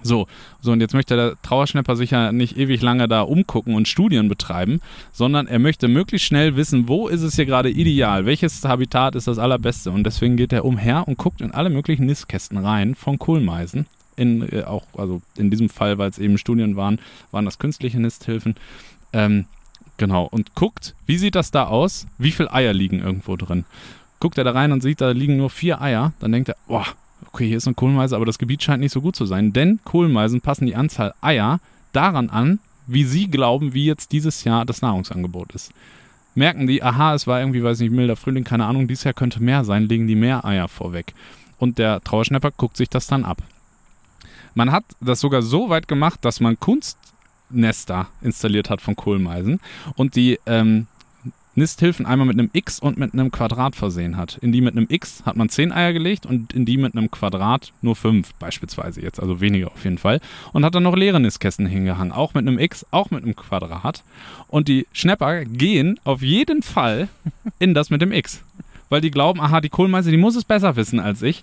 So, 0.04 0.28
so 0.62 0.72
und 0.72 0.82
jetzt 0.82 0.94
möchte 0.94 1.16
der 1.16 1.34
Trauerschnapper 1.42 1.96
sich 1.96 2.12
ja 2.12 2.32
nicht 2.32 2.58
ewig 2.58 2.82
lange 2.82 3.08
da 3.08 3.22
umgucken 3.22 3.76
und 3.76 3.88
Studien 3.88 4.28
betreiben, 4.28 4.82
sondern 5.14 5.48
er 5.48 5.60
möchte 5.60 5.88
möglichst 5.88 6.28
schnell 6.28 6.56
wissen, 6.56 6.88
wo 6.88 7.08
ist 7.08 7.22
es 7.22 7.36
hier 7.36 7.46
gerade 7.46 7.70
ideal, 7.70 8.26
welches 8.26 8.64
Habitat 8.64 9.16
ist 9.16 9.28
das 9.28 9.40
allerbeste 9.40 9.92
und 9.92 10.04
deswegen 10.04 10.38
geht 10.38 10.54
er 10.54 10.66
umher 10.66 11.08
und 11.08 11.18
guckt 11.18 11.42
in 11.42 11.52
alle 11.52 11.70
möglichen 11.70 12.06
Nistkästen 12.06 12.58
rein 12.58 12.96
von 12.96 13.18
Kohlmeisen. 13.18 13.88
In, 14.18 14.48
äh, 14.52 14.64
auch, 14.64 14.86
also 14.96 15.22
in 15.38 15.50
diesem 15.50 15.70
Fall, 15.70 15.98
weil 15.98 16.10
es 16.10 16.20
eben 16.20 16.38
Studien 16.38 16.76
waren, 16.76 17.00
waren 17.32 17.46
das 17.46 17.60
künstliche 17.60 18.00
Nisthilfen. 18.00 18.56
Ähm, 19.12 19.46
genau, 19.98 20.26
und 20.26 20.56
guckt, 20.56 20.94
wie 21.06 21.18
sieht 21.18 21.36
das 21.36 21.52
da 21.52 21.66
aus? 21.66 22.08
Wie 22.18 22.32
viele 22.32 22.54
Eier 22.54 22.74
liegen 22.74 23.00
irgendwo 23.00 23.36
drin? 23.36 23.66
Guckt 24.20 24.38
er 24.38 24.46
da 24.46 24.52
rein 24.52 24.72
und 24.72 24.82
sieht, 24.82 25.02
da 25.02 25.12
liegen 25.12 25.36
nur 25.36 25.50
vier 25.50 25.82
Eier, 25.82 26.14
dann 26.22 26.32
denkt 26.32 26.50
er, 26.50 26.56
boah, 26.68 26.86
okay, 27.28 27.48
hier 27.48 27.58
ist 27.58 27.68
eine 27.68 27.76
Kohlmeise, 27.76 28.16
aber 28.16 28.26
das 28.26 28.40
Gebiet 28.40 28.64
scheint 28.64 28.82
nicht 28.82 28.94
so 28.94 29.02
gut 29.02 29.16
zu 29.16 29.26
sein. 29.26 29.54
Denn 29.54 29.80
Kohlmeisen 29.84 30.42
passen 30.42 30.66
die 30.66 30.76
Anzahl 30.76 31.14
Eier 31.22 31.60
daran 31.94 32.30
an, 32.30 32.60
wie 32.88 33.04
sie 33.04 33.30
glauben, 33.30 33.74
wie 33.74 33.86
jetzt 33.86 34.12
dieses 34.12 34.44
Jahr 34.44 34.66
das 34.66 34.82
Nahrungsangebot 34.82 35.54
ist. 35.54 35.72
Merken 36.36 36.68
die, 36.68 36.84
aha, 36.84 37.14
es 37.14 37.28
war 37.28 37.40
irgendwie, 37.40 37.64
weiß 37.64 37.80
nicht, 37.80 37.92
milder 37.92 38.16
Frühling, 38.16 38.44
keine 38.44 38.66
Ahnung, 38.66 38.88
dieses 38.88 39.06
Jahr 39.06 39.14
könnte 39.14 39.42
mehr 39.42 39.64
sein, 39.64 39.88
legen 39.88 40.08
die 40.08 40.16
mehr 40.16 40.44
Eier 40.44 40.68
vorweg. 40.68 41.14
Und 41.58 41.78
der 41.78 42.02
Trauerschnapper 42.02 42.52
guckt 42.52 42.76
sich 42.76 42.90
das 42.90 43.08
dann 43.08 43.24
ab. 43.24 43.38
Man 44.54 44.72
hat 44.72 44.84
das 45.00 45.20
sogar 45.20 45.42
so 45.42 45.70
weit 45.70 45.88
gemacht, 45.88 46.24
dass 46.24 46.40
man 46.40 46.60
Kunstnester 46.60 48.08
installiert 48.22 48.70
hat 48.70 48.82
von 48.82 48.96
Kohlmeisen 48.96 49.60
und 49.96 50.16
die 50.16 50.40
ähm, 50.46 50.88
Nisthilfen 51.56 52.06
einmal 52.06 52.28
mit 52.28 52.38
einem 52.38 52.50
X 52.52 52.80
und 52.80 52.98
mit 52.98 53.14
einem 53.14 53.32
Quadrat 53.32 53.76
versehen 53.76 54.18
hat. 54.18 54.38
In 54.42 54.52
die 54.52 54.62
mit 54.62 54.76
einem 54.76 54.88
X 54.90 55.24
hat 55.26 55.38
man 55.38 55.50
10 55.50 55.72
Eier 55.72 55.94
gelegt 55.94 56.26
und 56.26 56.54
in 56.54 56.66
die 56.66 56.78
mit 56.78 56.96
einem 56.96 57.10
Quadrat 57.10 57.72
nur 57.82 57.96
5 57.96 58.34
beispielsweise 58.36 59.02
jetzt, 59.02 59.22
also 59.22 59.40
weniger 59.40 59.68
auf 59.68 59.84
jeden 59.84 59.98
Fall. 59.98 60.20
Und 60.52 60.66
hat 60.66 60.76
dann 60.76 60.84
noch 60.84 60.96
leere 60.96 61.20
Nistkästen 61.20 61.66
hingehangen, 61.66 62.12
auch 62.12 62.34
mit 62.34 62.46
einem 62.46 62.60
X, 62.60 62.86
auch 62.92 63.10
mit 63.10 63.24
einem 63.24 63.36
Quadrat. 63.36 64.04
Und 64.48 64.68
die 64.68 64.86
Schnapper 64.92 65.46
gehen 65.46 66.00
auf 66.04 66.22
jeden 66.22 66.62
Fall 66.62 67.08
in 67.60 67.74
das 67.74 67.90
mit 67.90 68.02
dem 68.02 68.12
X. 68.12 68.42
Weil 68.90 69.02
die 69.02 69.12
glauben, 69.12 69.40
aha, 69.40 69.62
die 69.62 69.70
Kohlmeise, 69.70 70.12
die 70.12 70.18
muss 70.18 70.36
es 70.36 70.44
besser 70.44 70.76
wissen 70.76 71.00
als 71.00 71.22
ich. 71.22 71.42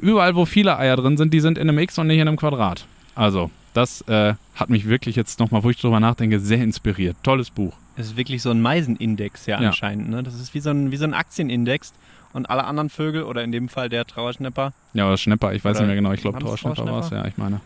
Überall, 0.00 0.36
wo 0.36 0.44
viele 0.44 0.78
Eier 0.78 0.96
drin 0.96 1.16
sind, 1.16 1.32
die 1.32 1.40
sind 1.40 1.56
in 1.56 1.68
einem 1.68 1.78
X 1.78 1.98
und 1.98 2.08
nicht 2.08 2.18
in 2.18 2.28
einem 2.28 2.36
Quadrat. 2.36 2.86
Also, 3.14 3.50
das 3.72 4.02
äh, 4.02 4.34
hat 4.54 4.70
mich 4.70 4.88
wirklich 4.88 5.16
jetzt 5.16 5.40
nochmal, 5.40 5.64
wo 5.64 5.70
ich 5.70 5.78
drüber 5.78 6.00
nachdenke, 6.00 6.38
sehr 6.38 6.62
inspiriert. 6.62 7.16
Tolles 7.22 7.50
Buch. 7.50 7.74
Es 7.96 8.06
ist 8.06 8.16
wirklich 8.16 8.42
so 8.42 8.50
ein 8.50 8.60
Meisenindex 8.60 9.46
ja, 9.46 9.60
Ja. 9.60 9.68
anscheinend. 9.68 10.08
Ne? 10.10 10.22
Das 10.22 10.34
ist 10.34 10.54
wie 10.54 10.60
so, 10.60 10.70
ein, 10.70 10.90
wie 10.90 10.96
so 10.96 11.04
ein 11.04 11.14
Aktienindex. 11.14 11.92
Und 12.32 12.50
alle 12.50 12.64
anderen 12.64 12.90
Vögel, 12.90 13.22
oder 13.22 13.44
in 13.44 13.52
dem 13.52 13.68
Fall 13.68 13.88
der 13.88 14.04
Trauerschnapper, 14.04 14.72
Ja, 14.92 15.06
oder 15.06 15.16
Schnepper, 15.16 15.52
ich 15.54 15.64
weiß 15.64 15.78
nicht 15.78 15.86
mehr 15.86 15.94
genau. 15.94 16.10
Ich 16.12 16.20
glaube, 16.20 16.40
Trauerschnepper 16.40 16.84
war 16.84 16.98
es, 16.98 17.10
ja, 17.10 17.24
ich 17.26 17.36
meine. 17.36 17.60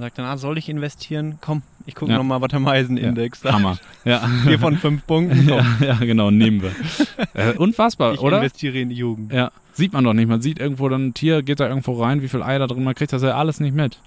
sagt 0.00 0.16
dann, 0.18 0.24
ah, 0.24 0.38
soll 0.38 0.56
ich 0.56 0.70
investieren? 0.70 1.36
Komm, 1.42 1.60
ich 1.84 1.94
gucke 1.94 2.10
Ja. 2.12 2.16
nochmal, 2.16 2.40
was 2.40 2.48
der 2.48 2.60
Meisenindex 2.60 3.42
sagt. 3.42 3.54
Hammer. 3.54 3.76
Ja. 4.06 4.20
Vier 4.46 4.58
von 4.58 4.78
fünf 4.78 5.06
Punkten, 5.06 5.46
ja, 5.50 5.62
ja, 5.78 5.94
genau, 5.96 6.30
nehmen 6.30 6.62
wir. 6.62 6.72
Äh, 7.34 7.52
unfassbar, 7.58 8.14
Ich 8.14 8.20
oder? 8.20 8.38
investiere 8.38 8.78
in 8.78 8.88
die 8.88 8.94
Jugend. 8.96 9.30
Ja, 9.32 9.50
sieht 9.74 9.92
man 9.92 10.04
doch 10.04 10.14
nicht. 10.14 10.28
Man 10.28 10.40
sieht 10.40 10.58
irgendwo 10.58 10.88
dann 10.88 11.08
ein 11.08 11.14
Tier, 11.14 11.42
geht 11.42 11.60
da 11.60 11.68
irgendwo 11.68 12.00
rein, 12.00 12.22
wie 12.22 12.28
viel 12.28 12.42
Eier 12.42 12.60
da 12.60 12.66
drin, 12.68 12.82
man 12.84 12.94
kriegt 12.94 13.12
das 13.12 13.22
ja 13.22 13.36
alles 13.36 13.60
nicht 13.60 13.74
mit. 13.74 13.98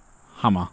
Hammer. 0.42 0.72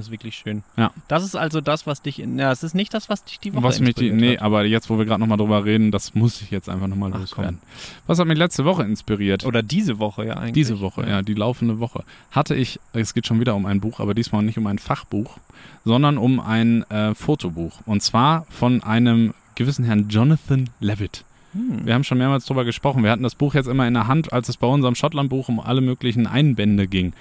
Das 0.00 0.06
ist 0.06 0.12
wirklich 0.12 0.34
schön. 0.34 0.62
Ja. 0.78 0.92
Das 1.08 1.22
ist 1.22 1.36
also 1.36 1.60
das, 1.60 1.86
was 1.86 2.00
dich 2.00 2.20
in. 2.20 2.38
Ja, 2.38 2.50
es 2.50 2.62
ist 2.62 2.74
nicht 2.74 2.94
das, 2.94 3.10
was 3.10 3.22
dich 3.22 3.38
die 3.38 3.52
Woche 3.52 3.62
Was 3.62 3.80
mich 3.80 3.96
die, 3.96 4.08
inspiriert 4.08 4.30
nee, 4.30 4.36
hat. 4.38 4.42
aber 4.42 4.64
jetzt, 4.64 4.88
wo 4.88 4.96
wir 4.96 5.04
gerade 5.04 5.20
nochmal 5.20 5.36
drüber 5.36 5.62
reden, 5.66 5.90
das 5.90 6.14
muss 6.14 6.40
ich 6.40 6.50
jetzt 6.50 6.70
einfach 6.70 6.86
nochmal 6.86 7.10
loswerden. 7.10 7.58
Was 8.06 8.18
hat 8.18 8.26
mich 8.26 8.38
letzte 8.38 8.64
Woche 8.64 8.82
inspiriert? 8.82 9.44
Oder 9.44 9.62
diese 9.62 9.98
Woche 9.98 10.24
ja 10.24 10.36
eigentlich. 10.38 10.52
Diese 10.54 10.80
Woche, 10.80 11.06
ja, 11.06 11.20
die 11.20 11.34
laufende 11.34 11.80
Woche. 11.80 12.02
Hatte 12.30 12.54
ich, 12.54 12.80
es 12.94 13.12
geht 13.12 13.26
schon 13.26 13.40
wieder 13.40 13.54
um 13.54 13.66
ein 13.66 13.80
Buch, 13.80 14.00
aber 14.00 14.14
diesmal 14.14 14.42
nicht 14.42 14.56
um 14.56 14.66
ein 14.66 14.78
Fachbuch, 14.78 15.36
sondern 15.84 16.16
um 16.16 16.40
ein 16.40 16.90
äh, 16.90 17.14
Fotobuch. 17.14 17.82
Und 17.84 18.02
zwar 18.02 18.46
von 18.48 18.82
einem 18.82 19.34
gewissen 19.54 19.84
Herrn 19.84 20.08
Jonathan 20.08 20.70
Levitt. 20.80 21.26
Hm. 21.52 21.86
Wir 21.86 21.94
haben 21.94 22.04
schon 22.04 22.18
mehrmals 22.18 22.44
drüber 22.44 22.64
gesprochen. 22.64 23.02
Wir 23.02 23.10
hatten 23.10 23.22
das 23.22 23.34
Buch 23.34 23.54
jetzt 23.54 23.66
immer 23.66 23.86
in 23.86 23.94
der 23.94 24.06
Hand, 24.06 24.32
als 24.32 24.48
es 24.48 24.56
bei 24.56 24.66
unserem 24.66 24.94
Schottlandbuch 24.94 25.48
um 25.48 25.60
alle 25.60 25.80
möglichen 25.80 26.26
Einbände 26.26 26.86
ging. 26.86 27.12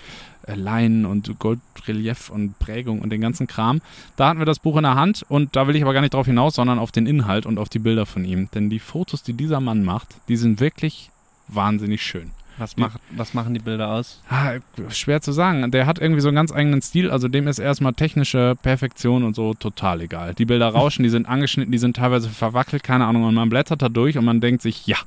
Äh, 0.45 0.55
Leinen 0.55 1.05
und 1.05 1.39
Goldrelief 1.39 2.29
und 2.29 2.57
Prägung 2.59 3.01
und 3.01 3.11
den 3.11 3.21
ganzen 3.21 3.47
Kram. 3.47 3.81
Da 4.15 4.29
hatten 4.29 4.39
wir 4.39 4.45
das 4.45 4.59
Buch 4.59 4.77
in 4.77 4.83
der 4.83 4.95
Hand 4.95 5.25
und 5.29 5.55
da 5.55 5.67
will 5.67 5.75
ich 5.75 5.83
aber 5.83 5.93
gar 5.93 6.01
nicht 6.01 6.13
drauf 6.13 6.25
hinaus, 6.25 6.55
sondern 6.55 6.79
auf 6.79 6.91
den 6.91 7.05
Inhalt 7.05 7.45
und 7.45 7.57
auf 7.57 7.69
die 7.69 7.79
Bilder 7.79 8.05
von 8.05 8.25
ihm. 8.25 8.49
Denn 8.53 8.69
die 8.69 8.79
Fotos, 8.79 9.23
die 9.23 9.33
dieser 9.33 9.59
Mann 9.59 9.83
macht, 9.83 10.09
die 10.27 10.37
sind 10.37 10.59
wirklich 10.59 11.09
wahnsinnig 11.47 12.01
schön. 12.01 12.31
Was, 12.59 12.77
macht, 12.77 12.99
was 13.11 13.33
machen 13.33 13.53
die 13.53 13.59
Bilder 13.59 13.91
aus? 13.91 14.21
Ah, 14.29 14.53
schwer 14.89 15.21
zu 15.21 15.31
sagen. 15.31 15.71
Der 15.71 15.85
hat 15.85 15.99
irgendwie 15.99 16.21
so 16.21 16.27
einen 16.27 16.35
ganz 16.35 16.51
eigenen 16.51 16.81
Stil. 16.81 17.09
Also 17.09 17.27
dem 17.27 17.47
ist 17.47 17.59
erstmal 17.59 17.93
technische 17.93 18.55
Perfektion 18.61 19.23
und 19.23 19.35
so 19.35 19.53
total 19.53 20.01
egal. 20.01 20.33
Die 20.35 20.45
Bilder 20.45 20.67
rauschen, 20.69 21.03
die 21.03 21.09
sind 21.09 21.27
angeschnitten, 21.27 21.71
die 21.71 21.77
sind 21.77 21.95
teilweise 21.95 22.29
verwackelt, 22.29 22.83
keine 22.83 23.05
Ahnung. 23.05 23.23
Und 23.23 23.33
man 23.33 23.49
blättert 23.49 23.81
da 23.81 23.89
durch 23.89 24.17
und 24.17 24.25
man 24.25 24.41
denkt 24.41 24.61
sich, 24.61 24.85
ja, 24.87 24.97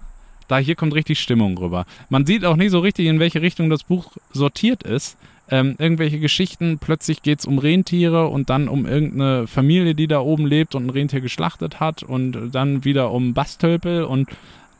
da 0.48 0.58
hier 0.58 0.74
kommt 0.74 0.94
richtig 0.94 1.20
Stimmung 1.20 1.56
rüber. 1.58 1.86
Man 2.08 2.26
sieht 2.26 2.44
auch 2.44 2.56
nicht 2.56 2.70
so 2.70 2.80
richtig, 2.80 3.06
in 3.06 3.20
welche 3.20 3.42
Richtung 3.42 3.70
das 3.70 3.84
Buch 3.84 4.12
sortiert 4.32 4.82
ist. 4.82 5.16
Ähm, 5.50 5.74
irgendwelche 5.78 6.18
Geschichten, 6.18 6.78
plötzlich 6.78 7.22
geht 7.22 7.40
es 7.40 7.46
um 7.46 7.58
Rentiere 7.58 8.28
und 8.28 8.48
dann 8.48 8.68
um 8.68 8.86
irgendeine 8.86 9.46
Familie, 9.46 9.94
die 9.94 10.06
da 10.06 10.20
oben 10.20 10.46
lebt 10.46 10.74
und 10.74 10.86
ein 10.86 10.90
Rentier 10.90 11.20
geschlachtet 11.20 11.80
hat 11.80 12.02
und 12.02 12.50
dann 12.52 12.84
wieder 12.84 13.10
um 13.10 13.34
Bastölpel 13.34 14.04
und 14.04 14.28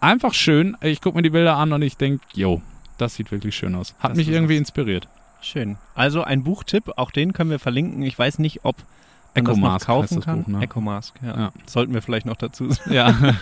einfach 0.03 0.35
schön. 0.35 0.77
Ich 0.81 1.01
gucke 1.01 1.17
mir 1.17 1.23
die 1.23 1.31
Bilder 1.31 1.57
an 1.57 1.73
und 1.73 1.83
ich 1.83 1.97
denke, 1.97 2.25
jo, 2.35 2.61
das 2.99 3.15
sieht 3.15 3.31
wirklich 3.33 3.57
schön 3.57 3.75
aus. 3.75 3.95
Hat 3.99 4.11
Das 4.11 4.19
mich 4.19 4.29
irgendwie 4.29 4.57
inspiriert. 4.57 5.09
Schön. 5.41 5.77
Also 5.95 6.23
ein 6.23 6.45
Buchtipp, 6.45 6.93
auch 6.97 7.11
den 7.11 7.33
können 7.33 7.51
wir 7.51 7.59
verlinken. 7.59 8.03
Ich 8.03 8.19
weiß 8.19 8.39
nicht, 8.39 8.65
ob 8.65 8.77
man 9.35 9.45
das 9.45 9.57
noch 9.57 9.63
Ecomask 9.63 9.75
heißt 9.75 9.87
kaufen 9.87 10.15
das 10.17 10.25
kann. 10.25 10.43
Buch, 10.43 10.49
ne? 10.49 10.63
Ecomask, 10.63 11.15
ja. 11.23 11.39
Ja. 11.39 11.53
Sollten 11.67 11.95
wir 11.95 12.03
vielleicht 12.03 12.27
noch 12.27 12.37
dazu 12.37 12.71
sagen. 12.71 12.93
Ja. 12.93 13.35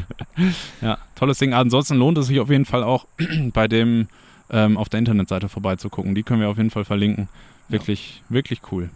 ja, 0.80 0.98
tolles 1.14 1.38
Ding. 1.38 1.52
Ansonsten 1.52 1.96
lohnt 1.96 2.18
es 2.18 2.26
sich 2.26 2.40
auf 2.40 2.50
jeden 2.50 2.64
Fall 2.64 2.82
auch 2.82 3.06
bei 3.52 3.68
dem 3.68 4.08
ähm, 4.50 4.76
auf 4.76 4.88
der 4.88 4.98
Internetseite 4.98 5.48
vorbeizugucken. 5.48 6.14
Die 6.14 6.22
können 6.22 6.40
wir 6.40 6.48
auf 6.48 6.56
jeden 6.56 6.70
Fall 6.70 6.84
verlinken. 6.84 7.28
Wirklich, 7.68 8.22
wirklich 8.28 8.60
cool. 8.70 8.90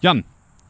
Jan, 0.00 0.24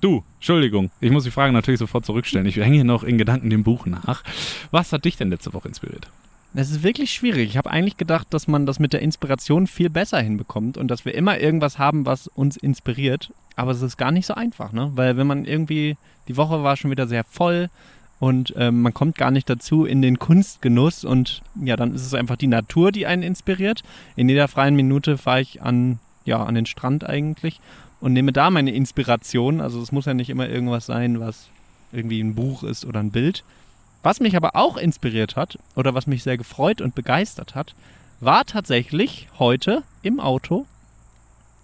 du, 0.07 0.25
Entschuldigung, 0.37 0.91
ich 1.01 1.11
muss 1.11 1.25
die 1.25 1.31
Frage 1.31 1.53
natürlich 1.53 1.81
sofort 1.81 2.07
zurückstellen. 2.07 2.47
Ich 2.47 2.57
hänge 2.57 2.77
hier 2.77 2.85
noch 2.85 3.03
in 3.03 3.19
Gedanken 3.19 3.51
dem 3.51 3.65
Buch 3.65 3.87
nach. 3.87 4.23
Was 4.71 4.93
hat 4.93 5.05
dich 5.05 5.17
denn 5.17 5.31
letzte 5.31 5.53
Woche 5.53 5.69
inspiriert? 5.69 6.09
Es 6.55 6.71
ist 6.71 6.83
wirklich 6.83 7.13
schwierig. 7.13 7.51
Ich 7.51 7.57
habe 7.59 7.71
eigentlich 7.71 7.97
gedacht, 7.99 8.29
dass 8.31 8.49
man 8.49 8.65
das 8.65 8.79
mit 8.79 8.93
der 8.93 9.03
Inspiration 9.03 9.67
viel 9.67 9.91
besser 9.91 10.21
hinbekommt 10.21 10.79
und 10.79 10.89
dass 10.89 11.05
wir 11.05 11.15
immer 11.15 11.39
irgendwas 11.39 11.79
haben, 11.79 12.07
was 12.07 12.29
uns 12.29 12.57
inspiriert. 12.57 13.33
Aber 13.57 13.73
es 13.73 13.83
ist 13.83 13.97
gar 13.99 14.11
nicht 14.11 14.27
so 14.27 14.35
einfach, 14.35 14.73
ne? 14.73 14.91
Weil 14.95 15.17
wenn 15.17 15.27
man 15.27 15.45
irgendwie, 15.45 15.97
die 16.29 16.37
Woche 16.37 16.63
war 16.63 16.77
schon 16.77 16.91
wieder 16.91 17.07
sehr 17.09 17.25
voll 17.25 17.69
und 18.21 18.55
ähm, 18.57 18.81
man 18.81 18.95
kommt 18.95 19.19
gar 19.19 19.31
nicht 19.31 19.51
dazu 19.51 19.85
in 19.85 20.01
den 20.01 20.19
Kunstgenuss 20.19 21.05
und 21.05 21.43
ja, 21.63 21.77
dann 21.77 21.95
ist 21.95 22.07
es 22.07 22.15
einfach 22.15 22.37
die 22.37 22.47
Natur, 22.47 22.91
die 22.91 23.07
einen 23.07 23.23
inspiriert. 23.23 23.83
In 24.15 24.29
jeder 24.29 24.49
freien 24.49 24.77
Minute 24.77 25.19
fahre 25.19 25.43
ich 25.43 25.61
an, 25.61 25.99
ja, 26.25 26.43
an 26.43 26.55
den 26.55 26.67
Strand 26.67 27.07
eigentlich 27.07 27.61
und 28.07 28.13
nehme 28.13 28.33
da 28.33 28.51
meine 28.51 28.71
Inspiration. 28.71 29.61
Also 29.61 29.83
es 29.83 29.91
muss 29.91 30.05
ja 30.05 30.15
nicht 30.15 30.31
immer 30.31 30.49
irgendwas 30.49 30.87
sein, 30.87 31.19
was 31.19 31.49
irgendwie 31.91 32.21
ein 32.21 32.37
Buch 32.37 32.63
ist 32.63 32.85
oder 32.85 33.01
ein 33.01 33.11
Bild. 33.11 33.43
Was 34.05 34.21
mich 34.21 34.37
aber 34.37 34.55
auch 34.55 34.77
inspiriert 34.77 35.35
hat 35.35 35.59
oder 35.75 35.93
was 35.93 36.07
mich 36.07 36.23
sehr 36.23 36.39
gefreut 36.39 36.81
und 36.81 36.95
begeistert 36.95 37.57
hat, 37.57 37.75
war 38.21 38.45
tatsächlich 38.45 39.27
heute 39.41 39.83
im 40.03 40.21
Auto 40.21 40.67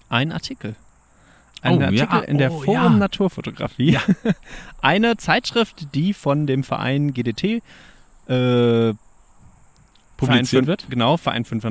ein 0.08 0.32
Artikel. 0.32 0.74
Ein 1.60 1.76
Oh, 1.76 1.80
ja. 1.80 1.86
Artikel 1.86 2.28
in 2.28 2.38
der 2.38 2.50
Oh, 2.52 2.62
Forum 2.62 2.94
ja. 2.94 2.98
Naturfotografie. 2.98 3.98
Eine 4.82 5.16
Zeitschrift, 5.18 5.94
die 5.94 6.12
von 6.12 6.48
dem 6.48 6.64
Verein 6.64 7.14
GDT 7.14 7.62
äh, 8.26 8.94
Publiziert 10.26 10.64
Verein 10.64 10.66
wird? 10.66 10.86
Genau, 10.90 11.16
Verein 11.16 11.44
5. 11.44 11.64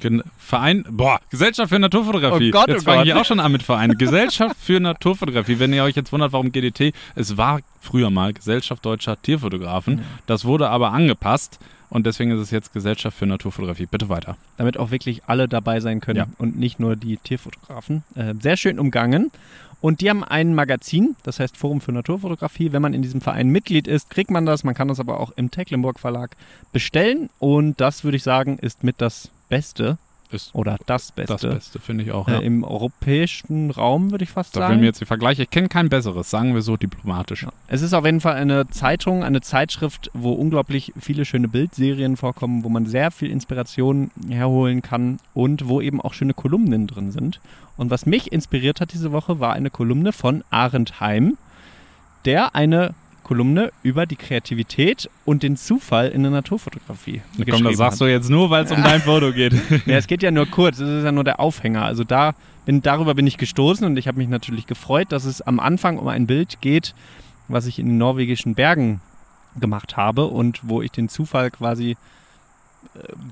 Gen 0.00 0.22
Verein, 0.38 0.84
boah, 0.90 1.20
Gesellschaft 1.30 1.70
für 1.70 1.78
Naturfotografie. 1.78 2.48
Oh 2.48 2.52
Gott, 2.52 2.68
oh 2.68 2.72
jetzt 2.72 2.84
fange 2.84 3.04
ich 3.04 3.14
auch 3.14 3.24
schon 3.24 3.40
an 3.40 3.52
mit 3.52 3.62
Verein. 3.62 3.92
Gesellschaft 3.98 4.56
für 4.60 4.80
Naturfotografie. 4.80 5.58
Wenn 5.58 5.72
ihr 5.72 5.84
euch 5.84 5.96
jetzt 5.96 6.12
wundert, 6.12 6.32
warum 6.32 6.52
GDT, 6.52 6.92
es 7.14 7.36
war 7.36 7.60
früher 7.80 8.10
mal 8.10 8.32
Gesellschaft 8.32 8.84
Deutscher 8.84 9.20
Tierfotografen. 9.20 10.02
Das 10.26 10.44
wurde 10.44 10.68
aber 10.70 10.92
angepasst 10.92 11.58
und 11.88 12.06
deswegen 12.06 12.30
ist 12.30 12.40
es 12.40 12.50
jetzt 12.50 12.72
Gesellschaft 12.72 13.16
für 13.18 13.26
Naturfotografie. 13.26 13.86
Bitte 13.86 14.08
weiter. 14.08 14.36
damit 14.56 14.78
auch 14.78 14.90
wirklich 14.90 15.22
alle 15.26 15.48
dabei 15.48 15.80
sein 15.80 16.00
können 16.00 16.18
Ja. 16.18 16.26
und 16.38 16.58
nicht 16.58 16.78
nur 16.80 16.96
die 16.96 17.16
Tierfotografen. 17.16 18.04
Äh, 18.14 18.34
sehr 18.40 18.56
schön 18.56 18.78
umgangen. 18.78 19.30
Und 19.80 20.00
die 20.02 20.10
haben 20.10 20.22
ein 20.24 20.54
Magazin, 20.54 21.16
das 21.22 21.40
heißt 21.40 21.56
Forum 21.56 21.80
für 21.80 21.92
Naturfotografie. 21.92 22.72
Wenn 22.72 22.82
man 22.82 22.92
in 22.94 23.02
diesem 23.02 23.20
Verein 23.20 23.48
Mitglied 23.48 23.86
ist, 23.88 24.10
kriegt 24.10 24.30
man 24.30 24.44
das. 24.46 24.62
Man 24.64 24.74
kann 24.74 24.88
das 24.88 25.00
aber 25.00 25.18
auch 25.20 25.32
im 25.36 25.50
Tecklenburg 25.50 25.98
Verlag 25.98 26.36
bestellen. 26.72 27.30
Und 27.38 27.80
das 27.80 28.04
würde 28.04 28.16
ich 28.16 28.22
sagen, 28.22 28.58
ist 28.58 28.84
mit 28.84 28.96
das 29.00 29.30
Beste 29.48 29.96
Ist 30.32 30.54
oder 30.54 30.76
das 30.86 31.10
Beste, 31.10 31.32
das 31.32 31.54
Beste, 31.54 31.78
finde 31.80 32.04
ich 32.04 32.12
auch. 32.12 32.28
Äh, 32.28 32.32
Ja. 32.34 32.38
im 32.40 32.62
europäischen 32.62 33.70
Raum, 33.72 34.12
würde 34.12 34.22
ich 34.22 34.30
fast 34.30 34.54
Da 34.54 34.60
sagen. 34.60 34.70
werden 34.72 34.80
wir 34.82 34.86
jetzt 34.88 35.00
die 35.00 35.04
Vergleiche. 35.06 35.42
Ich 35.42 35.50
kenne 35.50 35.68
kein 35.68 35.88
besseres, 35.88 36.30
sagen 36.30 36.54
wir 36.54 36.62
so 36.62 36.76
diplomatisch. 36.76 37.46
Es 37.66 37.82
ist 37.82 37.94
auf 37.94 38.04
jeden 38.04 38.20
Fall 38.20 38.34
eine 38.34 38.68
Zeitung, 38.68 39.24
eine 39.24 39.40
Zeitschrift, 39.40 40.08
wo 40.14 40.30
unglaublich 40.32 40.92
viele 41.00 41.24
schöne 41.24 41.48
Bildserien 41.48 42.16
vorkommen, 42.16 42.62
wo 42.62 42.68
man 42.68 42.86
sehr 42.86 43.10
viel 43.10 43.30
Inspiration 43.30 44.10
herholen 44.28 44.82
kann 44.82 45.18
und 45.34 45.66
wo 45.68 45.80
eben 45.80 46.00
auch 46.00 46.14
schöne 46.14 46.34
Kolumnen 46.34 46.86
drin 46.86 47.10
sind. 47.10 47.40
Und 47.80 47.90
was 47.90 48.04
mich 48.04 48.30
inspiriert 48.30 48.82
hat 48.82 48.92
diese 48.92 49.10
Woche, 49.10 49.40
war 49.40 49.54
eine 49.54 49.70
Kolumne 49.70 50.12
von 50.12 50.44
Arend 50.50 51.00
Heim, 51.00 51.38
der 52.26 52.54
eine 52.54 52.94
Kolumne 53.22 53.72
über 53.82 54.04
die 54.04 54.16
Kreativität 54.16 55.08
und 55.24 55.42
den 55.42 55.56
Zufall 55.56 56.08
in 56.08 56.22
der 56.22 56.30
Naturfotografie 56.30 57.22
Komm, 57.50 57.64
das 57.64 57.78
sagst 57.78 58.02
hat. 58.02 58.06
du 58.06 58.10
jetzt 58.10 58.28
nur, 58.28 58.50
weil 58.50 58.64
es 58.64 58.70
um 58.70 58.82
dein 58.82 59.00
Foto 59.00 59.32
geht. 59.32 59.54
Ja, 59.86 59.96
es 59.96 60.08
geht 60.08 60.22
ja 60.22 60.30
nur 60.30 60.44
kurz, 60.44 60.78
es 60.78 60.98
ist 60.98 61.04
ja 61.04 61.10
nur 61.10 61.24
der 61.24 61.40
Aufhänger. 61.40 61.82
Also 61.82 62.04
da 62.04 62.34
bin, 62.66 62.82
darüber 62.82 63.14
bin 63.14 63.26
ich 63.26 63.38
gestoßen 63.38 63.86
und 63.86 63.96
ich 63.96 64.06
habe 64.08 64.18
mich 64.18 64.28
natürlich 64.28 64.66
gefreut, 64.66 65.10
dass 65.10 65.24
es 65.24 65.40
am 65.40 65.58
Anfang 65.58 65.98
um 65.98 66.08
ein 66.08 66.26
Bild 66.26 66.60
geht, 66.60 66.94
was 67.48 67.64
ich 67.64 67.78
in 67.78 67.86
den 67.86 67.96
norwegischen 67.96 68.54
Bergen 68.54 69.00
gemacht 69.58 69.96
habe 69.96 70.26
und 70.26 70.60
wo 70.64 70.82
ich 70.82 70.90
den 70.90 71.08
Zufall 71.08 71.50
quasi 71.50 71.96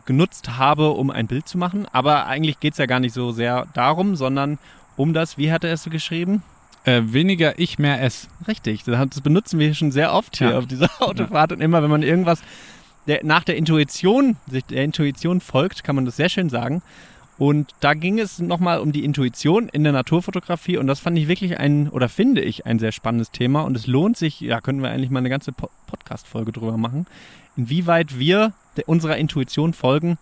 genutzt 0.06 0.56
habe, 0.58 0.90
um 0.90 1.10
ein 1.10 1.26
Bild 1.26 1.48
zu 1.48 1.58
machen. 1.58 1.86
Aber 1.92 2.26
eigentlich 2.26 2.60
geht 2.60 2.72
es 2.72 2.78
ja 2.78 2.86
gar 2.86 3.00
nicht 3.00 3.12
so 3.12 3.32
sehr 3.32 3.66
darum, 3.74 4.16
sondern 4.16 4.58
um 4.96 5.12
das, 5.14 5.38
wie 5.38 5.52
hat 5.52 5.64
er 5.64 5.72
es 5.72 5.84
geschrieben? 5.84 6.42
äh, 6.84 7.02
weniger 7.04 7.58
ich, 7.58 7.78
mehr 7.78 8.00
es. 8.02 8.28
Richtig, 8.46 8.84
das 8.84 9.20
benutzen 9.20 9.58
wir 9.58 9.74
schon 9.74 9.90
sehr 9.92 10.12
oft 10.14 10.38
hier 10.38 10.50
Ja. 10.50 10.58
auf 10.58 10.66
dieser 10.66 10.88
Autofahrt 11.00 11.52
und 11.52 11.60
immer, 11.60 11.82
wenn 11.82 11.90
man 11.90 12.02
irgendwas 12.02 12.40
der, 13.06 13.24
nach 13.24 13.44
der 13.44 13.56
Intuition, 13.56 14.36
sich 14.50 14.64
der 14.64 14.84
Intuition 14.84 15.40
folgt, 15.40 15.84
kann 15.84 15.96
man 15.96 16.04
das 16.06 16.16
sehr 16.16 16.28
schön 16.30 16.48
sagen. 16.48 16.82
Und 17.36 17.74
da 17.80 17.94
ging 17.94 18.18
es 18.18 18.38
nochmal 18.38 18.80
um 18.80 18.90
die 18.92 19.04
Intuition 19.04 19.68
in 19.68 19.84
der 19.84 19.92
Naturfotografie 19.92 20.76
und 20.78 20.86
das 20.86 20.98
fand 21.00 21.18
ich 21.18 21.28
wirklich 21.28 21.58
ein, 21.58 21.88
oder 21.88 22.08
finde 22.08 22.40
ich, 22.40 22.64
ein 22.66 22.78
sehr 22.78 22.92
spannendes 22.92 23.30
Thema 23.32 23.62
und 23.62 23.76
es 23.76 23.86
lohnt 23.86 24.16
sich, 24.16 24.40
ja, 24.40 24.60
können 24.60 24.82
wir 24.82 24.90
eigentlich 24.90 25.10
mal 25.10 25.20
eine 25.20 25.30
ganze 25.30 25.52
po 25.52 25.68
Podcast-Folge 25.86 26.52
drüber 26.52 26.76
machen, 26.78 27.06
inwieweit 27.56 28.18
wir 28.18 28.52
unserer 28.86 29.16
Intuition 29.16 29.72
folgen, 29.72 30.18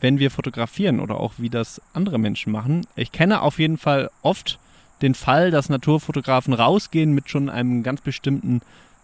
wenn 0.00 0.18
wir 0.18 0.30
fotografieren 0.30 1.00
oder 1.00 1.18
auch 1.18 1.34
wie 1.38 1.50
das 1.50 1.80
andere 1.92 2.18
Menschen 2.18 2.52
machen. 2.52 2.86
Ich 2.96 3.12
kenne 3.12 3.42
auf 3.42 3.58
jeden 3.58 3.78
Fall 3.78 4.10
oft 4.22 4.58
den 5.02 5.14
Fall, 5.14 5.50
dass 5.50 5.68
Naturfotografen 5.68 6.52
rausgehen 6.52 7.12
mit 7.12 7.28
schon 7.28 7.48
einem 7.48 7.82
ganz 7.82 8.00
bestimmten 8.00 8.60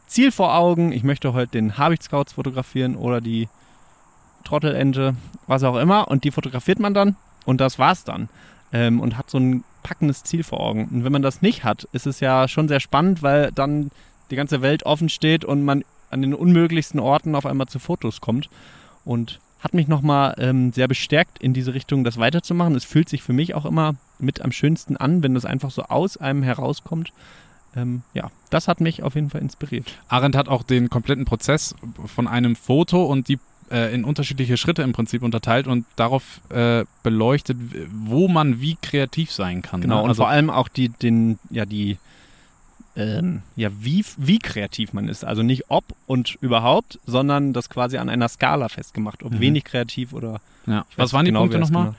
Ziel 0.07 0.33
vor 0.33 0.57
Augen. 0.57 0.93
Ich 0.93 1.05
möchte 1.05 1.33
heute 1.33 1.53
den 1.53 1.79
Habichtscouts 1.79 2.35
fotografieren 2.35 2.97
oder 2.97 3.21
die 3.21 3.49
Trottelente, 4.45 5.17
was 5.47 5.63
auch 5.63 5.77
immer. 5.77 6.09
Und 6.09 6.25
die 6.25 6.31
fotografiert 6.31 6.79
man 6.79 6.95
dann 6.95 7.17
und 7.45 7.61
das 7.61 7.79
war's 7.79 8.05
dann. 8.05 8.29
Ähm, 8.73 9.01
und 9.01 9.17
hat 9.17 9.31
so 9.31 9.39
ein 9.39 9.65
packendes 9.83 10.25
Ziel 10.25 10.43
vor 10.43 10.61
Augen. 10.61 10.89
Und 10.91 11.05
wenn 11.05 11.13
man 11.13 11.23
das 11.23 11.43
nicht 11.43 11.65
hat, 11.65 11.85
ist 11.93 12.07
es 12.07 12.21
ja 12.21 12.49
schon 12.49 12.69
sehr 12.69 12.81
spannend, 12.81 13.23
weil 13.23 13.53
dann 13.53 13.91
die 14.31 14.37
ganze 14.37 14.63
Welt 14.63 14.85
offen 14.85 15.09
steht 15.09 15.45
und 15.45 15.65
man 15.65 15.85
an 16.11 16.23
den 16.23 16.35
unmöglichsten 16.35 17.01
Orten 17.01 17.35
auf 17.35 17.47
einmal 17.47 17.69
zu 17.69 17.79
Fotos 17.79 18.21
kommt. 18.21 18.49
Und 19.05 19.41
hat 19.61 19.75
mich 19.75 19.89
nochmal 19.89 20.35
ähm, 20.39 20.73
sehr 20.73 20.89
bestärkt, 20.89 21.39
in 21.39 21.55
diese 21.55 21.73
Richtung 21.73 22.05
das 22.05 22.19
weiterzumachen. 22.19 22.75
Es 22.75 22.85
fühlt 22.85 23.09
sich 23.09 23.23
für 23.23 23.33
mich 23.33 23.55
auch 23.55 23.65
immer 23.65 23.95
mit 24.19 24.43
am 24.43 24.53
schönsten 24.53 24.97
an, 24.97 25.23
wenn 25.23 25.35
das 25.35 25.47
einfach 25.47 25.71
so 25.71 25.85
aus 25.85 26.19
einem 26.19 26.43
herauskommt. 26.43 27.13
Ähm, 27.75 28.03
ja, 28.13 28.31
das 28.51 28.69
hat 28.69 28.81
mich 28.81 29.03
auf 29.03 29.15
jeden 29.15 29.31
Fall 29.31 29.41
inspiriert. 29.41 29.87
Arendt 30.09 30.37
hat 30.37 30.49
auch 30.49 30.63
den 30.63 30.91
kompletten 30.91 31.25
Prozess 31.25 31.75
von 32.07 32.29
einem 32.29 32.57
Foto 32.57 33.05
und 33.05 33.29
die 33.29 33.39
äh, 33.71 33.95
in 33.95 34.05
unterschiedliche 34.05 34.57
Schritte 34.57 34.83
im 34.83 34.93
Prinzip 34.93 35.23
unterteilt 35.23 35.67
und 35.67 35.87
darauf 35.97 36.41
äh, 36.51 36.85
beleuchtet, 37.03 37.57
wo 37.91 38.29
man 38.29 38.61
wie 38.61 38.77
kreativ 38.81 39.33
sein 39.33 39.63
kann. 39.63 39.81
Genau, 39.81 39.97
ne? 39.97 40.03
und 40.03 40.09
also, 40.11 40.23
vor 40.23 40.29
allem 40.29 40.51
auch 40.51 40.69
die, 40.69 40.91
den, 40.91 41.39
ja, 41.51 41.65
die, 41.65 41.99
ähm, 42.97 43.42
ja, 43.57 43.70
wie, 43.80 44.05
wie 44.16 44.38
kreativ 44.38 44.92
man 44.92 45.09
ist. 45.09 45.24
Also 45.24 45.42
nicht 45.42 45.64
ob 45.68 45.84
und 46.07 46.36
überhaupt, 46.40 46.99
sondern 47.07 47.53
das 47.53 47.68
quasi 47.68 47.99
an 47.99 48.09
einer 48.09 48.28
Skala 48.28 48.68
festgemacht, 48.68 49.22
ob 49.22 49.32
Mhm. 49.32 49.40
wenig 49.40 49.64
kreativ 49.64 50.12
oder. 50.12 50.40
ja. 50.66 50.84
Was 50.97 51.12
waren 51.12 51.24
die 51.24 51.30
genau, 51.30 51.40
Punkte 51.40 51.59
nochmal? 51.59 51.95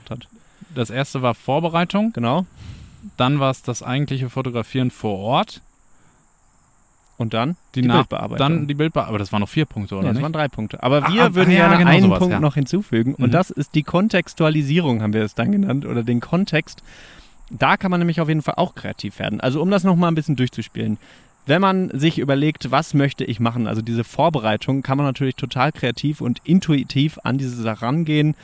Das 0.74 0.90
erste 0.90 1.22
war 1.22 1.34
Vorbereitung, 1.34 2.12
Genau. 2.12 2.46
dann 3.16 3.40
war 3.40 3.50
es 3.50 3.62
das 3.62 3.82
eigentliche 3.82 4.30
Fotografieren 4.30 4.90
vor 4.90 5.18
Ort, 5.18 5.60
Und 7.18 7.32
dann 7.32 7.56
die, 7.74 7.80
die 7.82 7.88
Bildbearbeitung. 7.88 8.36
dann 8.38 8.66
die 8.66 8.74
Bildbearbeitung, 8.74 9.08
aber 9.14 9.18
das 9.18 9.32
waren 9.32 9.40
noch 9.40 9.48
vier 9.48 9.64
Punkte, 9.64 9.94
oder 9.94 10.04
Ja, 10.04 10.08
das 10.10 10.16
nicht? 10.16 10.22
waren 10.22 10.32
drei 10.34 10.48
Punkte. 10.48 10.82
Aber 10.82 11.02
Ah, 11.04 11.12
wir 11.12 11.22
ah, 11.24 11.34
würden 11.34 11.50
ja, 11.50 11.68
gerne 11.68 11.78
genau 11.78 11.90
einen 11.90 12.02
sowas, 12.02 12.18
Punkt 12.18 12.32
ja. 12.32 12.40
noch 12.40 12.54
hinzufügen. 12.54 13.14
Und 13.14 13.28
Mhm. 13.28 13.30
das 13.30 13.48
ist 13.50 13.74
die 13.74 13.82
Kontextualisierung, 13.84 15.00
haben 15.00 15.14
wir 15.14 15.22
es 15.22 15.34
dann 15.34 15.50
genannt, 15.52 15.86
oder 15.86 16.02
den 16.02 16.20
Kontext. 16.20 16.82
Da 17.50 17.76
kann 17.76 17.90
man 17.90 18.00
nämlich 18.00 18.20
auf 18.20 18.28
jeden 18.28 18.42
Fall 18.42 18.54
auch 18.56 18.74
kreativ 18.74 19.18
werden. 19.18 19.40
Also 19.40 19.62
um 19.62 19.70
das 19.70 19.84
nochmal 19.84 20.10
ein 20.10 20.14
bisschen 20.14 20.36
durchzuspielen. 20.36 20.98
Wenn 21.46 21.60
man 21.60 21.90
sich 21.96 22.18
überlegt, 22.18 22.72
was 22.72 22.92
möchte 22.92 23.24
ich 23.24 23.38
machen, 23.38 23.68
also 23.68 23.80
diese 23.80 24.02
Vorbereitung, 24.02 24.82
kann 24.82 24.98
man 24.98 25.06
natürlich 25.06 25.36
total 25.36 25.70
kreativ 25.70 26.20
und 26.20 26.40
intuitiv 26.42 27.18
an 27.22 27.38
diese 27.38 27.62
Sache 27.62 27.82
rangehen, 27.82 28.34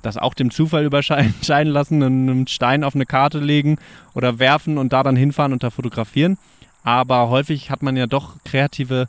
das 0.00 0.16
auch 0.16 0.32
dem 0.32 0.50
Zufall 0.50 0.84
überscheiden 0.86 1.34
lassen, 1.70 2.02
einen 2.02 2.46
Stein 2.46 2.84
auf 2.84 2.94
eine 2.94 3.04
Karte 3.04 3.38
legen 3.38 3.76
oder 4.14 4.38
werfen 4.38 4.78
und 4.78 4.94
da 4.94 5.02
dann 5.02 5.16
hinfahren 5.16 5.52
und 5.52 5.62
da 5.62 5.68
fotografieren. 5.68 6.38
Aber 6.84 7.28
häufig 7.28 7.70
hat 7.70 7.82
man 7.82 7.96
ja 7.98 8.06
doch 8.06 8.36
kreative 8.44 9.08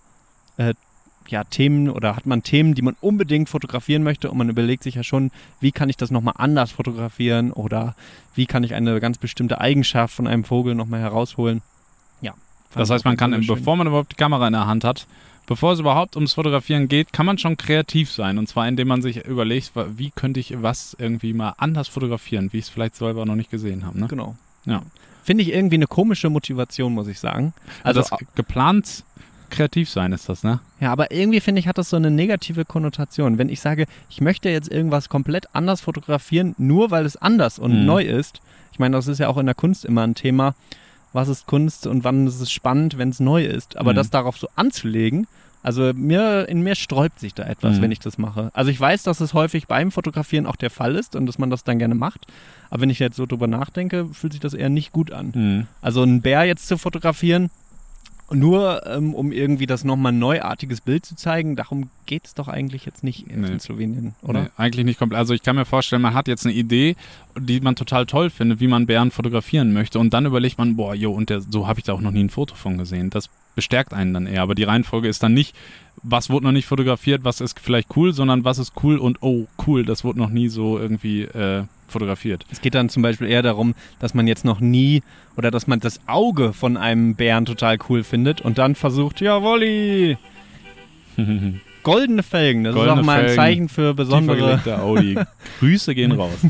äh, 0.57 0.73
ja, 1.31 1.43
Themen 1.43 1.89
oder 1.89 2.15
hat 2.15 2.25
man 2.25 2.43
Themen, 2.43 2.75
die 2.75 2.81
man 2.81 2.95
unbedingt 3.01 3.49
fotografieren 3.49 4.03
möchte 4.03 4.29
und 4.29 4.37
man 4.37 4.49
überlegt 4.49 4.83
sich 4.83 4.95
ja 4.95 5.03
schon, 5.03 5.31
wie 5.59 5.71
kann 5.71 5.89
ich 5.89 5.97
das 5.97 6.11
nochmal 6.11 6.35
anders 6.37 6.71
fotografieren 6.71 7.51
oder 7.51 7.95
wie 8.35 8.45
kann 8.45 8.63
ich 8.63 8.73
eine 8.73 8.99
ganz 8.99 9.17
bestimmte 9.17 9.59
Eigenschaft 9.59 10.13
von 10.13 10.27
einem 10.27 10.43
Vogel 10.43 10.75
nochmal 10.75 11.01
herausholen. 11.01 11.61
Ja. 12.21 12.33
Das 12.73 12.89
heißt, 12.89 13.05
man 13.05 13.17
kann, 13.17 13.31
Fall 13.31 13.55
bevor 13.55 13.75
man 13.75 13.87
überhaupt 13.87 14.13
die 14.13 14.17
Kamera 14.17 14.47
in 14.47 14.53
der 14.53 14.67
Hand 14.67 14.83
hat, 14.83 15.07
bevor 15.47 15.73
es 15.73 15.79
überhaupt 15.79 16.15
ums 16.15 16.33
Fotografieren 16.33 16.87
geht, 16.87 17.11
kann 17.11 17.25
man 17.25 17.37
schon 17.37 17.57
kreativ 17.57 18.11
sein. 18.11 18.37
Und 18.37 18.47
zwar, 18.47 18.67
indem 18.67 18.87
man 18.87 19.01
sich 19.01 19.25
überlegt, 19.25 19.71
wie 19.97 20.11
könnte 20.11 20.39
ich 20.39 20.61
was 20.61 20.95
irgendwie 20.99 21.33
mal 21.33 21.53
anders 21.57 21.87
fotografieren, 21.87 22.53
wie 22.53 22.59
ich 22.59 22.65
es 22.65 22.69
vielleicht 22.69 22.95
selber 22.95 23.25
noch 23.25 23.35
nicht 23.35 23.49
gesehen 23.49 23.85
habe. 23.85 23.99
Ne? 23.99 24.07
schön. 24.07 24.17
Genau. 24.17 24.35
Ja. 24.65 24.83
Finde 25.23 25.43
ich 25.43 25.53
irgendwie 25.53 25.75
eine 25.75 25.87
komische 25.87 26.29
Motivation, 26.29 26.93
muss 26.93 27.07
ich 27.07 27.19
sagen. 27.19 27.53
Also 27.83 27.99
Also, 28.01 28.17
geplant 28.35 29.03
kreativ 29.49 29.89
sein 29.89 30.11
ist 30.13 30.29
das, 30.29 30.43
ne? 30.43 30.59
ja, 30.79 30.91
aber 30.91 31.11
irgendwie 31.11 31.39
finde 31.41 31.59
ich, 31.59 31.67
hat 31.67 31.77
das 31.77 31.89
so 31.89 31.97
eine 31.97 32.09
negative 32.11 32.63
Konnotation. 32.65 33.37
Wenn 33.37 33.49
ich 33.49 33.59
sage, 33.59 33.85
ich 34.09 34.21
möchte 34.21 34.49
jetzt 34.49 34.71
irgendwas 34.71 35.09
komplett 35.09 35.47
anders 35.53 35.81
fotografieren, 35.81 36.55
nur 36.57 36.91
weil 36.91 37.05
es 37.05 37.17
anders 37.17 37.59
und 37.59 37.79
Mhm. 37.81 37.85
neu 37.85 38.03
ist. 38.03 38.39
Ich 38.71 38.79
meine, 38.79 38.95
das 38.95 39.07
ist 39.07 39.19
ja 39.19 39.27
auch 39.27 39.37
in 39.37 39.45
der 39.45 39.55
Kunst 39.55 39.83
immer 39.85 40.03
ein 40.07 40.15
Thema. 40.15 40.55
Was 41.11 41.27
ist 41.27 41.47
Kunst 41.47 41.87
und 41.87 42.03
wann 42.03 42.27
ist 42.27 42.39
es 42.39 42.51
spannend, 42.51 42.97
wenn 42.97 43.09
es 43.09 43.19
neu 43.19 43.43
ist? 43.43 43.75
Aber 43.77 43.91
Mhm. 43.91 43.95
das 43.97 44.09
darauf 44.09 44.37
so 44.37 44.47
anzulegen, 44.55 45.27
also 45.61 45.91
mir, 45.93 46.47
in 46.47 46.61
mir 46.61 46.75
sträubt 46.75 47.19
sich 47.19 47.33
da 47.33 47.43
etwas, 47.43 47.77
Mhm. 47.77 47.81
wenn 47.81 47.91
ich 47.91 47.99
das 47.99 48.17
mache. 48.17 48.49
Also 48.53 48.71
ich 48.71 48.79
weiß, 48.79 49.03
dass 49.03 49.19
es 49.19 49.33
häufig 49.33 49.67
beim 49.67 49.91
Fotografieren 49.91 50.45
auch 50.45 50.55
der 50.55 50.69
Fall 50.69 50.95
ist 50.95 51.15
und 51.17 51.25
dass 51.25 51.37
man 51.37 51.49
das 51.49 51.63
dann 51.65 51.79
gerne 51.79 51.95
macht. 51.95 52.27
Aber 52.69 52.81
wenn 52.81 52.89
ich 52.89 52.99
jetzt 52.99 53.17
so 53.17 53.25
drüber 53.25 53.47
nachdenke, 53.47 54.05
fühlt 54.13 54.31
sich 54.33 54.39
das 54.39 54.53
eher 54.53 54.69
nicht 54.69 54.93
gut 54.93 55.11
an. 55.11 55.31
Mhm. 55.35 55.67
Also 55.81 56.01
einen 56.03 56.21
Bär 56.21 56.45
jetzt 56.45 56.67
zu 56.67 56.77
fotografieren, 56.77 57.49
nur 58.31 58.85
ähm, 58.87 59.13
um 59.13 59.31
irgendwie 59.31 59.65
das 59.65 59.83
nochmal 59.83 60.11
ein 60.11 60.19
neuartiges 60.19 60.81
Bild 60.81 61.05
zu 61.05 61.15
zeigen, 61.15 61.55
darum 61.55 61.89
geht 62.05 62.25
es 62.25 62.33
doch 62.33 62.47
eigentlich 62.47 62.85
jetzt 62.85 63.03
nicht 63.03 63.27
in 63.27 63.41
Nee. 63.41 63.59
Slowenien, 63.59 64.15
oder? 64.21 64.43
Nee, 64.43 64.47
eigentlich 64.57 64.85
nicht 64.85 64.99
komplett. 64.99 65.19
Also 65.19 65.33
ich 65.33 65.43
kann 65.43 65.55
mir 65.55 65.65
vorstellen, 65.65 66.01
man 66.01 66.13
hat 66.13 66.27
jetzt 66.27 66.45
eine 66.45 66.55
Idee, 66.55 66.95
die 67.37 67.59
man 67.61 67.75
total 67.75 68.05
toll 68.05 68.29
findet, 68.29 68.59
wie 68.59 68.67
man 68.67 68.85
Bären 68.85 69.11
fotografieren 69.11 69.73
möchte. 69.73 69.99
Und 69.99 70.13
dann 70.13 70.25
überlegt 70.25 70.57
man, 70.57 70.75
boah, 70.75 70.93
jo, 70.93 71.11
und 71.11 71.29
der, 71.29 71.41
so 71.41 71.67
habe 71.67 71.79
ich 71.79 71.85
da 71.85 71.93
auch 71.93 72.01
noch 72.01 72.11
nie 72.11 72.23
ein 72.23 72.29
Foto 72.29 72.55
von 72.55 72.77
gesehen. 72.77 73.09
Das 73.09 73.29
bestärkt 73.59 73.93
einen 73.93 74.13
dann 74.13 74.25
eher. 74.25 74.41
Aber 74.41 74.55
die 74.55 74.63
Reihenfolge 74.63 75.09
ist 75.09 75.21
dann 75.21 75.33
nicht, 75.33 75.53
was 76.01 76.29
wurde 76.29 76.45
noch 76.45 76.53
nicht 76.53 76.65
fotografiert, 76.65 77.25
was 77.25 77.41
ist 77.41 77.59
vielleicht 77.59 77.89
cool, 77.97 78.13
sondern 78.13 78.45
was 78.45 78.57
ist 78.57 78.71
cool 78.83 78.97
und 78.97 79.17
oh, 79.21 79.47
cool, 79.67 79.83
das 79.83 80.05
wurde 80.05 80.17
noch 80.17 80.29
nie 80.29 80.47
so 80.47 80.79
irgendwie 80.79 81.23
äh, 81.23 81.63
fotografiert. 81.89 82.45
Es 82.51 82.61
geht 82.61 82.73
dann 82.73 82.87
zum 82.87 83.03
Beispiel 83.03 83.27
eher 83.27 83.41
darum, 83.41 83.75
dass 83.99 84.13
man 84.13 84.27
jetzt 84.27 84.45
noch 84.45 84.61
nie 84.61 85.03
oder 85.35 85.51
dass 85.51 85.67
man 85.67 85.81
das 85.81 85.99
Auge 86.07 86.53
von 86.53 86.77
einem 86.77 87.15
Bären 87.15 87.43
total 87.43 87.77
cool 87.89 88.05
findet 88.05 88.39
und 88.39 88.57
dann 88.57 88.75
versucht, 88.75 89.19
jawolli, 89.19 90.17
goldene 91.83 92.23
Felgen, 92.23 92.63
das 92.63 92.75
Goldene 92.75 92.93
ist 92.93 93.01
auch 93.01 93.05
mal 93.05 93.19
ein 93.19 93.25
Felgen, 93.25 93.35
Zeichen 93.35 93.67
für 93.67 93.93
besondere 93.93 94.61
Audi. 94.81 95.17
Grüße 95.59 95.93
gehen 95.95 96.13
raus. 96.13 96.37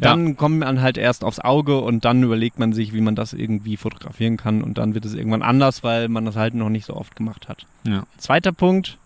Dann 0.00 0.36
kommt 0.36 0.58
man 0.58 0.80
halt 0.80 0.98
erst 0.98 1.24
aufs 1.24 1.38
Auge 1.38 1.80
und 1.80 2.04
dann 2.04 2.22
überlegt 2.22 2.58
man 2.58 2.72
sich, 2.72 2.92
wie 2.92 3.00
man 3.00 3.14
das 3.14 3.32
irgendwie 3.32 3.76
fotografieren 3.76 4.36
kann 4.36 4.62
und 4.62 4.78
dann 4.78 4.94
wird 4.94 5.04
es 5.04 5.14
irgendwann 5.14 5.42
anders, 5.42 5.82
weil 5.84 6.08
man 6.08 6.24
das 6.24 6.36
halt 6.36 6.54
noch 6.54 6.68
nicht 6.68 6.86
so 6.86 6.96
oft 6.96 7.14
gemacht 7.16 7.48
hat. 7.48 7.66
Ja. 7.86 8.04
Zweiter 8.18 8.52
Punkt, 8.52 8.98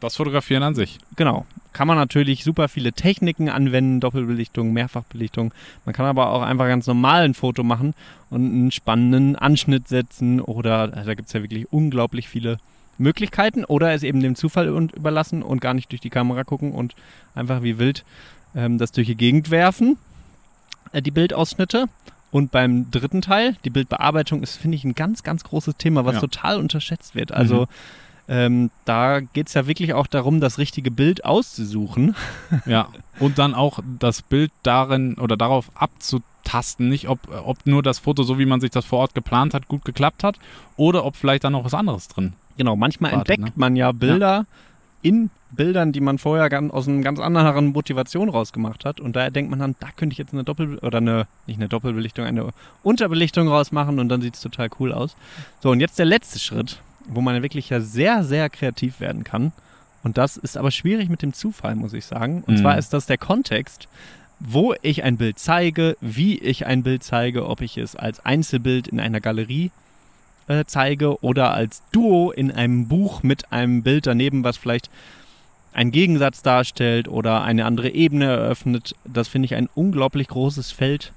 Das 0.00 0.16
Fotografieren 0.16 0.62
an 0.64 0.74
sich. 0.74 0.98
genau, 1.14 1.46
kann 1.72 1.86
man 1.86 1.96
natürlich 1.96 2.42
super 2.44 2.68
viele 2.68 2.92
Techniken 2.92 3.48
anwenden, 3.48 4.00
Doppelbelichtung, 4.00 4.72
Mehrfachbelichtung. 4.72 5.54
Man 5.84 5.94
kann 5.94 6.06
aber 6.06 6.30
auch 6.30 6.42
einfach 6.42 6.66
ganz 6.66 6.86
normal 6.86 7.22
ein 7.22 7.34
Foto 7.34 7.62
machen 7.62 7.94
und 8.28 8.44
einen 8.44 8.70
spannenden 8.72 9.36
Anschnitt 9.36 9.88
setzen 9.88 10.40
oder 10.40 10.92
also 10.94 11.06
da 11.06 11.14
gibt 11.14 11.28
es 11.28 11.32
ja 11.32 11.42
wirklich 11.42 11.72
unglaublich 11.72 12.28
viele 12.28 12.58
Möglichkeiten 12.98 13.64
oder 13.64 13.92
es 13.94 14.02
eben 14.02 14.20
dem 14.20 14.34
Zufall 14.34 14.68
überlassen 14.68 15.42
und 15.42 15.60
gar 15.60 15.74
nicht 15.74 15.90
durch 15.92 16.00
die 16.00 16.10
Kamera 16.10 16.44
gucken 16.44 16.72
und 16.72 16.94
einfach 17.34 17.62
wie 17.62 17.78
wild 17.78 18.04
ähm, 18.54 18.78
das 18.78 18.92
durch 18.92 19.06
die 19.06 19.16
Gegend 19.16 19.50
werfen, 19.50 19.96
äh, 20.92 21.02
die 21.02 21.10
Bildausschnitte. 21.10 21.86
Und 22.30 22.50
beim 22.50 22.90
dritten 22.90 23.20
Teil, 23.20 23.56
die 23.64 23.70
Bildbearbeitung, 23.70 24.42
ist, 24.42 24.56
finde 24.56 24.76
ich, 24.76 24.84
ein 24.84 24.94
ganz, 24.94 25.22
ganz 25.22 25.44
großes 25.44 25.76
Thema, 25.76 26.04
was 26.06 26.14
Ja. 26.14 26.20
total 26.20 26.58
unterschätzt 26.58 27.14
wird. 27.14 27.32
Also 27.32 27.66
Ähm, 28.28 28.70
da 28.84 29.18
geht 29.18 29.48
es 29.48 29.54
ja 29.54 29.66
wirklich 29.66 29.94
auch 29.94 30.06
darum, 30.06 30.40
das 30.40 30.56
richtige 30.56 30.92
Bild 30.92 31.24
auszusuchen. 31.24 32.14
Ja, 32.66 32.88
und 33.18 33.36
dann 33.38 33.52
auch 33.52 33.80
das 33.98 34.22
Bild 34.22 34.52
darin 34.62 35.14
oder 35.14 35.36
darauf 35.36 35.70
abzutasten, 35.74 36.88
nicht 36.88 37.08
ob, 37.08 37.18
ob 37.44 37.66
nur 37.66 37.82
das 37.82 37.98
Foto, 37.98 38.22
so 38.22 38.38
wie 38.38 38.46
man 38.46 38.60
sich 38.60 38.70
das 38.70 38.84
vor 38.84 39.00
Ort 39.00 39.14
geplant 39.14 39.54
hat, 39.54 39.66
gut 39.66 39.84
geklappt 39.84 40.22
hat 40.22 40.38
oder 40.76 41.04
ob 41.04 41.16
vielleicht 41.16 41.42
da 41.42 41.50
noch 41.50 41.64
was 41.64 41.74
anderes 41.74 42.06
drin. 42.08 42.32
Genau, 42.56 42.76
manchmal 42.76 43.10
Warte, 43.12 43.32
entdeckt 43.32 43.56
ne? 43.56 43.60
man 43.60 43.74
ja 43.76 43.90
Bilder 43.90 44.46
in 45.02 45.28
Bildern, 45.52 45.92
die 45.92 46.00
man 46.00 46.18
vorher 46.18 46.44
aus 46.72 46.88
einer 46.88 47.02
ganz 47.02 47.20
anderen 47.20 47.66
Motivation 47.72 48.28
rausgemacht 48.28 48.84
hat. 48.84 49.00
Und 49.00 49.14
daher 49.16 49.30
denkt 49.30 49.50
man 49.50 49.58
dann, 49.60 49.76
da 49.80 49.88
könnte 49.96 50.14
ich 50.14 50.18
jetzt 50.18 50.32
eine 50.32 50.44
Doppel- 50.44 50.78
oder 50.78 50.98
eine, 50.98 51.26
nicht 51.46 51.58
eine 51.58 51.68
Doppelbelichtung, 51.68 52.24
eine 52.24 52.48
Unterbelichtung 52.82 53.48
rausmachen 53.48 53.98
und 53.98 54.08
dann 54.08 54.22
sieht 54.22 54.34
es 54.34 54.40
total 54.40 54.68
cool 54.80 54.92
aus. 54.92 55.14
So, 55.62 55.70
und 55.70 55.80
jetzt 55.80 55.98
der 55.98 56.06
letzte 56.06 56.38
Schritt, 56.38 56.80
wo 57.06 57.20
man 57.20 57.42
wirklich 57.42 57.68
ja 57.70 57.80
sehr, 57.80 58.24
sehr 58.24 58.48
kreativ 58.50 59.00
werden 59.00 59.24
kann. 59.24 59.52
Und 60.02 60.18
das 60.18 60.36
ist 60.36 60.56
aber 60.56 60.70
schwierig 60.70 61.08
mit 61.08 61.22
dem 61.22 61.32
Zufall, 61.32 61.74
muss 61.76 61.92
ich 61.92 62.06
sagen. 62.06 62.42
Und 62.46 62.54
Mhm. 62.54 62.58
zwar 62.62 62.78
ist 62.78 62.92
das 62.92 63.06
der 63.06 63.18
Kontext, 63.18 63.86
wo 64.40 64.74
ich 64.82 65.04
ein 65.04 65.16
Bild 65.18 65.38
zeige, 65.38 65.96
wie 66.00 66.38
ich 66.38 66.66
ein 66.66 66.82
Bild 66.82 67.04
zeige, 67.04 67.46
ob 67.46 67.60
ich 67.60 67.76
es 67.78 67.94
als 67.94 68.24
Einzelbild 68.24 68.88
in 68.88 68.98
einer 68.98 69.20
Galerie 69.20 69.70
äh, 70.48 70.64
zeige 70.66 71.22
oder 71.22 71.54
als 71.54 71.82
Duo 71.92 72.32
in 72.32 72.50
einem 72.50 72.88
Buch 72.88 73.22
mit 73.22 73.52
einem 73.52 73.84
Bild 73.84 74.06
daneben, 74.08 74.42
was 74.42 74.56
vielleicht 74.56 74.90
einen 75.72 75.90
Gegensatz 75.90 76.42
darstellt 76.42 77.08
oder 77.08 77.42
eine 77.42 77.64
andere 77.64 77.90
Ebene 77.90 78.26
eröffnet. 78.26 78.94
Das 79.04 79.28
finde 79.28 79.46
ich 79.46 79.54
ein 79.54 79.68
unglaublich 79.74 80.28
großes 80.28 80.70
Feld 80.72 81.12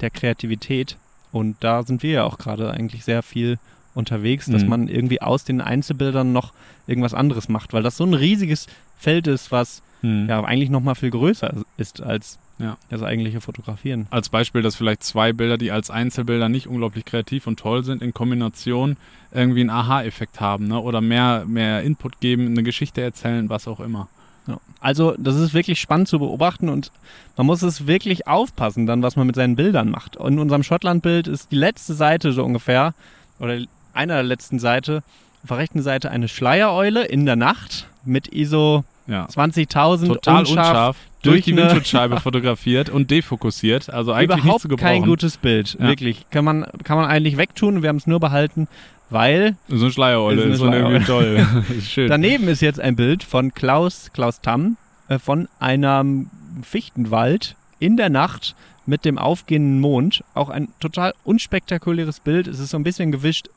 der 0.00 0.10
Kreativität. 0.10 0.96
Und 1.32 1.56
da 1.60 1.82
sind 1.82 2.02
wir 2.02 2.10
ja 2.10 2.24
auch 2.24 2.38
gerade 2.38 2.70
eigentlich 2.70 3.04
sehr 3.04 3.22
viel 3.22 3.58
unterwegs, 3.94 4.46
dass 4.46 4.62
Mhm. 4.64 4.68
man 4.68 4.88
irgendwie 4.88 5.22
aus 5.22 5.44
den 5.44 5.60
Einzelbildern 5.60 6.32
noch 6.32 6.52
irgendwas 6.86 7.14
anderes 7.14 7.48
macht, 7.48 7.72
weil 7.72 7.82
das 7.82 7.96
so 7.96 8.04
ein 8.04 8.14
riesiges 8.14 8.66
Feld 8.98 9.26
ist, 9.26 9.52
was 9.52 9.82
Hm. 10.02 10.28
ja 10.28 10.42
eigentlich 10.44 10.70
noch 10.70 10.80
mal 10.82 10.94
viel 10.94 11.10
größer 11.10 11.54
ist 11.76 12.02
als 12.02 12.38
Ja. 12.58 12.76
das 12.88 13.02
eigentliche 13.02 13.40
Fotografieren. 13.40 14.06
Als 14.10 14.28
Beispiel, 14.28 14.62
dass 14.62 14.76
vielleicht 14.76 15.02
zwei 15.02 15.32
Bilder, 15.32 15.58
die 15.58 15.72
als 15.72 15.90
Einzelbilder 15.90 16.48
nicht 16.48 16.68
unglaublich 16.68 17.04
kreativ 17.04 17.46
und 17.46 17.58
toll 17.58 17.84
sind, 17.84 18.00
in 18.00 18.14
Kombination 18.14 18.96
irgendwie 19.32 19.60
einen 19.60 19.70
Aha-Effekt 19.70 20.40
haben 20.40 20.68
ne? 20.68 20.80
oder 20.80 21.00
mehr, 21.00 21.44
mehr 21.46 21.82
Input 21.82 22.20
geben, 22.20 22.46
eine 22.46 22.62
Geschichte 22.62 23.00
erzählen, 23.02 23.48
was 23.48 23.66
auch 23.66 23.80
immer. 23.80 24.08
Ja. 24.46 24.60
Also 24.78 25.14
das 25.18 25.36
ist 25.36 25.54
wirklich 25.54 25.80
spannend 25.80 26.08
zu 26.08 26.18
beobachten 26.18 26.68
und 26.68 26.92
man 27.36 27.46
muss 27.46 27.62
es 27.62 27.86
wirklich 27.86 28.28
aufpassen 28.28 28.86
dann, 28.86 29.02
was 29.02 29.16
man 29.16 29.26
mit 29.26 29.36
seinen 29.36 29.56
Bildern 29.56 29.90
macht. 29.90 30.16
In 30.16 30.38
unserem 30.38 30.62
Schottland-Bild 30.62 31.26
ist 31.26 31.50
die 31.50 31.56
letzte 31.56 31.94
Seite 31.94 32.32
so 32.32 32.44
ungefähr, 32.44 32.94
oder 33.40 33.58
einer 33.94 34.14
der 34.14 34.22
letzten 34.22 34.58
Seite, 34.58 35.02
auf 35.42 35.48
der 35.48 35.58
rechten 35.58 35.82
Seite 35.82 36.10
eine 36.10 36.28
Schleiereule 36.28 37.04
in 37.04 37.26
der 37.26 37.36
Nacht 37.36 37.88
mit 38.04 38.28
ISO 38.28 38.84
Ja. 39.06 39.26
20.000 39.26 40.06
Total 40.06 40.38
unscharf, 40.40 40.48
unscharf, 40.48 40.96
durch, 41.22 41.34
durch 41.34 41.44
die 41.44 41.56
Windschutzscheibe 41.56 42.20
fotografiert 42.20 42.88
und 42.88 43.10
defokussiert. 43.10 43.90
Also 43.90 44.12
eigentlich 44.12 44.38
Überhaupt 44.42 44.62
zu 44.62 44.68
gebrauchen. 44.68 44.86
kein 44.86 45.02
gutes 45.04 45.36
Bild, 45.36 45.74
Ja. 45.78 45.88
wirklich. 45.88 46.24
Kann 46.30 46.44
man, 46.44 46.66
kann 46.84 46.96
man 46.96 47.06
eigentlich 47.10 47.36
wegtun, 47.36 47.82
wir 47.82 47.88
haben 47.90 47.96
es 47.98 48.06
nur 48.06 48.18
behalten, 48.20 48.66
weil 49.10 49.56
So 49.68 49.84
eine 49.84 49.92
Schleiereule 49.92 50.36
Ist 50.40 50.44
eine 50.44 50.52
ist, 50.54 50.58
schon 50.60 50.72
irgendwie 50.72 51.04
toll. 51.04 51.46
ist 51.78 51.90
schön. 51.90 52.08
daneben 52.08 52.48
ist 52.48 52.62
jetzt 52.62 52.80
ein 52.80 52.96
Bild 52.96 53.22
von 53.22 53.52
Klaus, 53.52 54.10
Klaus 54.14 54.40
Tamm 54.40 54.76
äh, 55.08 55.18
von 55.18 55.48
einem 55.60 56.30
Fichtenwald 56.62 57.56
in 57.78 57.96
der 57.96 58.08
Nacht 58.10 58.54
mit 58.86 59.04
dem 59.04 59.18
aufgehenden 59.18 59.80
Mond. 59.80 60.24
Auch 60.34 60.48
ein 60.48 60.68
total 60.80 61.14
unspektakuläres 61.24 62.20
Bild. 62.20 62.46
Es 62.46 62.58
ist 62.58 62.70
so 62.70 62.76
ein 62.78 62.84
bisschen 62.84 63.12
gewischt, 63.12 63.48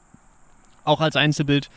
auch 0.84 1.02
als 1.02 1.16
Einzelbild 1.16 1.70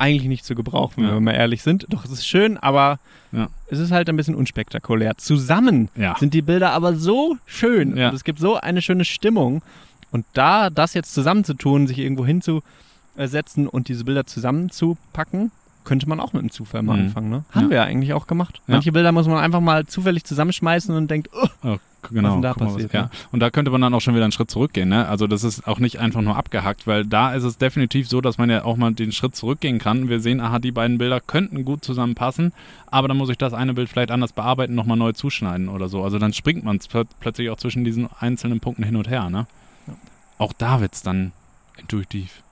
eigentlich 0.00 0.28
nicht 0.28 0.44
zu 0.44 0.54
gebrauchen, 0.54 1.02
Ja. 1.02 1.08
wenn 1.08 1.14
wir 1.16 1.20
mal 1.20 1.32
ehrlich 1.34 1.62
sind. 1.62 1.86
Doch 1.90 2.04
es 2.04 2.10
ist 2.10 2.26
schön, 2.26 2.56
aber 2.56 2.98
Ja. 3.32 3.48
es 3.70 3.78
ist 3.78 3.92
halt 3.92 4.08
ein 4.08 4.16
bisschen 4.16 4.34
unspektakulär. 4.34 5.16
Zusammen 5.18 5.88
ja. 5.96 6.16
sind 6.18 6.34
die 6.34 6.42
Bilder 6.42 6.72
aber 6.72 6.94
so 6.96 7.36
schön 7.46 7.92
und 7.92 7.98
es 8.14 8.24
gibt 8.24 8.38
so 8.38 8.56
eine 8.56 8.82
schöne 8.82 9.04
Stimmung. 9.04 9.62
Und 10.10 10.26
da 10.32 10.70
das 10.70 10.94
jetzt 10.94 11.14
zusammenzutun, 11.14 11.86
sich 11.86 11.98
irgendwo 11.98 12.26
hinzusetzen 12.26 13.68
und 13.68 13.88
diese 13.88 14.04
Bilder 14.04 14.24
zusammenzupacken, 14.26 15.52
könnte 15.84 16.08
man 16.08 16.20
auch 16.20 16.32
mit 16.32 16.40
einem 16.40 16.50
Zufall 16.50 16.82
mal 16.82 16.96
Mhm. 16.96 17.02
anfangen. 17.04 17.30
Ne? 17.30 17.44
Haben 17.52 17.70
wir 17.70 17.76
ja 17.78 17.84
eigentlich 17.84 18.12
auch 18.12 18.26
gemacht. 18.26 18.60
Manche 18.66 18.92
Bilder 18.92 19.12
muss 19.12 19.26
man 19.26 19.38
einfach 19.38 19.60
mal 19.60 19.86
zufällig 19.86 20.24
zusammenschmeißen 20.24 20.94
und 20.94 21.10
denkt, 21.10 21.28
oh, 21.32 21.46
Oh, 21.62 21.76
genau. 22.02 22.32
denn 22.34 22.42
da 22.42 22.52
guck 22.52 22.68
passiert, 22.68 22.92
ja. 22.92 23.02
ne? 23.02 23.10
Und 23.32 23.40
da 23.40 23.50
könnte 23.50 23.70
man 23.70 23.80
dann 23.80 23.94
auch 23.94 24.00
schon 24.00 24.14
wieder 24.14 24.24
einen 24.24 24.32
Schritt 24.32 24.50
zurückgehen. 24.50 24.88
Ne? 24.88 25.06
Also 25.06 25.26
das 25.26 25.44
ist 25.44 25.66
auch 25.66 25.78
nicht 25.78 25.98
einfach 25.98 26.22
nur 26.22 26.36
abgehackt, 26.36 26.86
weil 26.86 27.04
da 27.04 27.34
ist 27.34 27.44
es 27.44 27.58
definitiv 27.58 28.08
so, 28.08 28.20
dass 28.20 28.38
man 28.38 28.50
ja 28.50 28.64
auch 28.64 28.76
mal 28.76 28.92
den 28.92 29.12
Schritt 29.12 29.36
zurückgehen 29.36 29.78
kann. 29.78 30.08
Wir 30.08 30.20
sehen, 30.20 30.40
aha, 30.40 30.58
die 30.58 30.72
beiden 30.72 30.98
Bilder 30.98 31.20
könnten 31.20 31.64
gut 31.64 31.84
zusammenpassen, 31.84 32.52
aber 32.90 33.08
dann 33.08 33.16
muss 33.16 33.28
ich 33.28 33.38
das 33.38 33.52
eine 33.52 33.74
Bild 33.74 33.88
vielleicht 33.88 34.10
anders 34.10 34.32
bearbeiten, 34.32 34.74
nochmal 34.74 34.96
neu 34.96 35.12
zuschneiden 35.12 35.68
oder 35.68 35.88
so. 35.88 36.02
Also 36.02 36.18
dann 36.18 36.32
springt 36.32 36.64
man 36.64 36.78
plö- 36.78 37.06
plötzlich 37.20 37.50
auch 37.50 37.56
zwischen 37.56 37.84
diesen 37.84 38.08
einzelnen 38.18 38.60
Punkten 38.60 38.82
hin 38.82 38.96
und 38.96 39.08
her. 39.08 39.30
Ne? 39.30 39.46
Ja. 39.86 39.94
Auch 40.38 40.52
da 40.52 40.80
wird 40.80 40.94
es 40.94 41.02
dann 41.02 41.32
intuitiv. 41.78 42.42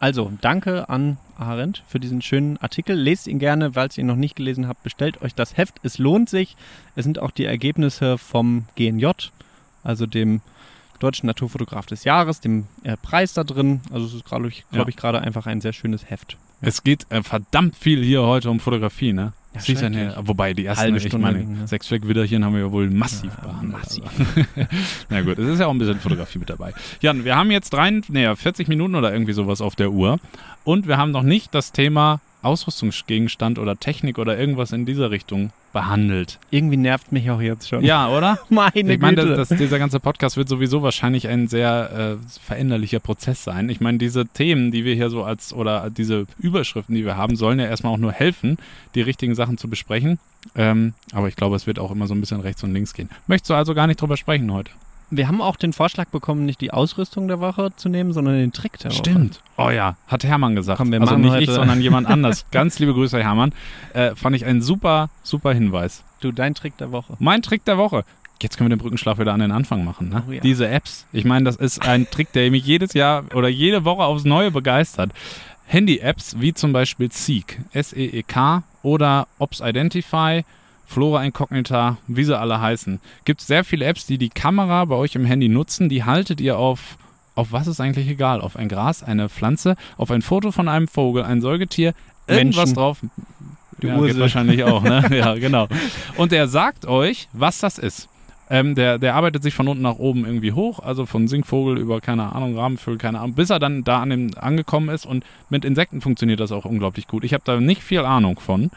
Also, 0.00 0.32
danke 0.40 0.88
an 0.88 1.16
Arendt 1.38 1.82
für 1.88 2.00
diesen 2.00 2.22
schönen 2.22 2.56
Artikel. 2.58 2.96
Lest 2.96 3.26
ihn 3.26 3.38
gerne, 3.38 3.72
falls 3.72 3.96
ihr 3.98 4.02
ihn 4.02 4.08
noch 4.08 4.16
nicht 4.16 4.36
gelesen 4.36 4.68
habt. 4.68 4.82
Bestellt 4.82 5.22
euch 5.22 5.34
das 5.34 5.56
Heft. 5.56 5.74
Es 5.82 5.98
lohnt 5.98 6.28
sich. 6.30 6.56
Es 6.96 7.04
sind 7.04 7.18
auch 7.18 7.30
die 7.30 7.44
Ergebnisse 7.44 8.18
vom 8.18 8.64
GNJ, 8.76 9.06
also 9.82 10.06
dem 10.06 10.40
Deutschen 11.00 11.26
Naturfotograf 11.26 11.86
des 11.86 12.04
Jahres, 12.04 12.40
dem 12.40 12.66
äh, 12.84 12.96
Preis 12.96 13.34
da 13.34 13.44
drin. 13.44 13.80
Also, 13.92 14.06
es 14.06 14.14
ist, 14.14 14.24
glaube 14.24 14.48
ich, 14.48 14.64
glaub 14.70 14.86
Ja. 14.86 14.88
ich 14.88 14.96
gerade 14.96 15.20
einfach 15.20 15.46
ein 15.46 15.60
sehr 15.60 15.72
schönes 15.72 16.08
Heft. 16.08 16.36
Es 16.60 16.82
geht 16.84 17.06
äh, 17.10 17.22
verdammt 17.22 17.76
viel 17.76 18.02
hier 18.02 18.22
heute 18.22 18.48
um 18.50 18.60
Fotografie, 18.60 19.12
ne? 19.12 19.32
Ja, 19.54 19.60
Siehst 19.60 19.82
du, 19.82 19.86
schrecklich. 19.86 20.16
ne, 20.16 20.16
wobei 20.22 20.52
die 20.52 20.64
ersten, 20.66 20.82
Halbe 20.82 20.96
ich 20.98 21.04
Stunde 21.04 21.26
meine, 21.26 21.38
ging, 21.38 21.58
ne? 21.60 21.68
sechs 21.68 21.86
Fleckwiderchen 21.86 22.44
haben 22.44 22.54
wir 22.54 22.60
ja 22.62 22.72
wohl 22.72 22.90
massiv 22.90 23.30
Ja, 23.36 23.48
behandelt. 23.48 23.72
massiv. 23.72 24.04
Also. 24.04 24.66
Na 25.10 25.22
gut, 25.22 25.38
es 25.38 25.48
ist 25.48 25.60
ja 25.60 25.66
auch 25.66 25.70
ein 25.70 25.78
bisschen 25.78 26.00
Fotografie 26.00 26.38
mit 26.38 26.50
dabei. 26.50 26.72
Jan, 27.00 27.24
wir 27.24 27.36
haben 27.36 27.50
jetzt 27.50 27.72
drei, 27.72 27.90
nee, 28.08 28.34
40 28.34 28.66
Minuten 28.68 28.94
oder 28.96 29.12
irgendwie 29.12 29.32
sowas 29.32 29.60
auf 29.60 29.76
der 29.76 29.92
Uhr 29.92 30.18
und 30.64 30.88
wir 30.88 30.96
haben 30.98 31.12
noch 31.12 31.22
nicht 31.22 31.54
das 31.54 31.70
Thema 31.72 32.20
Ausrüstungsgegenstand 32.44 33.58
oder 33.58 33.76
Technik 33.76 34.18
oder 34.18 34.38
irgendwas 34.38 34.72
in 34.72 34.86
dieser 34.86 35.10
Richtung 35.10 35.52
behandelt. 35.72 36.38
Irgendwie 36.50 36.76
nervt 36.76 37.12
mich 37.12 37.30
auch 37.30 37.40
jetzt 37.40 37.68
schon. 37.68 37.84
Ja, 37.84 38.08
oder? 38.08 38.38
meine 38.48 38.94
Ich 38.94 39.00
meine, 39.00 39.22
Güte. 39.22 39.36
das, 39.36 39.48
das, 39.48 39.58
dieser 39.58 39.78
ganze 39.78 40.00
Podcast 40.00 40.36
wird 40.36 40.48
sowieso 40.48 40.82
wahrscheinlich 40.82 41.28
ein 41.28 41.48
sehr 41.48 42.18
äh, 42.20 42.40
veränderlicher 42.40 43.00
Prozess 43.00 43.42
sein. 43.44 43.68
Ich 43.68 43.80
meine, 43.80 43.98
diese 43.98 44.26
Themen, 44.26 44.70
die 44.70 44.84
wir 44.84 44.94
hier 44.94 45.10
so 45.10 45.24
als, 45.24 45.52
oder 45.52 45.90
diese 45.90 46.26
Überschriften, 46.38 46.94
die 46.94 47.04
wir 47.04 47.16
haben, 47.16 47.36
sollen 47.36 47.58
ja 47.58 47.66
erstmal 47.66 47.92
auch 47.92 47.98
nur 47.98 48.12
helfen, 48.12 48.56
die 48.94 49.02
richtigen 49.02 49.34
Sachen 49.34 49.58
zu 49.58 49.68
besprechen. 49.68 50.18
Ähm, 50.54 50.94
aber 51.12 51.28
ich 51.28 51.36
glaube, 51.36 51.56
es 51.56 51.66
wird 51.66 51.78
auch 51.78 51.90
immer 51.90 52.06
so 52.06 52.14
ein 52.14 52.20
bisschen 52.20 52.40
rechts 52.40 52.62
und 52.62 52.72
links 52.72 52.94
gehen. 52.94 53.10
Möchtest 53.26 53.50
du 53.50 53.54
also 53.54 53.74
gar 53.74 53.86
nicht 53.86 54.00
drüber 54.00 54.16
sprechen 54.16 54.52
heute? 54.52 54.70
Wir 55.10 55.28
haben 55.28 55.40
auch 55.40 55.56
den 55.56 55.72
Vorschlag 55.72 56.06
bekommen, 56.08 56.44
nicht 56.46 56.60
die 56.60 56.72
Ausrüstung 56.72 57.28
der 57.28 57.40
Woche 57.40 57.70
zu 57.76 57.88
nehmen, 57.88 58.12
sondern 58.12 58.34
den 58.36 58.52
Trick 58.52 58.78
der 58.78 58.90
Woche. 58.90 59.30
Oh 59.56 59.70
ja, 59.70 59.96
hat 60.08 60.24
Hermann 60.24 60.56
gesagt. 60.56 60.78
Komm, 60.78 60.90
wir 60.92 61.00
also 61.00 61.16
nicht 61.16 61.32
ich, 61.34 61.48
heute- 61.48 61.52
sondern 61.54 61.80
jemand 61.80 62.06
anders. 62.10 62.46
Ganz 62.50 62.78
liebe 62.78 62.94
Grüße, 62.94 63.22
Hermann. 63.22 63.52
Äh, 63.92 64.14
fand 64.16 64.34
ich 64.34 64.44
ein 64.44 64.62
super, 64.62 65.10
super 65.22 65.52
Hinweis. 65.52 66.02
Du, 66.20 66.32
dein 66.32 66.54
Trick 66.54 66.76
der 66.78 66.90
Woche. 66.90 67.14
Mein 67.18 67.42
Trick 67.42 67.64
der 67.64 67.78
Woche. 67.78 68.04
Jetzt 68.42 68.56
können 68.58 68.68
wir 68.68 68.76
den 68.76 68.80
Brückenschlag 68.82 69.18
wieder 69.18 69.32
an 69.32 69.40
den 69.40 69.52
Anfang 69.52 69.84
machen. 69.84 70.08
Ne? 70.08 70.22
Oh 70.28 70.32
ja. 70.32 70.40
Diese 70.40 70.68
Apps. 70.68 71.06
Ich 71.12 71.24
meine, 71.24 71.44
das 71.44 71.56
ist 71.56 71.86
ein 71.86 72.10
Trick, 72.10 72.32
der 72.32 72.50
mich 72.50 72.66
jedes 72.66 72.92
Jahr 72.92 73.24
oder 73.34 73.48
jede 73.48 73.84
Woche 73.84 74.02
aufs 74.02 74.24
Neue 74.24 74.50
begeistert. 74.50 75.12
Handy-Apps 75.66 76.36
wie 76.40 76.52
zum 76.52 76.72
Beispiel 76.72 77.10
Seek, 77.10 77.60
S-E-E-K 77.72 78.62
oder 78.82 79.28
Ops 79.38 79.60
Identify, 79.60 80.44
Flora 80.86 81.24
Incognita, 81.24 81.96
wie 82.06 82.24
sie 82.24 82.38
alle 82.38 82.60
heißen. 82.60 83.00
Gibt 83.24 83.40
es 83.40 83.46
sehr 83.46 83.64
viele 83.64 83.84
Apps, 83.84 84.06
die 84.06 84.18
die 84.18 84.28
Kamera 84.28 84.84
bei 84.84 84.94
euch 84.96 85.14
im 85.14 85.24
Handy 85.24 85.48
nutzen. 85.48 85.88
Die 85.88 86.04
haltet 86.04 86.40
ihr 86.40 86.58
auf, 86.58 86.96
auf 87.34 87.52
was 87.52 87.66
ist 87.66 87.80
eigentlich 87.80 88.08
egal? 88.08 88.40
Auf 88.40 88.56
ein 88.56 88.68
Gras, 88.68 89.02
eine 89.02 89.28
Pflanze, 89.28 89.76
auf 89.96 90.10
ein 90.10 90.22
Foto 90.22 90.52
von 90.52 90.68
einem 90.68 90.88
Vogel, 90.88 91.24
ein 91.24 91.40
Säugetier, 91.40 91.94
irgendwas 92.26 92.56
Menschen. 92.56 92.74
drauf. 92.74 92.98
Die 93.82 93.88
ja, 93.88 94.00
geht 94.00 94.18
wahrscheinlich 94.18 94.64
auch, 94.64 94.82
ne? 94.82 95.04
ja, 95.10 95.34
genau. 95.34 95.68
Und 96.16 96.32
der 96.32 96.48
sagt 96.48 96.86
euch, 96.86 97.28
was 97.32 97.58
das 97.58 97.78
ist. 97.78 98.08
Ähm, 98.50 98.74
der, 98.74 98.98
der 98.98 99.14
arbeitet 99.14 99.42
sich 99.42 99.54
von 99.54 99.68
unten 99.68 99.82
nach 99.82 99.96
oben 99.96 100.26
irgendwie 100.26 100.52
hoch, 100.52 100.78
also 100.80 101.06
von 101.06 101.28
Singvogel 101.28 101.78
über, 101.78 102.00
keine 102.00 102.34
Ahnung, 102.34 102.56
Rahmenvögel, 102.56 102.98
keine 102.98 103.20
Ahnung, 103.20 103.34
bis 103.34 103.48
er 103.48 103.58
dann 103.58 103.84
da 103.84 104.02
an 104.02 104.10
dem 104.10 104.30
angekommen 104.36 104.90
ist 104.90 105.06
und 105.06 105.24
mit 105.48 105.64
Insekten 105.64 106.02
funktioniert 106.02 106.40
das 106.40 106.52
auch 106.52 106.66
unglaublich 106.66 107.08
gut. 107.08 107.24
Ich 107.24 107.32
habe 107.32 107.42
da 107.46 107.58
nicht 107.58 107.82
viel 107.82 108.00
Ahnung 108.00 108.38
von. 108.38 108.70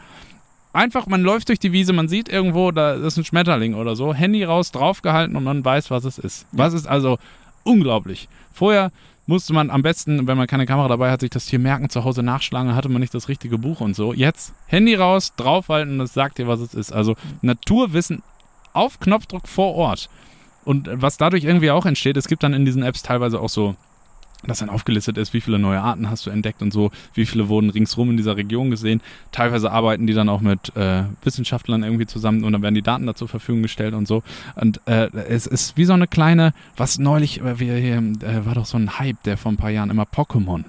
Einfach, 0.72 1.06
man 1.06 1.22
läuft 1.22 1.48
durch 1.48 1.58
die 1.58 1.72
Wiese, 1.72 1.92
man 1.92 2.08
sieht 2.08 2.28
irgendwo, 2.28 2.70
da 2.70 2.94
ist 2.94 3.16
ein 3.16 3.24
Schmetterling 3.24 3.74
oder 3.74 3.96
so, 3.96 4.12
Handy 4.12 4.44
raus, 4.44 4.70
draufgehalten 4.70 5.34
und 5.34 5.44
man 5.44 5.64
weiß, 5.64 5.90
was 5.90 6.04
es 6.04 6.18
ist. 6.18 6.46
Was 6.52 6.74
ist 6.74 6.86
also 6.86 7.18
unglaublich. 7.64 8.28
Vorher 8.52 8.92
musste 9.26 9.52
man 9.52 9.70
am 9.70 9.82
besten, 9.82 10.26
wenn 10.26 10.38
man 10.38 10.46
keine 10.46 10.66
Kamera 10.66 10.88
dabei 10.88 11.10
hat, 11.10 11.20
sich 11.20 11.30
das 11.30 11.46
Tier 11.46 11.58
merken, 11.58 11.90
zu 11.90 12.04
Hause 12.04 12.22
nachschlagen, 12.22 12.74
hatte 12.74 12.88
man 12.88 13.00
nicht 13.00 13.14
das 13.14 13.28
richtige 13.28 13.58
Buch 13.58 13.80
und 13.80 13.94
so. 13.94 14.12
Jetzt 14.12 14.54
Handy 14.66 14.94
raus, 14.94 15.34
draufhalten 15.36 15.94
und 15.94 16.00
es 16.00 16.14
sagt 16.14 16.38
dir, 16.38 16.48
was 16.48 16.60
es 16.60 16.74
ist. 16.74 16.92
Also 16.92 17.14
Naturwissen 17.42 18.22
auf 18.72 19.00
Knopfdruck 19.00 19.46
vor 19.46 19.74
Ort. 19.74 20.08
Und 20.64 20.88
was 20.92 21.16
dadurch 21.16 21.44
irgendwie 21.44 21.70
auch 21.70 21.86
entsteht, 21.86 22.16
es 22.16 22.28
gibt 22.28 22.42
dann 22.42 22.54
in 22.54 22.64
diesen 22.64 22.82
Apps 22.82 23.02
teilweise 23.02 23.40
auch 23.40 23.48
so 23.48 23.74
das 24.46 24.58
dann 24.60 24.70
aufgelistet 24.70 25.18
ist, 25.18 25.34
wie 25.34 25.40
viele 25.40 25.58
neue 25.58 25.80
Arten 25.80 26.08
hast 26.08 26.24
du 26.24 26.30
entdeckt 26.30 26.62
und 26.62 26.72
so, 26.72 26.90
wie 27.14 27.26
viele 27.26 27.48
wurden 27.48 27.70
ringsrum 27.70 28.10
in 28.10 28.16
dieser 28.16 28.36
Region 28.36 28.70
gesehen. 28.70 29.00
Teilweise 29.32 29.72
arbeiten 29.72 30.06
die 30.06 30.14
dann 30.14 30.28
auch 30.28 30.40
mit 30.40 30.74
äh, 30.76 31.04
Wissenschaftlern 31.24 31.82
irgendwie 31.82 32.06
zusammen 32.06 32.44
und 32.44 32.52
dann 32.52 32.62
werden 32.62 32.76
die 32.76 32.82
Daten 32.82 33.06
da 33.06 33.14
zur 33.14 33.28
Verfügung 33.28 33.62
gestellt 33.62 33.94
und 33.94 34.06
so. 34.06 34.22
Und 34.54 34.80
äh, 34.86 35.08
es 35.28 35.46
ist 35.46 35.76
wie 35.76 35.84
so 35.84 35.92
eine 35.92 36.06
kleine, 36.06 36.52
was 36.76 36.98
neulich, 36.98 37.40
äh, 37.40 37.58
wir, 37.58 37.74
hier, 37.74 37.96
äh, 37.98 38.46
war 38.46 38.54
doch 38.54 38.66
so 38.66 38.78
ein 38.78 38.98
Hype, 38.98 39.22
der 39.24 39.36
vor 39.36 39.50
ein 39.50 39.56
paar 39.56 39.70
Jahren 39.70 39.90
immer 39.90 40.04
Pokémon 40.04 40.64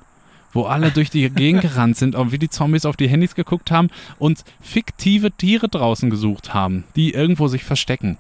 wo 0.52 0.64
alle 0.64 0.90
durch 0.96 1.12
die 1.12 1.30
Gegend 1.30 1.62
gerannt 1.62 1.96
sind 1.96 2.16
und 2.16 2.32
wie 2.32 2.40
die 2.40 2.50
Zombies 2.50 2.86
auf 2.86 2.98
die 2.98 3.08
Handys 3.08 3.36
geguckt 3.36 3.70
haben 3.70 3.90
und 4.18 4.44
fiktive 4.62 5.32
Tiere 5.32 5.70
draußen 5.70 6.10
gesucht 6.10 6.56
haben, 6.56 6.86
die 6.96 7.14
irgendwo 7.14 7.48
sich 7.48 7.64
verstecken. 7.64 8.18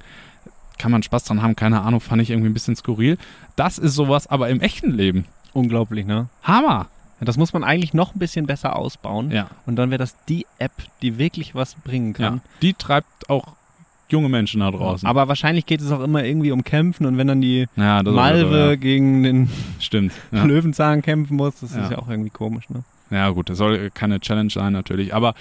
Kann 0.78 0.91
man 0.91 1.02
Spaß 1.02 1.24
dran 1.24 1.41
haben, 1.41 1.56
keine 1.56 1.82
Ahnung, 1.82 2.02
fand 2.02 2.22
ich 2.22 2.30
irgendwie 2.30 2.52
ein 2.52 2.54
bisschen 2.54 2.76
skurril. 2.76 3.18
Das 3.56 3.80
ist 3.80 3.95
sowas 3.95 4.28
aber 4.28 4.50
im 4.50 4.62
echten 4.62 4.91
Leben. 4.91 5.26
Unglaublich, 5.54 6.06
ne? 6.06 6.28
Hammer! 6.43 6.88
Das 7.22 7.36
muss 7.36 7.52
man 7.52 7.66
eigentlich 7.66 7.93
noch 7.93 8.16
ein 8.16 8.20
bisschen 8.20 8.45
besser 8.45 8.78
ausbauen. 8.78 9.32
Ja. 9.32 9.47
Und 9.66 9.76
dann 9.76 9.89
wäre 9.89 10.00
das 10.00 10.16
die 10.30 10.45
App, 10.58 10.72
die 11.02 11.18
wirklich 11.18 11.54
was 11.54 11.76
bringen 11.76 12.14
kann. 12.14 12.36
ja. 12.36 12.41
Die 12.62 12.74
treibt 12.74 13.30
auch 13.30 13.56
junge 14.08 14.30
Menschen 14.30 14.62
da 14.62 14.72
draußen. 14.72 15.08
Aber 15.08 15.28
wahrscheinlich 15.28 15.66
geht 15.66 15.82
es 15.82 15.91
auch 15.91 16.02
immer 16.02 16.24
irgendwie 16.24 16.52
um 16.52 16.64
Kämpfen 16.64 17.06
und 17.06 17.18
wenn 17.18 17.28
dann 17.28 17.41
die 17.41 17.68
ja, 17.76 18.02
Malve 18.04 18.70
ja. 18.70 18.76
gegen 18.76 19.24
den 19.24 19.50
Stimmt. 19.80 20.14
Ja. 20.32 20.43
Löwenzahn 20.43 21.02
kämpfen 21.02 21.38
muss, 21.38 21.60
das 21.60 21.72
ist 21.72 21.91
ja 21.91 21.97
auch 21.97 22.08
irgendwie 22.08 22.30
komisch, 22.30 22.70
ne? 22.70 22.84
ja, 23.10 23.30
gut, 23.30 23.50
das 23.50 23.58
soll 23.58 23.89
keine 23.91 24.20
Challenge 24.20 24.50
sein 24.50 24.74
natürlich, 24.74 25.14
aber 25.14 25.34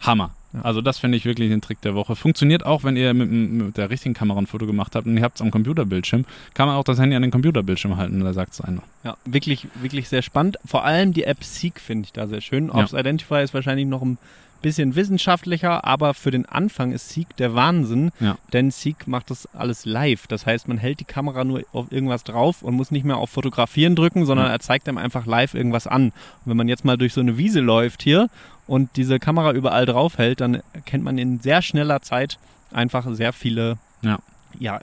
Hammer. 0.00 0.30
Ja. 0.54 0.60
Also 0.62 0.80
das 0.80 0.98
finde 0.98 1.18
ich 1.18 1.24
wirklich 1.24 1.50
den 1.50 1.60
Trick 1.60 1.80
der 1.82 1.94
Woche. 1.94 2.16
Funktioniert 2.16 2.64
auch, 2.64 2.84
wenn 2.84 2.96
ihr 2.96 3.12
mit, 3.12 3.30
mit 3.30 3.76
der 3.76 3.90
richtigen 3.90 4.14
Kamera 4.14 4.38
ein 4.38 4.46
Foto 4.46 4.66
gemacht 4.66 4.94
habt 4.94 5.06
und 5.06 5.16
ihr 5.16 5.22
habt 5.22 5.36
es 5.36 5.42
am 5.42 5.50
Computerbildschirm, 5.50 6.24
kann 6.54 6.68
man 6.68 6.76
auch 6.76 6.84
das 6.84 6.98
Handy 6.98 7.16
an 7.16 7.22
den 7.22 7.30
Computerbildschirm 7.32 7.96
halten, 7.96 8.20
da 8.20 8.32
sagt 8.32 8.52
es 8.54 8.60
einer. 8.60 8.82
Ja, 9.02 9.16
wirklich, 9.24 9.66
wirklich 9.80 10.08
sehr 10.08 10.22
spannend. 10.22 10.56
Vor 10.64 10.84
allem 10.84 11.12
die 11.12 11.24
App 11.24 11.42
Seek 11.44 11.80
finde 11.80 12.06
ich 12.06 12.12
da 12.12 12.26
sehr 12.28 12.40
schön. 12.40 12.68
Ja. 12.68 12.74
Ops 12.74 12.92
Identify 12.92 13.42
ist 13.42 13.52
wahrscheinlich 13.52 13.86
noch 13.86 14.02
ein 14.02 14.16
bisschen 14.62 14.96
wissenschaftlicher, 14.96 15.84
aber 15.84 16.14
für 16.14 16.30
den 16.30 16.46
Anfang 16.46 16.92
ist 16.92 17.10
Seek 17.10 17.36
der 17.36 17.54
Wahnsinn, 17.54 18.12
Ja. 18.18 18.38
denn 18.54 18.70
Seek 18.70 19.06
macht 19.06 19.30
das 19.30 19.46
alles 19.54 19.84
live. 19.84 20.26
Das 20.26 20.46
heißt, 20.46 20.68
man 20.68 20.78
hält 20.78 21.00
die 21.00 21.04
Kamera 21.04 21.44
nur 21.44 21.62
auf 21.74 21.92
irgendwas 21.92 22.24
drauf 22.24 22.62
und 22.62 22.74
muss 22.74 22.90
nicht 22.90 23.04
mehr 23.04 23.18
auf 23.18 23.28
Fotografieren 23.28 23.94
drücken, 23.94 24.24
sondern 24.24 24.46
Ja. 24.46 24.52
er 24.52 24.60
zeigt 24.60 24.88
einem 24.88 24.96
einfach 24.96 25.26
live 25.26 25.52
irgendwas 25.52 25.86
an. 25.86 26.04
Und 26.06 26.12
wenn 26.46 26.56
man 26.56 26.68
jetzt 26.68 26.84
mal 26.84 26.96
durch 26.96 27.12
so 27.12 27.20
eine 27.20 27.36
Wiese 27.36 27.60
läuft 27.60 28.02
hier 28.02 28.28
und 28.66 28.90
diese 28.96 29.18
Kamera 29.18 29.52
überall 29.52 29.86
drauf 29.86 30.18
hält, 30.18 30.40
dann 30.40 30.62
erkennt 30.72 31.04
man 31.04 31.18
in 31.18 31.40
sehr 31.40 31.62
schneller 31.62 32.00
Zeit 32.02 32.38
einfach 32.72 33.06
sehr 33.12 33.32
viele 33.32 33.76
Ja. 34.02 34.18
ja, 34.58 34.80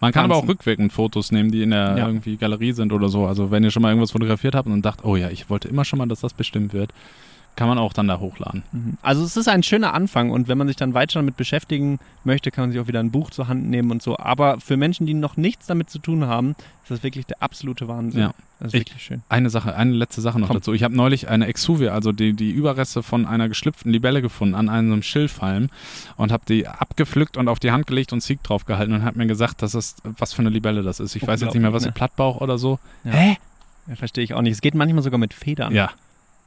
Man 0.00 0.12
kann 0.12 0.26
aber 0.26 0.36
auch 0.36 0.46
rückwirkend 0.48 0.92
Fotos 0.92 1.32
nehmen, 1.32 1.50
die 1.50 1.62
in 1.62 1.70
der 1.70 1.96
Ja. 1.98 2.06
irgendwie 2.06 2.36
Galerie 2.36 2.72
sind 2.72 2.92
oder 2.92 3.08
so. 3.08 3.26
Also 3.26 3.50
wenn 3.50 3.64
ihr 3.64 3.70
schon 3.70 3.82
mal 3.82 3.88
irgendwas 3.88 4.10
fotografiert 4.12 4.54
habt 4.54 4.68
und 4.68 4.82
dacht, 4.82 5.04
oh 5.04 5.16
ja, 5.16 5.30
ich 5.30 5.48
wollte 5.50 5.68
immer 5.68 5.84
schon 5.84 5.98
mal, 5.98 6.06
dass 6.06 6.20
das 6.20 6.34
bestimmt 6.34 6.72
wird, 6.72 6.92
kann 7.56 7.68
man 7.68 7.78
auch 7.78 7.92
dann 7.92 8.06
da 8.06 8.20
hochladen. 8.20 8.62
Mhm. 8.72 8.98
Also 9.02 9.24
es 9.24 9.36
ist 9.36 9.48
ein 9.48 9.62
schöner 9.62 9.94
Anfang 9.94 10.30
und 10.30 10.46
wenn 10.48 10.58
man 10.58 10.66
sich 10.68 10.76
dann 10.76 10.94
weiter 10.94 11.18
damit 11.18 11.36
beschäftigen 11.36 11.98
möchte, 12.22 12.50
kann 12.50 12.64
man 12.64 12.72
sich 12.72 12.80
auch 12.80 12.86
wieder 12.86 13.00
ein 13.00 13.10
Buch 13.10 13.30
zur 13.30 13.48
Hand 13.48 13.68
nehmen 13.68 13.90
und 13.90 14.02
so. 14.02 14.18
Aber 14.18 14.60
für 14.60 14.76
Menschen, 14.76 15.06
die 15.06 15.14
noch 15.14 15.36
nichts 15.36 15.66
damit 15.66 15.88
zu 15.90 15.98
tun 15.98 16.26
haben, 16.26 16.54
ist 16.82 16.90
das 16.90 17.02
wirklich 17.02 17.26
der 17.26 17.42
absolute 17.42 17.88
Wahnsinn. 17.88 18.20
Ja. 18.20 18.34
Das 18.58 18.68
ist 18.68 18.74
Ich- 18.74 18.80
wirklich 18.86 19.02
schön. 19.02 19.22
Eine 19.28 19.50
Sache, 19.50 19.74
eine 19.76 19.92
letzte 19.92 20.20
Sache 20.22 20.38
noch 20.38 20.46
Komm. 20.48 20.56
dazu. 20.58 20.72
Ich 20.72 20.82
habe 20.82 20.94
neulich 20.96 21.28
eine 21.28 21.46
Exuvia, 21.46 21.92
also 21.92 22.12
die, 22.12 22.32
die 22.32 22.50
Überreste 22.52 23.02
von 23.02 23.26
einer 23.26 23.48
geschlüpften 23.48 23.90
Libelle 23.92 24.22
gefunden 24.22 24.54
an 24.54 24.68
einem 24.70 25.02
Schilfhalm 25.02 25.68
und 26.16 26.32
habe 26.32 26.44
die 26.48 26.66
abgepflückt 26.66 27.36
und 27.36 27.48
auf 27.48 27.58
die 27.58 27.70
Hand 27.72 27.86
gelegt 27.86 28.12
und 28.14 28.22
Sieg 28.22 28.42
drauf 28.42 28.64
gehalten 28.64 28.92
und 28.94 29.04
hat 29.04 29.16
mir 29.16 29.26
gesagt, 29.26 29.60
dass 29.62 29.72
das, 29.72 29.96
was 30.04 30.32
für 30.32 30.40
eine 30.40 30.50
Libelle 30.50 30.82
das 30.82 31.00
ist. 31.00 31.16
Ich 31.16 31.26
weiß 31.26 31.40
jetzt 31.42 31.52
nicht 31.54 31.62
mehr, 31.62 31.72
was 31.72 31.82
die 31.82 31.90
Plattbauch 31.90 32.40
oder 32.40 32.56
so. 32.58 32.78
Ja. 33.04 33.10
Hä? 33.12 33.36
Ja, 33.88 33.94
verstehe 33.94 34.24
ich 34.24 34.34
auch 34.34 34.42
nicht. 34.42 34.52
Es 34.54 34.60
geht 34.62 34.74
manchmal 34.74 35.02
sogar 35.02 35.18
mit 35.18 35.32
Federn. 35.34 35.72
Ja, 35.74 35.90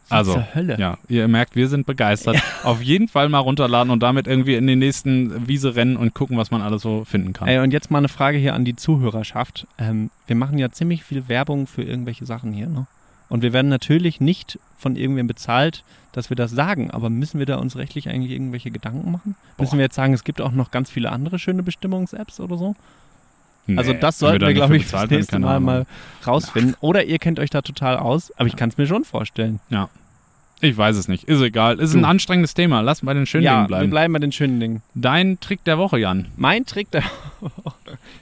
also, 0.09 0.43
ja, 0.77 0.97
ihr 1.07 1.27
merkt, 1.27 1.55
wir 1.55 1.67
sind 1.67 1.85
begeistert. 1.85 2.41
Auf 2.63 2.81
jeden 2.81 3.07
Fall 3.07 3.29
mal 3.29 3.39
runterladen 3.39 3.91
und 3.91 4.01
damit 4.01 4.27
irgendwie 4.27 4.55
in 4.55 4.67
den 4.67 4.79
nächsten 4.79 5.47
Wiese 5.47 5.75
rennen 5.75 5.97
und 5.97 6.13
gucken, 6.13 6.37
was 6.37 6.51
man 6.51 6.61
alles 6.61 6.81
so 6.81 7.05
finden 7.05 7.33
kann. 7.33 7.47
Ey, 7.47 7.59
und 7.59 7.71
jetzt 7.71 7.91
mal 7.91 7.99
eine 7.99 8.09
Frage 8.09 8.37
hier 8.37 8.53
an 8.53 8.65
die 8.65 8.75
Zuhörerschaft. 8.75 9.67
Ähm, 9.77 10.09
wir 10.27 10.35
machen 10.35 10.57
ja 10.57 10.69
ziemlich 10.71 11.03
viel 11.03 11.27
Werbung 11.27 11.67
für 11.67 11.83
irgendwelche 11.83 12.25
Sachen 12.25 12.53
hier, 12.53 12.67
ne? 12.67 12.87
Und 13.29 13.43
wir 13.43 13.53
werden 13.53 13.69
natürlich 13.69 14.19
nicht 14.19 14.57
von 14.77 14.95
irgendwem 14.95 15.27
bezahlt, 15.27 15.83
dass 16.13 16.31
wir 16.31 16.35
das 16.35 16.49
sagen, 16.49 16.89
aber 16.89 17.11
müssen 17.11 17.37
wir 17.37 17.45
da 17.45 17.57
uns 17.57 17.75
rechtlich 17.75 18.09
eigentlich 18.09 18.31
irgendwelche 18.31 18.71
Gedanken 18.71 19.11
machen? 19.11 19.35
Müssen 19.59 19.71
Boah. 19.71 19.77
wir 19.77 19.83
jetzt 19.85 19.95
sagen, 19.95 20.13
es 20.13 20.23
gibt 20.23 20.41
auch 20.41 20.51
noch 20.51 20.71
ganz 20.71 20.89
viele 20.89 21.11
andere 21.11 21.37
schöne 21.37 21.61
Bestimmungs-Apps 21.61 22.39
oder 22.39 22.57
so? 22.57 22.75
Also 23.77 23.93
Nee, 23.93 23.99
das 23.99 24.19
wenn 24.21 24.29
sollten 24.29 24.41
wir, 24.41 24.47
nicht 24.47 24.55
glaube 24.55 24.77
ich, 24.77 24.91
werden, 24.91 25.15
nächste 25.15 25.39
Mal 25.39 25.59
mal 25.59 25.85
rausfinden. 26.25 26.75
Oder 26.79 27.03
ihr 27.03 27.19
kennt 27.19 27.39
euch 27.39 27.51
da 27.51 27.61
total 27.61 27.97
aus, 27.97 28.31
aber 28.37 28.47
ich 28.47 28.55
kann 28.55 28.69
es 28.69 28.77
mir 28.77 28.87
schon 28.87 29.05
vorstellen. 29.05 29.59
Ich 30.61 30.75
weiß 30.75 30.97
es 30.97 31.07
nicht. 31.07 31.23
Ist 31.25 31.41
egal. 31.41 31.79
Ist 31.79 31.93
ein 31.93 32.03
anstrengendes 32.05 32.53
Thema. 32.53 32.81
Lass 32.81 33.01
bei 33.01 33.13
den 33.13 33.25
schönen 33.25 33.43
ja, 33.45 33.51
Dingen 33.53 33.63
wir 33.63 33.67
bleiben. 33.67 33.89
bleiben 33.89 34.13
bei 34.13 34.19
den 34.19 34.31
schönen 34.33 34.59
Dingen. 34.59 34.81
Dein 34.93 35.39
Trick 35.39 35.63
der 35.63 35.77
Woche, 35.77 35.97
Jan. 35.99 36.27
Mein 36.35 36.65
Trick 36.65 36.91
der 36.91 37.01
ich 37.41 37.49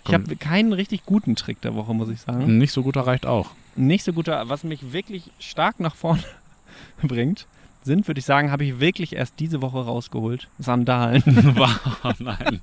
Komm. 0.04 0.14
habe 0.14 0.36
keinen 0.36 0.72
richtig 0.74 1.06
guten 1.06 1.36
Trick 1.36 1.62
der 1.62 1.74
Woche, 1.76 1.94
muss 1.96 2.10
ich 2.10 2.22
sagen. 2.22 2.58
Nicht 2.60 2.72
so 2.74 2.84
guter 2.84 3.02
reicht 3.08 3.26
auch. 3.26 3.50
nicht 3.76 4.04
so 4.04 4.14
guter, 4.14 4.50
was 4.50 4.64
mich 4.64 4.94
wirklich 4.94 5.24
stark 5.40 5.80
nach 5.80 5.96
vorne 5.96 6.24
bringt, 7.02 7.48
sind, 7.84 8.08
würde 8.08 8.20
ich 8.20 8.26
sagen, 8.26 8.52
habe 8.52 8.66
ich 8.66 8.80
wirklich 8.82 9.16
erst 9.16 9.40
diese 9.40 9.62
Woche 9.62 9.80
rausgeholt. 9.80 10.48
Sandalen. 10.60 11.24
Wow, 11.56 12.14
nein. 12.20 12.60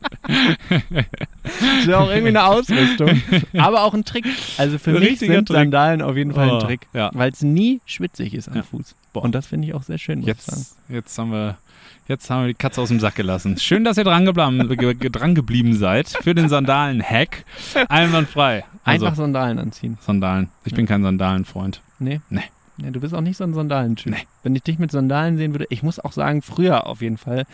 ist 1.81 1.87
ja 1.89 1.99
auch 1.99 2.09
irgendwie 2.11 2.29
eine 2.29 2.45
Ausrüstung. 2.45 3.23
Aber 3.57 3.83
auch 3.83 3.95
ein 3.95 4.05
Trick. 4.05 4.25
Also 4.59 4.79
für 4.79 4.93
mich 4.93 5.03
Richtiger 5.13 5.35
sind 5.35 5.49
Trick. 5.49 5.57
Sandalen 5.57 6.03
auf 6.03 6.17
jeden 6.17 6.33
Fall 6.33 6.51
Oh, 6.51 6.55
ein 6.59 6.61
Trick. 6.61 6.87
ja. 6.93 7.11
Weil 7.15 7.31
es 7.33 7.43
nie 7.43 7.81
schwitzig 7.87 8.35
ist 8.35 8.49
am 8.49 8.57
Ja. 8.57 8.63
Fuß. 8.63 8.95
Boah. 9.15 9.23
Und 9.23 9.35
das 9.35 9.47
finde 9.47 9.67
ich 9.69 9.75
auch 9.75 9.83
sehr 9.85 9.97
schön. 9.97 10.23
Jetzt, 10.23 10.77
jetzt, 10.91 11.17
haben 11.19 11.31
wir, 11.31 11.57
jetzt 12.09 12.29
haben 12.29 12.43
wir 12.43 12.49
die 12.49 12.55
Katze 12.55 12.83
aus 12.83 12.89
dem 12.89 13.01
Sack 13.01 13.15
gelassen. 13.15 13.57
Schön, 13.59 13.85
dass 13.85 13.97
ihr 13.97 14.05
dran 14.05 14.27
geblieben, 14.27 14.69
dran 15.13 15.35
geblieben 15.35 15.75
seid 15.77 16.09
für 16.09 16.35
den 16.35 16.49
Sandalen-Hack. 16.51 17.45
Einwandfrei. 17.89 18.65
Also, 18.85 19.07
Einfach 19.07 19.17
Sandalen 19.17 19.59
anziehen. 19.59 19.97
Sandalen. 20.03 20.51
Ich 20.65 20.75
bin 20.75 20.85
kein 20.87 21.03
Sandalenfreund. 21.03 21.81
Nee. 21.99 22.21
Nee. 22.29 22.43
Nee, 22.77 22.91
du 22.91 23.01
bist 23.01 23.15
auch 23.15 23.21
nicht 23.21 23.37
so 23.37 23.45
ein 23.45 23.55
Sandalentyp. 23.55 24.13
Nee. 24.13 24.27
Wenn 24.43 24.57
ich 24.57 24.65
dich 24.65 24.81
mit 24.81 24.91
Sandalen 24.91 25.37
sehen 25.37 25.55
würde, 25.55 25.67
ich 25.71 25.85
muss 25.85 26.01
auch 26.01 26.13
sagen, 26.13 26.43
früher 26.43 26.89
auf 26.89 27.01
jeden 27.01 27.19
Fall, 27.19 27.45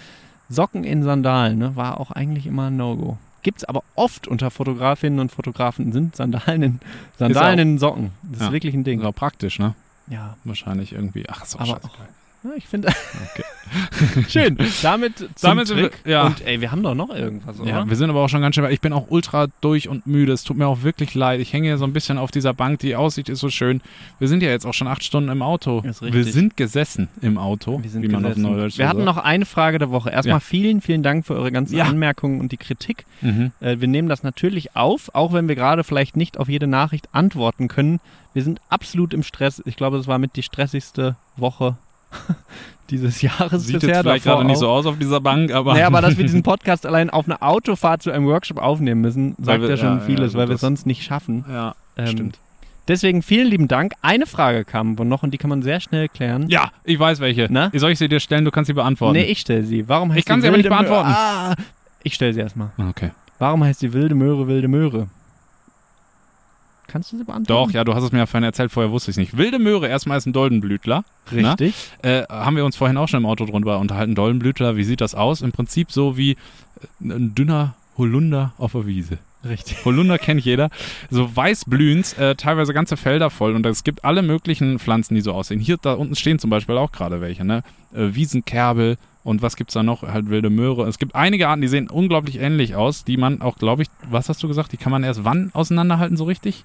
Socken 0.49 0.83
in 0.83 1.03
Sandalen 1.03 1.59
ne, 1.59 1.77
war 1.77 2.01
auch 2.01 2.11
eigentlich 2.11 2.47
immer 2.47 2.69
ein 2.69 2.77
No-Go. 2.79 3.19
Gibt 3.43 3.59
es 3.59 3.65
aber 3.65 3.83
oft 3.95 4.27
unter 4.27 4.51
Fotografinnen 4.51 5.21
und 5.21 5.31
Fotografen, 5.31 5.93
sind 5.93 6.17
Sandalen 6.17 6.63
in, 6.63 6.81
Sandalen 7.19 7.59
in 7.59 7.79
Socken. 7.79 8.11
Das 8.23 8.41
ist 8.41 8.47
Ja. 8.47 8.53
wirklich 8.53 8.75
ein 8.75 8.83
Ding. 8.83 9.01
Ist 9.01 9.07
auch 9.07 9.15
praktisch, 9.15 9.59
ne? 9.59 9.75
Ja, 10.11 10.37
Wahrscheinlich 10.45 10.93
irgendwie. 10.93 11.25
Ach, 11.29 11.45
so 11.45 11.59
Aber 11.59 11.67
scheißegal. 11.67 12.09
Ich 12.57 12.67
finde. 12.67 12.89
Okay. 12.89 13.45
Schön. 14.29 14.59
Damit 14.83 15.19
zum 15.19 15.29
Damit 15.43 15.69
sind 15.69 15.77
wir- 15.77 15.91
Trick. 15.91 16.01
ja. 16.07 16.27
Und 16.27 16.45
ey, 16.45 16.61
wir 16.61 16.73
haben 16.73 16.83
doch 16.83 16.95
noch 16.95 17.11
irgendwas, 17.15 17.61
oder? 17.61 17.69
Ja, 17.71 17.89
wir 17.89 17.97
sind 17.97 18.11
aber 18.11 18.21
auch 18.25 18.29
schon 18.29 18.41
ganz 18.41 18.55
schön 18.57 18.65
weit. 18.65 18.73
Ich 18.73 18.81
bin 18.81 18.93
auch 18.93 19.07
ultra 19.11 19.47
durch 19.61 19.89
und 19.89 20.07
müde. 20.07 20.33
Es 20.33 20.43
tut 20.43 20.57
mir 20.57 20.67
auch 20.67 20.83
wirklich 20.83 21.15
leid. 21.15 21.41
Ich 21.41 21.53
hänge 21.53 21.69
hier 21.69 21.79
so 21.79 21.85
ein 21.85 21.93
bisschen 21.93 22.19
auf 22.19 22.31
dieser 22.33 22.53
Bank. 22.53 22.81
Die 22.81 22.97
Aussicht 22.97 23.29
ist 23.29 23.39
so 23.41 23.49
schön. 23.51 23.81
Wir 24.19 24.27
sind 24.27 24.43
ja 24.43 24.49
jetzt 24.49 24.67
auch 24.67 24.75
schon 24.75 24.89
acht 24.89 25.05
Stunden 25.05 25.29
im 25.31 25.43
Auto. 25.43 25.85
Wir 25.85 26.25
sind 26.25 26.57
gesessen 26.57 27.09
im 27.23 27.39
Auto, 27.39 27.81
Wir 27.83 27.91
sind 27.91 28.03
wie 28.03 28.09
man 28.09 28.23
gesessen. 28.23 28.45
auf 28.47 28.51
Neudeutsch 28.53 28.79
Wir 28.79 28.89
hatten 28.89 29.05
noch 29.05 29.19
eine 29.19 29.45
Frage 29.47 29.79
der 29.79 29.91
Woche. 29.91 30.11
Erstmal 30.11 30.37
Ja. 30.37 30.41
vielen, 30.41 30.81
vielen 30.81 31.03
Dank 31.03 31.27
für 31.27 31.35
eure 31.35 31.53
ganzen 31.53 31.77
Ja. 31.77 31.85
Anmerkungen 31.85 32.41
und 32.41 32.51
die 32.53 32.57
Kritik. 32.57 33.05
Mhm. 33.21 33.53
Äh, 33.61 33.81
wir 33.81 33.87
nehmen 33.89 34.09
das 34.09 34.23
natürlich 34.25 34.75
auf, 34.75 35.15
auch 35.15 35.33
wenn 35.33 35.47
wir 35.47 35.55
gerade 35.55 35.85
vielleicht 35.85 36.17
nicht 36.17 36.39
auf 36.39 36.49
jede 36.49 36.67
Nachricht 36.67 37.09
antworten 37.13 37.69
können. 37.69 38.01
Wir 38.35 38.43
sind 38.43 38.61
absolut 38.69 39.13
im 39.15 39.23
Stress. 39.23 39.63
Ich 39.65 39.77
glaube, 39.77 39.97
das 39.99 40.07
war 40.09 40.19
mit 40.19 40.35
die 40.37 40.43
stressigste 40.43 41.17
Woche 41.37 41.77
dieses 42.91 43.23
Jahres 43.23 43.65
Sieht 43.65 43.75
bisher. 43.81 43.91
jetzt 43.91 44.01
vielleicht 44.01 44.25
gerade 44.25 44.45
nicht 44.45 44.59
so 44.59 44.69
aus 44.69 44.87
auf 44.87 44.99
dieser 44.99 45.21
Bank, 45.21 45.53
aber. 45.53 45.75
Naja, 45.75 45.87
aber 45.87 46.01
dass 46.01 46.17
wir 46.17 46.25
diesen 46.25 46.43
Podcast 46.45 46.87
allein 46.87 47.11
auf 47.11 47.27
einer 47.27 47.43
Autofahrt 47.43 48.03
zu 48.03 48.11
einem 48.11 48.27
Workshop 48.27 48.59
aufnehmen 48.59 49.01
müssen, 49.01 49.37
sagt 49.41 49.63
wir- 49.63 49.71
ja 49.71 49.77
schon 49.77 49.99
ja, 49.99 50.01
vieles, 50.01 50.33
ja, 50.33 50.39
weil 50.41 50.49
wir 50.49 50.55
es 50.57 50.61
sonst 50.61 50.87
nicht 50.87 51.03
schaffen. 51.05 51.45
ja, 51.49 51.75
Ähm, 51.97 52.07
stimmt. 52.09 52.39
Deswegen 52.89 53.23
vielen 53.23 53.47
lieben 53.47 53.69
Dank. 53.69 53.93
Eine 54.03 54.27
Frage 54.27 54.65
kam 54.65 54.99
wohl 54.99 55.07
noch 55.07 55.23
und 55.23 55.33
die 55.33 55.39
kann 55.39 55.49
man 55.51 55.63
sehr 55.63 55.79
schnell 55.79 56.09
klären. 56.09 56.49
Ja, 56.49 56.73
ich 56.83 56.99
weiß 56.99 57.21
welche. 57.21 57.47
Na? 57.49 57.71
Soll 57.73 57.93
ich 57.93 57.99
sie 58.01 58.09
dir 58.09 58.19
stellen? 58.19 58.45
Du 58.45 58.51
kannst 58.51 58.67
sie 58.67 58.73
beantworten. 58.73 59.17
Nee, 59.17 59.25
ich 59.27 59.39
stelle 59.39 59.63
sie. 59.63 59.89
Warum 59.89 60.09
heißt 60.11 60.19
Ich 60.19 60.25
kann 60.25 60.41
sie 60.43 60.49
aber 60.49 60.57
nicht 60.57 60.69
beantworten. 60.69 61.11
Ah, 61.11 61.55
ich 62.03 62.15
stelle 62.15 62.35
sie 62.35 62.41
erstmal. 62.41 62.71
Okay. 62.89 63.11
Warum 63.39 63.63
heißt 63.63 63.81
die 63.83 63.93
wilde 63.93 64.17
Möhre 64.17 64.49
wilde 64.49 64.67
Möhre? 64.67 65.07
Kannst 66.91 67.13
du 67.13 67.19
sie 67.19 67.25
beantworten? 67.25 67.69
Doch, 67.69 67.73
ja, 67.73 67.85
du 67.85 67.95
hast 67.95 68.03
es 68.03 68.11
mir 68.11 68.19
ja 68.19 68.27
vorhin 68.27 68.45
erzählt, 68.45 68.73
vorher 68.73 68.91
wusste 68.91 69.11
ich 69.11 69.15
es 69.15 69.19
nicht. 69.19 69.37
Wilde 69.37 69.61
Möhre, 69.61 69.87
erstmal 69.87 70.19
ist 70.19 70.27
ein 70.27 70.33
Doldenblütler. 70.33 71.05
Richtig. 71.31 71.75
Äh, 72.03 72.23
haben 72.29 72.57
wir 72.57 72.65
uns 72.65 72.77
vorhin 72.77 72.97
auch 72.97 73.07
schon 73.07 73.21
im 73.21 73.27
Auto 73.27 73.47
drüber 73.47 73.79
unterhalten. 73.79 74.17
Doldenblütler, 74.17 74.77
wie 74.77 74.83
sieht 74.83 75.01
das 75.01 75.15
aus? 75.15 75.41
Im 75.41 75.53
Prinzip 75.53 75.93
so 75.93 76.17
wie 76.17 76.33
äh, 76.33 76.37
ein 77.01 77.35
dünner 77.35 77.75
Holunder 77.97 78.55
auf 78.59 78.73
der 78.73 78.87
Wiese. 78.87 79.19
Richtig. 79.49 79.79
Holunder 79.85 80.19
kennt 80.19 80.45
jeder. 80.45 80.69
So 81.11 81.35
weißblühend, 81.35 82.19
äh, 82.19 82.35
teilweise 82.35 82.75
ganze 82.75 82.97
Felder 82.97 83.31
voll. 83.31 83.55
Und 83.55 83.65
es 83.67 83.85
gibt 83.85 84.05
alle 84.05 84.23
möglichen 84.23 84.81
Pflanzen, 84.81 85.15
die 85.15 85.21
so 85.21 85.33
aussehen. 85.33 85.61
Hier, 85.61 85.77
da 85.81 85.95
unten 85.95 86.17
stehen 86.17 86.41
zum 86.41 86.51
Beispiel 86.51 86.77
auch 86.77 86.91
gerade 86.91 87.21
welche. 87.21 87.45
Ne? 87.45 87.63
Äh, 87.95 88.15
Wiesenkerbel, 88.15 88.99
Und 89.23 89.43
was 89.43 89.57
gibt's 89.57 89.75
da 89.75 89.83
noch? 89.83 90.03
Halt 90.03 90.31
wilde 90.31 90.49
Möhre. 90.49 90.89
Es 90.89 90.99
gibt 90.99 91.15
einige 91.15 91.49
Arten, 91.49 91.61
die 91.61 91.69
sehen 91.69 91.91
unglaublich 91.91 92.41
ähnlich 92.41 92.75
aus, 92.75 93.05
die 93.05 93.19
man 93.19 93.43
auch, 93.43 93.59
glaube 93.59 93.83
ich, 93.83 93.89
was 94.09 94.31
hast 94.31 94.43
du 94.43 94.49
gesagt, 94.49 94.73
die 94.73 94.79
kann 94.79 94.91
man 94.91 95.05
erst 95.05 95.25
wann 95.25 95.51
auseinanderhalten 95.53 96.17
so 96.17 96.25
richtig? 96.25 96.65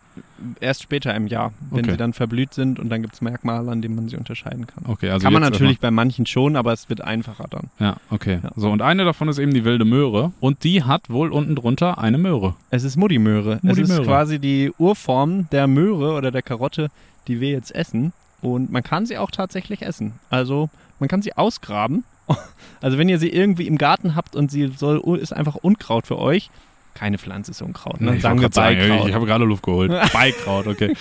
Erst 0.62 0.82
später 0.84 1.14
im 1.16 1.28
Jahr, 1.28 1.52
wenn 1.70 1.82
Okay. 1.82 1.92
sie 1.92 1.98
dann 1.98 2.14
verblüht 2.14 2.54
sind 2.54 2.80
und 2.80 2.90
dann 2.90 3.02
gibt 3.02 3.14
es 3.14 3.22
Merkmale, 3.22 3.70
an 3.70 3.82
denen 3.82 3.96
man 3.96 4.08
sie 4.08 4.16
unterscheiden 4.16 4.68
kann. 4.68 4.86
Okay, 4.88 5.10
also 5.10 5.24
kann 5.24 5.34
man 5.34 5.42
natürlich 5.42 5.80
bei 5.82 5.92
manchen 5.92 6.26
schon, 6.26 6.56
aber 6.56 6.72
es 6.72 6.88
wird 6.88 7.02
einfacher 7.02 7.46
dann. 7.50 7.70
Ja, 7.80 7.98
okay. 8.10 8.40
Ja. 8.42 8.52
So, 8.56 8.72
und 8.72 8.82
eine 8.82 9.04
davon 9.04 9.28
ist 9.28 9.38
eben 9.38 9.54
die 9.54 9.66
wilde 9.66 9.84
Möhre. 9.84 10.32
Und 10.40 10.64
die 10.64 10.84
hat 10.84 11.10
wohl 11.10 11.34
unten 11.34 11.56
drunter 11.56 11.98
eine 11.98 12.18
Möhre. 12.18 12.56
Es 12.70 12.86
ist 12.86 12.96
Muddimöhre. 12.96 13.60
Es 13.64 13.78
ist 13.78 14.02
quasi 14.04 14.40
die 14.40 14.72
Urform 14.78 15.50
der 15.52 15.68
Möhre 15.68 16.14
oder 16.14 16.32
der 16.32 16.42
Karotte, 16.42 16.90
die 17.28 17.42
wir 17.42 17.50
jetzt 17.50 17.76
essen. 17.76 18.14
Und 18.42 18.72
man 18.72 18.82
kann 18.84 19.06
sie 19.06 19.18
auch 19.18 19.32
tatsächlich 19.32 19.82
essen. 19.82 20.14
Also 20.30 20.70
man 21.00 21.10
kann 21.10 21.22
sie 21.22 21.36
ausgraben. 21.36 22.06
Also 22.82 22.98
wenn 23.00 23.10
ihr 23.10 23.18
sie 23.18 23.30
irgendwie 23.30 23.66
im 23.68 23.78
Garten 23.80 24.16
habt 24.16 24.36
und 24.36 24.52
sie 24.52 24.68
soll, 24.68 25.18
ist 25.18 25.34
einfach 25.34 25.56
Unkraut 25.56 26.06
für 26.06 26.20
euch. 26.20 26.52
Keine 26.94 27.18
Pflanze 27.18 27.52
ist 27.52 27.62
Unkraut. 27.64 28.00
Ne? 28.00 28.16
ich 28.16 28.22
Sagen 28.22 28.40
wir 28.40 28.50
sagen, 28.52 28.78
Beikraut. 28.78 29.08
ich 29.10 29.16
habe 29.16 29.26
gerade 29.26 29.46
Luft 29.46 29.64
geholt. 29.64 29.92
Beikraut, 30.14 30.68
okay. 30.68 30.94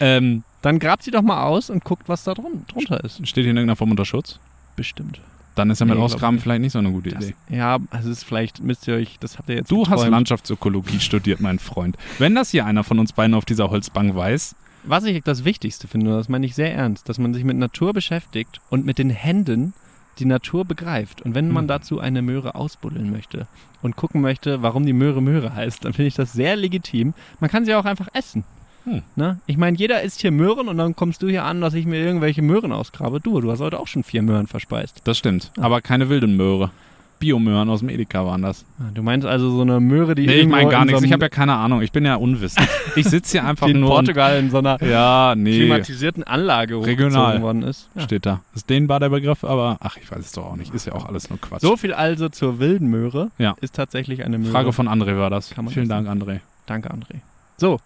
ähm, 0.00 0.44
Dann 0.62 0.78
grabt 0.78 1.02
sie 1.02 1.10
doch 1.10 1.20
mal 1.22 1.42
aus 1.44 1.68
und 1.68 1.84
guckt, 1.84 2.08
was 2.08 2.24
da 2.24 2.32
drun 2.32 2.64
drunter 2.68 3.04
ist. 3.04 3.16
steht 3.28 3.42
hier 3.44 3.50
in 3.50 3.56
irgendeiner 3.56 3.76
Form 3.76 3.90
unter 3.90 4.04
Schutz? 4.06 4.38
Bestimmt. 4.76 5.20
Dann 5.56 5.68
ist 5.68 5.80
ja 5.80 5.86
mit 5.86 5.96
Nee, 5.98 6.02
Ausgraben 6.02 6.38
vielleicht 6.38 6.60
nicht 6.62 6.72
so 6.72 6.78
eine 6.78 6.90
gute 6.90 7.10
Das, 7.10 7.24
Idee. 7.24 7.34
ja, 7.50 7.78
also 7.90 8.10
es 8.10 8.18
ist 8.18 8.24
vielleicht, 8.24 8.62
müsst 8.62 8.86
ihr 8.88 8.94
euch, 8.94 9.18
das 9.20 9.36
habt 9.38 9.48
ihr 9.50 9.56
jetzt 9.56 9.70
Du 9.70 9.82
hast 9.82 9.90
geträumt. 9.90 10.10
Landschaftsökologie 10.12 11.00
studiert, 11.00 11.40
mein 11.40 11.58
Freund. 11.58 11.96
Wenn 12.18 12.34
das 12.34 12.50
hier 12.50 12.64
einer 12.66 12.82
von 12.84 12.98
uns 12.98 13.12
beiden 13.12 13.34
auf 13.34 13.44
dieser 13.44 13.68
Holzbank 13.70 14.14
weiß, 14.14 14.54
Was 14.84 15.04
ich 15.04 15.22
das 15.22 15.44
Wichtigste 15.44 15.86
finde, 15.88 16.12
das 16.12 16.28
meine 16.28 16.46
ich 16.46 16.54
sehr 16.54 16.72
ernst, 16.74 17.08
dass 17.08 17.18
man 17.18 17.34
sich 17.34 17.44
mit 17.44 17.56
Natur 17.56 17.92
beschäftigt 17.92 18.60
und 18.70 18.86
mit 18.86 18.98
den 18.98 19.10
Händen 19.10 19.74
die 20.18 20.24
Natur 20.24 20.64
begreift. 20.64 21.22
Und 21.22 21.34
wenn 21.34 21.48
man 21.50 21.64
Hm. 21.64 21.68
dazu 21.68 22.00
eine 22.00 22.22
Möhre 22.22 22.54
ausbuddeln 22.54 23.10
möchte 23.10 23.46
und 23.82 23.96
gucken 23.96 24.20
möchte, 24.20 24.62
warum 24.62 24.86
die 24.86 24.92
Möhre 24.92 25.22
Möhre 25.22 25.54
heißt, 25.54 25.84
dann 25.84 25.92
finde 25.92 26.08
ich 26.08 26.14
das 26.14 26.32
sehr 26.32 26.56
legitim. 26.56 27.14
Man 27.40 27.50
kann 27.50 27.64
sie 27.64 27.74
auch 27.74 27.84
einfach 27.84 28.08
essen. 28.12 28.44
Hm. 28.84 29.02
Ne? 29.16 29.40
Ich 29.46 29.56
meine, 29.56 29.76
jeder 29.76 30.02
isst 30.02 30.20
hier 30.20 30.30
Möhren 30.30 30.68
und 30.68 30.78
dann 30.78 30.94
kommst 30.94 31.22
du 31.22 31.28
hier 31.28 31.44
an, 31.44 31.60
dass 31.60 31.74
ich 31.74 31.86
mir 31.86 31.98
irgendwelche 31.98 32.42
Möhren 32.42 32.72
ausgrabe. 32.72 33.20
Du, 33.20 33.40
du 33.40 33.50
hast 33.50 33.60
heute 33.60 33.80
auch 33.80 33.88
schon 33.88 34.04
vier 34.04 34.22
Möhren 34.22 34.46
verspeist. 34.46 35.00
das 35.04 35.18
stimmt. 35.18 35.50
Aber 35.58 35.80
keine 35.80 36.08
wilden 36.08 36.36
Möhre. 36.36 36.70
Biomöhren 37.18 37.68
aus 37.70 37.80
dem 37.80 37.88
Edeka 37.88 38.24
waren 38.26 38.42
das. 38.42 38.64
Ah, 38.78 38.84
Du 38.94 39.02
meinst 39.02 39.26
also 39.26 39.50
so 39.50 39.62
eine 39.62 39.80
Möhre, 39.80 40.14
die 40.14 40.26
Nee, 40.26 40.40
ich 40.40 40.48
meine 40.48 40.70
gar 40.70 40.82
in 40.82 40.86
nichts. 40.88 41.00
So 41.00 41.06
Ich 41.06 41.12
habe 41.12 41.24
ja 41.24 41.28
keine 41.28 41.54
Ahnung. 41.54 41.80
Ich 41.82 41.92
bin 41.92 42.04
ja 42.04 42.16
unwissend. 42.16 42.68
Ich 42.96 43.06
sitze 43.08 43.32
hier 43.32 43.44
einfach 43.46 43.66
die 43.66 43.72
in 43.72 43.80
nur. 43.80 43.90
und- 43.90 43.96
Portugal 44.06 44.38
in 44.38 44.50
so 44.50 44.58
einer 44.58 44.82
ja, 44.82 45.34
nee. 45.36 45.56
klimatisierten 45.58 46.24
Anlage 46.24 46.80
Regional. 46.84 47.42
worden 47.42 47.62
ist. 47.62 47.88
Ja. 47.94 48.02
Steht 48.02 48.24
da. 48.26 48.40
Ist 48.54 48.68
dehnbar 48.70 49.00
der 49.00 49.10
Begriff, 49.10 49.44
aber 49.44 49.76
ach, 49.80 49.96
ich 49.98 50.10
weiß 50.10 50.20
es 50.20 50.32
doch 50.32 50.46
auch 50.46 50.56
nicht. 50.56 50.72
Ist 50.74 50.86
ja 50.86 50.94
auch 50.94 51.04
alles 51.06 51.28
nur 51.30 51.40
Quatsch. 51.40 51.60
So 51.62 51.76
viel 51.76 51.92
also 51.92 52.28
zur 52.28 52.58
wilden 52.58 52.88
Möhre. 52.88 53.30
Ja. 53.38 53.54
Ist 53.60 53.74
tatsächlich 53.74 54.24
eine 54.24 54.38
Möhre. 54.38 54.52
Frage 54.52 54.72
von 54.72 54.88
André 54.88 55.18
war 55.18 55.30
das. 55.30 55.52
Vielen. 55.68 55.88
Dank, 55.88 56.08
André. 56.08 56.40
Danke, 56.66 56.90
André. 56.90 57.16
So, 57.58 57.80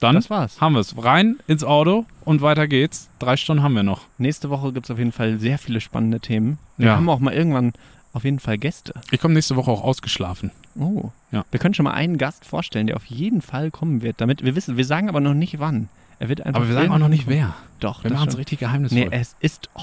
Dann 0.00 0.14
das 0.16 0.28
war's. 0.28 0.60
haben 0.60 0.74
wir 0.74 0.80
es. 0.80 0.94
Rein 1.02 1.38
ins 1.46 1.64
Auto 1.64 2.04
und 2.24 2.42
weiter 2.42 2.68
geht's. 2.68 3.08
Drei 3.18 3.36
Stunden 3.36 3.62
haben 3.62 3.74
wir 3.74 3.82
noch. 3.82 4.02
Nächste 4.18 4.50
Woche 4.50 4.72
gibt 4.72 4.86
es 4.86 4.90
auf 4.90 4.98
jeden 4.98 5.12
Fall 5.12 5.38
sehr 5.38 5.58
viele 5.58 5.80
spannende 5.80 6.20
Themen. 6.20 6.58
Wir 6.76 6.88
Ja. 6.88 6.96
haben 6.96 7.08
auch 7.08 7.18
mal 7.20 7.32
irgendwann 7.32 7.72
auf 8.16 8.24
jeden 8.24 8.38
Fall 8.40 8.56
Gäste. 8.58 8.94
Ich 9.10 9.20
komme 9.20 9.34
nächste 9.34 9.56
Woche 9.56 9.70
auch 9.70 9.84
ausgeschlafen. 9.84 10.50
Oh. 10.78 11.10
Ja. 11.30 11.44
Wir 11.50 11.60
können 11.60 11.74
schon 11.74 11.84
mal 11.84 11.92
einen 11.92 12.18
Gast 12.18 12.44
vorstellen, 12.44 12.86
der 12.86 12.96
auf 12.96 13.04
jeden 13.06 13.42
Fall 13.42 13.70
kommen 13.70 14.02
wird. 14.02 14.20
Damit 14.20 14.42
wir 14.44 14.56
wissen, 14.56 14.76
wir 14.76 14.84
sagen 14.84 15.08
aber 15.08 15.20
noch 15.20 15.34
nicht 15.34 15.58
wann. 15.60 15.88
Er 16.18 16.28
wird 16.30 16.40
einfach 16.44 16.60
Aber 16.60 16.68
wir 16.68 16.74
sagen 16.74 16.90
auch 16.92 16.98
noch 16.98 17.08
nicht 17.08 17.28
irgendwann 17.28 17.38
wer. 17.38 17.54
kommen. 17.54 17.76
Doch, 17.80 18.04
Wir 18.04 18.10
das 18.10 18.18
machen 18.18 18.28
es 18.30 18.38
richtig 18.38 18.58
geheimnisvoll. 18.58 19.00
Nee, 19.00 19.08
es 19.10 19.36
ist. 19.40 19.68
Oh, 19.74 19.82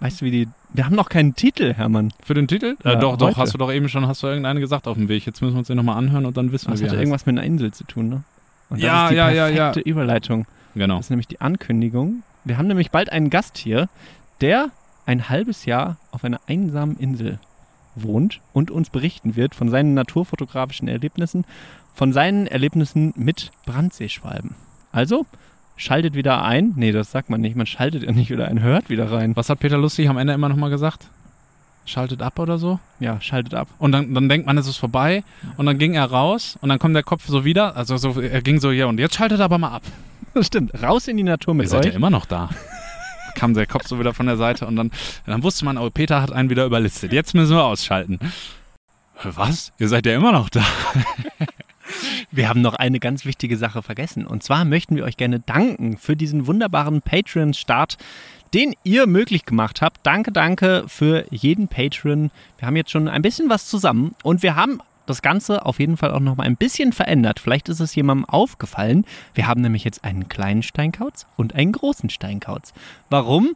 weißt 0.00 0.20
du, 0.20 0.24
wie 0.24 0.30
die. 0.32 0.48
Wir 0.74 0.84
haben 0.86 0.96
noch 0.96 1.08
keinen 1.08 1.34
Titel, 1.36 1.72
Hermann. 1.72 2.12
Für 2.24 2.34
den 2.34 2.48
Titel? 2.48 2.76
Ja, 2.84 2.94
äh, 2.94 2.98
doch, 2.98 3.16
doch, 3.16 3.28
heute. 3.28 3.36
hast 3.38 3.54
du 3.54 3.58
doch 3.58 3.72
eben 3.72 3.88
schon, 3.88 4.06
hast 4.08 4.22
du 4.22 4.26
irgendeine 4.26 4.58
gesagt 4.60 4.88
auf 4.88 4.96
dem 4.96 5.08
Weg. 5.08 5.24
Jetzt 5.24 5.40
müssen 5.40 5.54
wir 5.54 5.58
uns 5.60 5.68
den 5.68 5.76
nochmal 5.76 5.96
anhören 5.98 6.26
und 6.26 6.36
dann 6.36 6.50
wissen 6.52 6.70
Das 6.70 6.80
wir, 6.80 6.88
hat 6.88 6.92
wie 6.92 6.96
er 6.96 7.00
irgendwas 7.02 7.26
mit 7.26 7.38
einer 7.38 7.46
Insel 7.46 7.72
zu 7.72 7.84
tun, 7.84 8.08
ne? 8.08 8.22
Und 8.70 8.80
das 8.80 8.86
Ja, 8.86 9.04
ist 9.06 9.10
die 9.12 9.16
ja, 9.16 9.30
ja, 9.30 9.46
perfekte 9.50 9.80
ja. 9.80 9.86
Überleitung. 9.92 10.40
heißt. 10.40 10.74
Genau. 10.74 10.96
Das 10.96 11.06
ist 11.06 11.10
nämlich 11.10 11.28
die 11.28 11.40
Ankündigung. 11.40 12.22
Wir 12.44 12.58
haben 12.58 12.66
nämlich 12.66 12.90
bald 12.90 13.10
einen 13.12 13.30
Gast 13.30 13.56
hier, 13.56 13.88
der 14.40 14.70
ein 15.06 15.28
halbes 15.28 15.64
Jahr 15.64 15.96
auf 16.10 16.24
einer 16.24 16.40
einsamen 16.48 16.96
Insel 16.98 17.38
wohnt 18.02 18.40
und 18.52 18.70
uns 18.70 18.90
berichten 18.90 19.36
wird 19.36 19.54
von 19.54 19.68
seinen 19.70 19.94
naturfotografischen 19.94 20.88
Erlebnissen, 20.88 21.44
von 21.94 22.12
seinen 22.12 22.46
Erlebnissen 22.46 23.12
mit 23.16 23.50
Brandseeschwalben. 23.66 24.54
Also, 24.92 25.26
schaltet 25.76 26.14
wieder 26.14 26.42
ein. 26.44 26.72
Nee, 26.76 26.92
das 26.92 27.10
sagt 27.10 27.30
man 27.30 27.40
nicht. 27.40 27.56
Man 27.56 27.66
schaltet 27.66 28.02
ja 28.02 28.12
nicht 28.12 28.30
wieder 28.30 28.48
ein, 28.48 28.60
hört 28.60 28.88
wieder 28.90 29.10
rein. 29.10 29.36
Was 29.36 29.48
hat 29.50 29.60
Peter 29.60 29.78
Lustig 29.78 30.08
am 30.08 30.18
Ende 30.18 30.32
immer 30.32 30.48
nochmal 30.48 30.70
gesagt? 30.70 31.08
Schaltet 31.84 32.20
ab 32.20 32.38
oder 32.38 32.58
so? 32.58 32.78
Ja, 33.00 33.18
schaltet 33.20 33.54
ab. 33.54 33.68
Und 33.78 33.92
dann, 33.92 34.12
dann 34.12 34.28
denkt 34.28 34.46
man, 34.46 34.58
es 34.58 34.66
ist 34.66 34.76
vorbei. 34.76 35.24
Und 35.56 35.64
dann 35.66 35.78
ging 35.78 35.94
er 35.94 36.04
raus 36.04 36.58
und 36.60 36.68
dann 36.68 36.78
kommt 36.78 36.94
der 36.94 37.02
Kopf 37.02 37.26
so 37.26 37.44
wieder. 37.46 37.76
Also 37.76 37.96
so, 37.96 38.20
er 38.20 38.42
ging 38.42 38.60
so, 38.60 38.70
ja, 38.70 38.86
und 38.86 39.00
jetzt 39.00 39.14
schaltet 39.14 39.40
er 39.40 39.46
aber 39.46 39.56
mal 39.58 39.70
ab. 39.70 39.82
Das 40.34 40.46
stimmt. 40.48 40.72
Raus 40.82 41.08
in 41.08 41.16
die 41.16 41.22
Natur 41.22 41.54
Ihr 41.54 41.58
mit 41.58 41.68
seid 41.70 41.86
euch. 41.86 41.92
ja 41.92 41.96
immer 41.96 42.10
noch 42.10 42.26
da. 42.26 42.50
Kam 43.38 43.54
der 43.54 43.66
Kopf 43.66 43.86
so 43.86 43.98
wieder 43.98 44.14
von 44.14 44.26
der 44.26 44.36
Seite 44.36 44.66
und 44.66 44.76
dann, 44.76 44.90
dann 45.26 45.42
wusste 45.42 45.64
man, 45.64 45.78
oh, 45.78 45.88
Peter 45.90 46.20
hat 46.20 46.32
einen 46.32 46.50
wieder 46.50 46.66
überlistet. 46.66 47.12
Jetzt 47.12 47.34
müssen 47.34 47.54
wir 47.56 47.64
ausschalten. 47.64 48.18
Was? 49.22 49.72
Ihr 49.78 49.88
seid 49.88 50.06
ja 50.06 50.14
immer 50.14 50.32
noch 50.32 50.48
da. 50.48 50.64
Wir 52.30 52.48
haben 52.48 52.60
noch 52.60 52.74
eine 52.74 53.00
ganz 53.00 53.24
wichtige 53.24 53.56
Sache 53.56 53.82
vergessen. 53.82 54.26
Und 54.26 54.42
zwar 54.42 54.64
möchten 54.64 54.96
wir 54.96 55.04
euch 55.04 55.16
gerne 55.16 55.40
danken 55.40 55.96
für 55.96 56.16
diesen 56.16 56.46
wunderbaren 56.46 57.00
Patreon-Start, 57.00 57.96
den 58.54 58.74
ihr 58.84 59.06
möglich 59.06 59.46
gemacht 59.46 59.80
habt. 59.80 60.00
Danke, 60.02 60.32
danke 60.32 60.84
für 60.86 61.24
jeden 61.30 61.68
Patreon. 61.68 62.30
Wir 62.58 62.66
haben 62.66 62.76
jetzt 62.76 62.90
schon 62.90 63.08
ein 63.08 63.22
bisschen 63.22 63.48
was 63.48 63.66
zusammen 63.66 64.14
und 64.22 64.42
wir 64.42 64.56
haben 64.56 64.80
das 65.08 65.22
Ganze 65.22 65.64
auf 65.66 65.78
jeden 65.78 65.96
Fall 65.96 66.12
auch 66.12 66.20
noch 66.20 66.36
mal 66.36 66.44
ein 66.44 66.56
bisschen 66.56 66.92
verändert. 66.92 67.40
Vielleicht 67.40 67.68
ist 67.68 67.80
es 67.80 67.94
jemandem 67.94 68.24
aufgefallen. 68.26 69.04
Wir 69.34 69.46
haben 69.46 69.60
nämlich 69.60 69.84
jetzt 69.84 70.04
einen 70.04 70.28
kleinen 70.28 70.62
Steinkauz 70.62 71.26
und 71.36 71.54
einen 71.54 71.72
großen 71.72 72.10
Steinkauz. 72.10 72.72
Warum? 73.10 73.50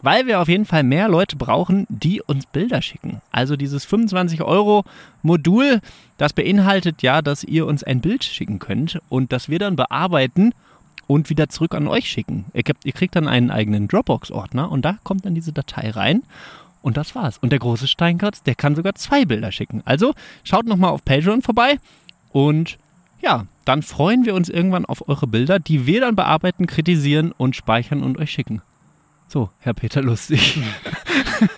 Weil 0.00 0.26
wir 0.26 0.40
auf 0.40 0.48
jeden 0.48 0.64
Fall 0.64 0.84
mehr 0.84 1.08
Leute 1.08 1.36
brauchen, 1.36 1.86
die 1.88 2.22
uns 2.22 2.46
Bilder 2.46 2.82
schicken. 2.82 3.20
Also 3.32 3.56
dieses 3.56 3.84
25 3.84 4.42
Euro 4.42 4.84
Modul, 5.22 5.80
das 6.18 6.32
beinhaltet 6.32 7.02
ja, 7.02 7.20
dass 7.20 7.42
ihr 7.42 7.66
uns 7.66 7.82
ein 7.82 8.00
Bild 8.00 8.22
schicken 8.22 8.60
könnt 8.60 9.00
und 9.08 9.32
das 9.32 9.48
wir 9.48 9.58
dann 9.58 9.74
bearbeiten 9.74 10.52
und 11.08 11.30
wieder 11.30 11.48
zurück 11.48 11.74
an 11.74 11.88
euch 11.88 12.08
schicken. 12.08 12.44
Ihr, 12.52 12.62
kriegt 12.62 13.16
dann 13.16 13.26
einen 13.26 13.50
eigenen 13.50 13.88
Dropbox-Ordner 13.88 14.70
und 14.70 14.84
da 14.84 14.98
kommt 15.02 15.24
dann 15.24 15.34
diese 15.34 15.52
Datei 15.52 15.90
rein. 15.90 16.22
Und 16.88 16.96
das 16.96 17.14
war's. 17.14 17.36
Und 17.36 17.50
der 17.50 17.58
große 17.58 17.86
Steinkatz, 17.86 18.42
der 18.42 18.54
kann 18.54 18.74
sogar 18.74 18.94
zwei 18.94 19.26
Bilder 19.26 19.52
schicken. 19.52 19.82
Also 19.84 20.14
schaut 20.42 20.64
nochmal 20.64 20.90
auf 20.90 21.04
Patreon 21.04 21.42
vorbei 21.42 21.76
und 22.30 22.78
ja, 23.20 23.44
dann 23.66 23.82
freuen 23.82 24.24
wir 24.24 24.34
uns 24.34 24.48
irgendwann 24.48 24.86
auf 24.86 25.06
eure 25.06 25.26
Bilder, 25.26 25.58
die 25.58 25.84
wir 25.84 26.00
dann 26.00 26.16
bearbeiten, 26.16 26.66
kritisieren 26.66 27.32
und 27.32 27.54
speichern 27.54 28.02
und 28.02 28.16
euch 28.16 28.30
schicken. 28.30 28.62
So, 29.28 29.50
Herr 29.58 29.74
Peter 29.74 30.00
Lustig. 30.00 30.62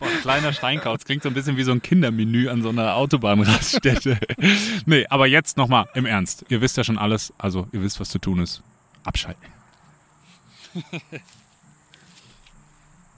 Boah, 0.01 0.09
kleiner 0.21 0.53
Steinkauz 0.53 1.05
klingt 1.05 1.23
so 1.23 1.29
ein 1.29 1.35
bisschen 1.35 1.57
wie 1.57 1.63
so 1.63 1.71
ein 1.71 1.81
Kindermenü 1.81 2.49
an 2.49 2.63
so 2.63 2.71
einer 2.71 2.97
Autobahnraststätte. 2.97 4.19
nee, 4.85 5.07
aber 5.11 5.29
jetzt 5.29 5.57
nochmal 5.57 5.87
im 5.95 6.07
Ernst. 6.07 6.45
Ihr 6.49 6.61
wisst 6.61 6.77
ja 6.77 6.83
schon 6.83 6.99
alles, 6.99 7.33
also 7.39 7.69
ihr 7.71 7.83
wisst, 7.83 8.01
was 8.01 8.09
zu 8.09 8.19
tun 8.19 8.41
ist. 8.41 8.65
Abschalten. 9.05 9.47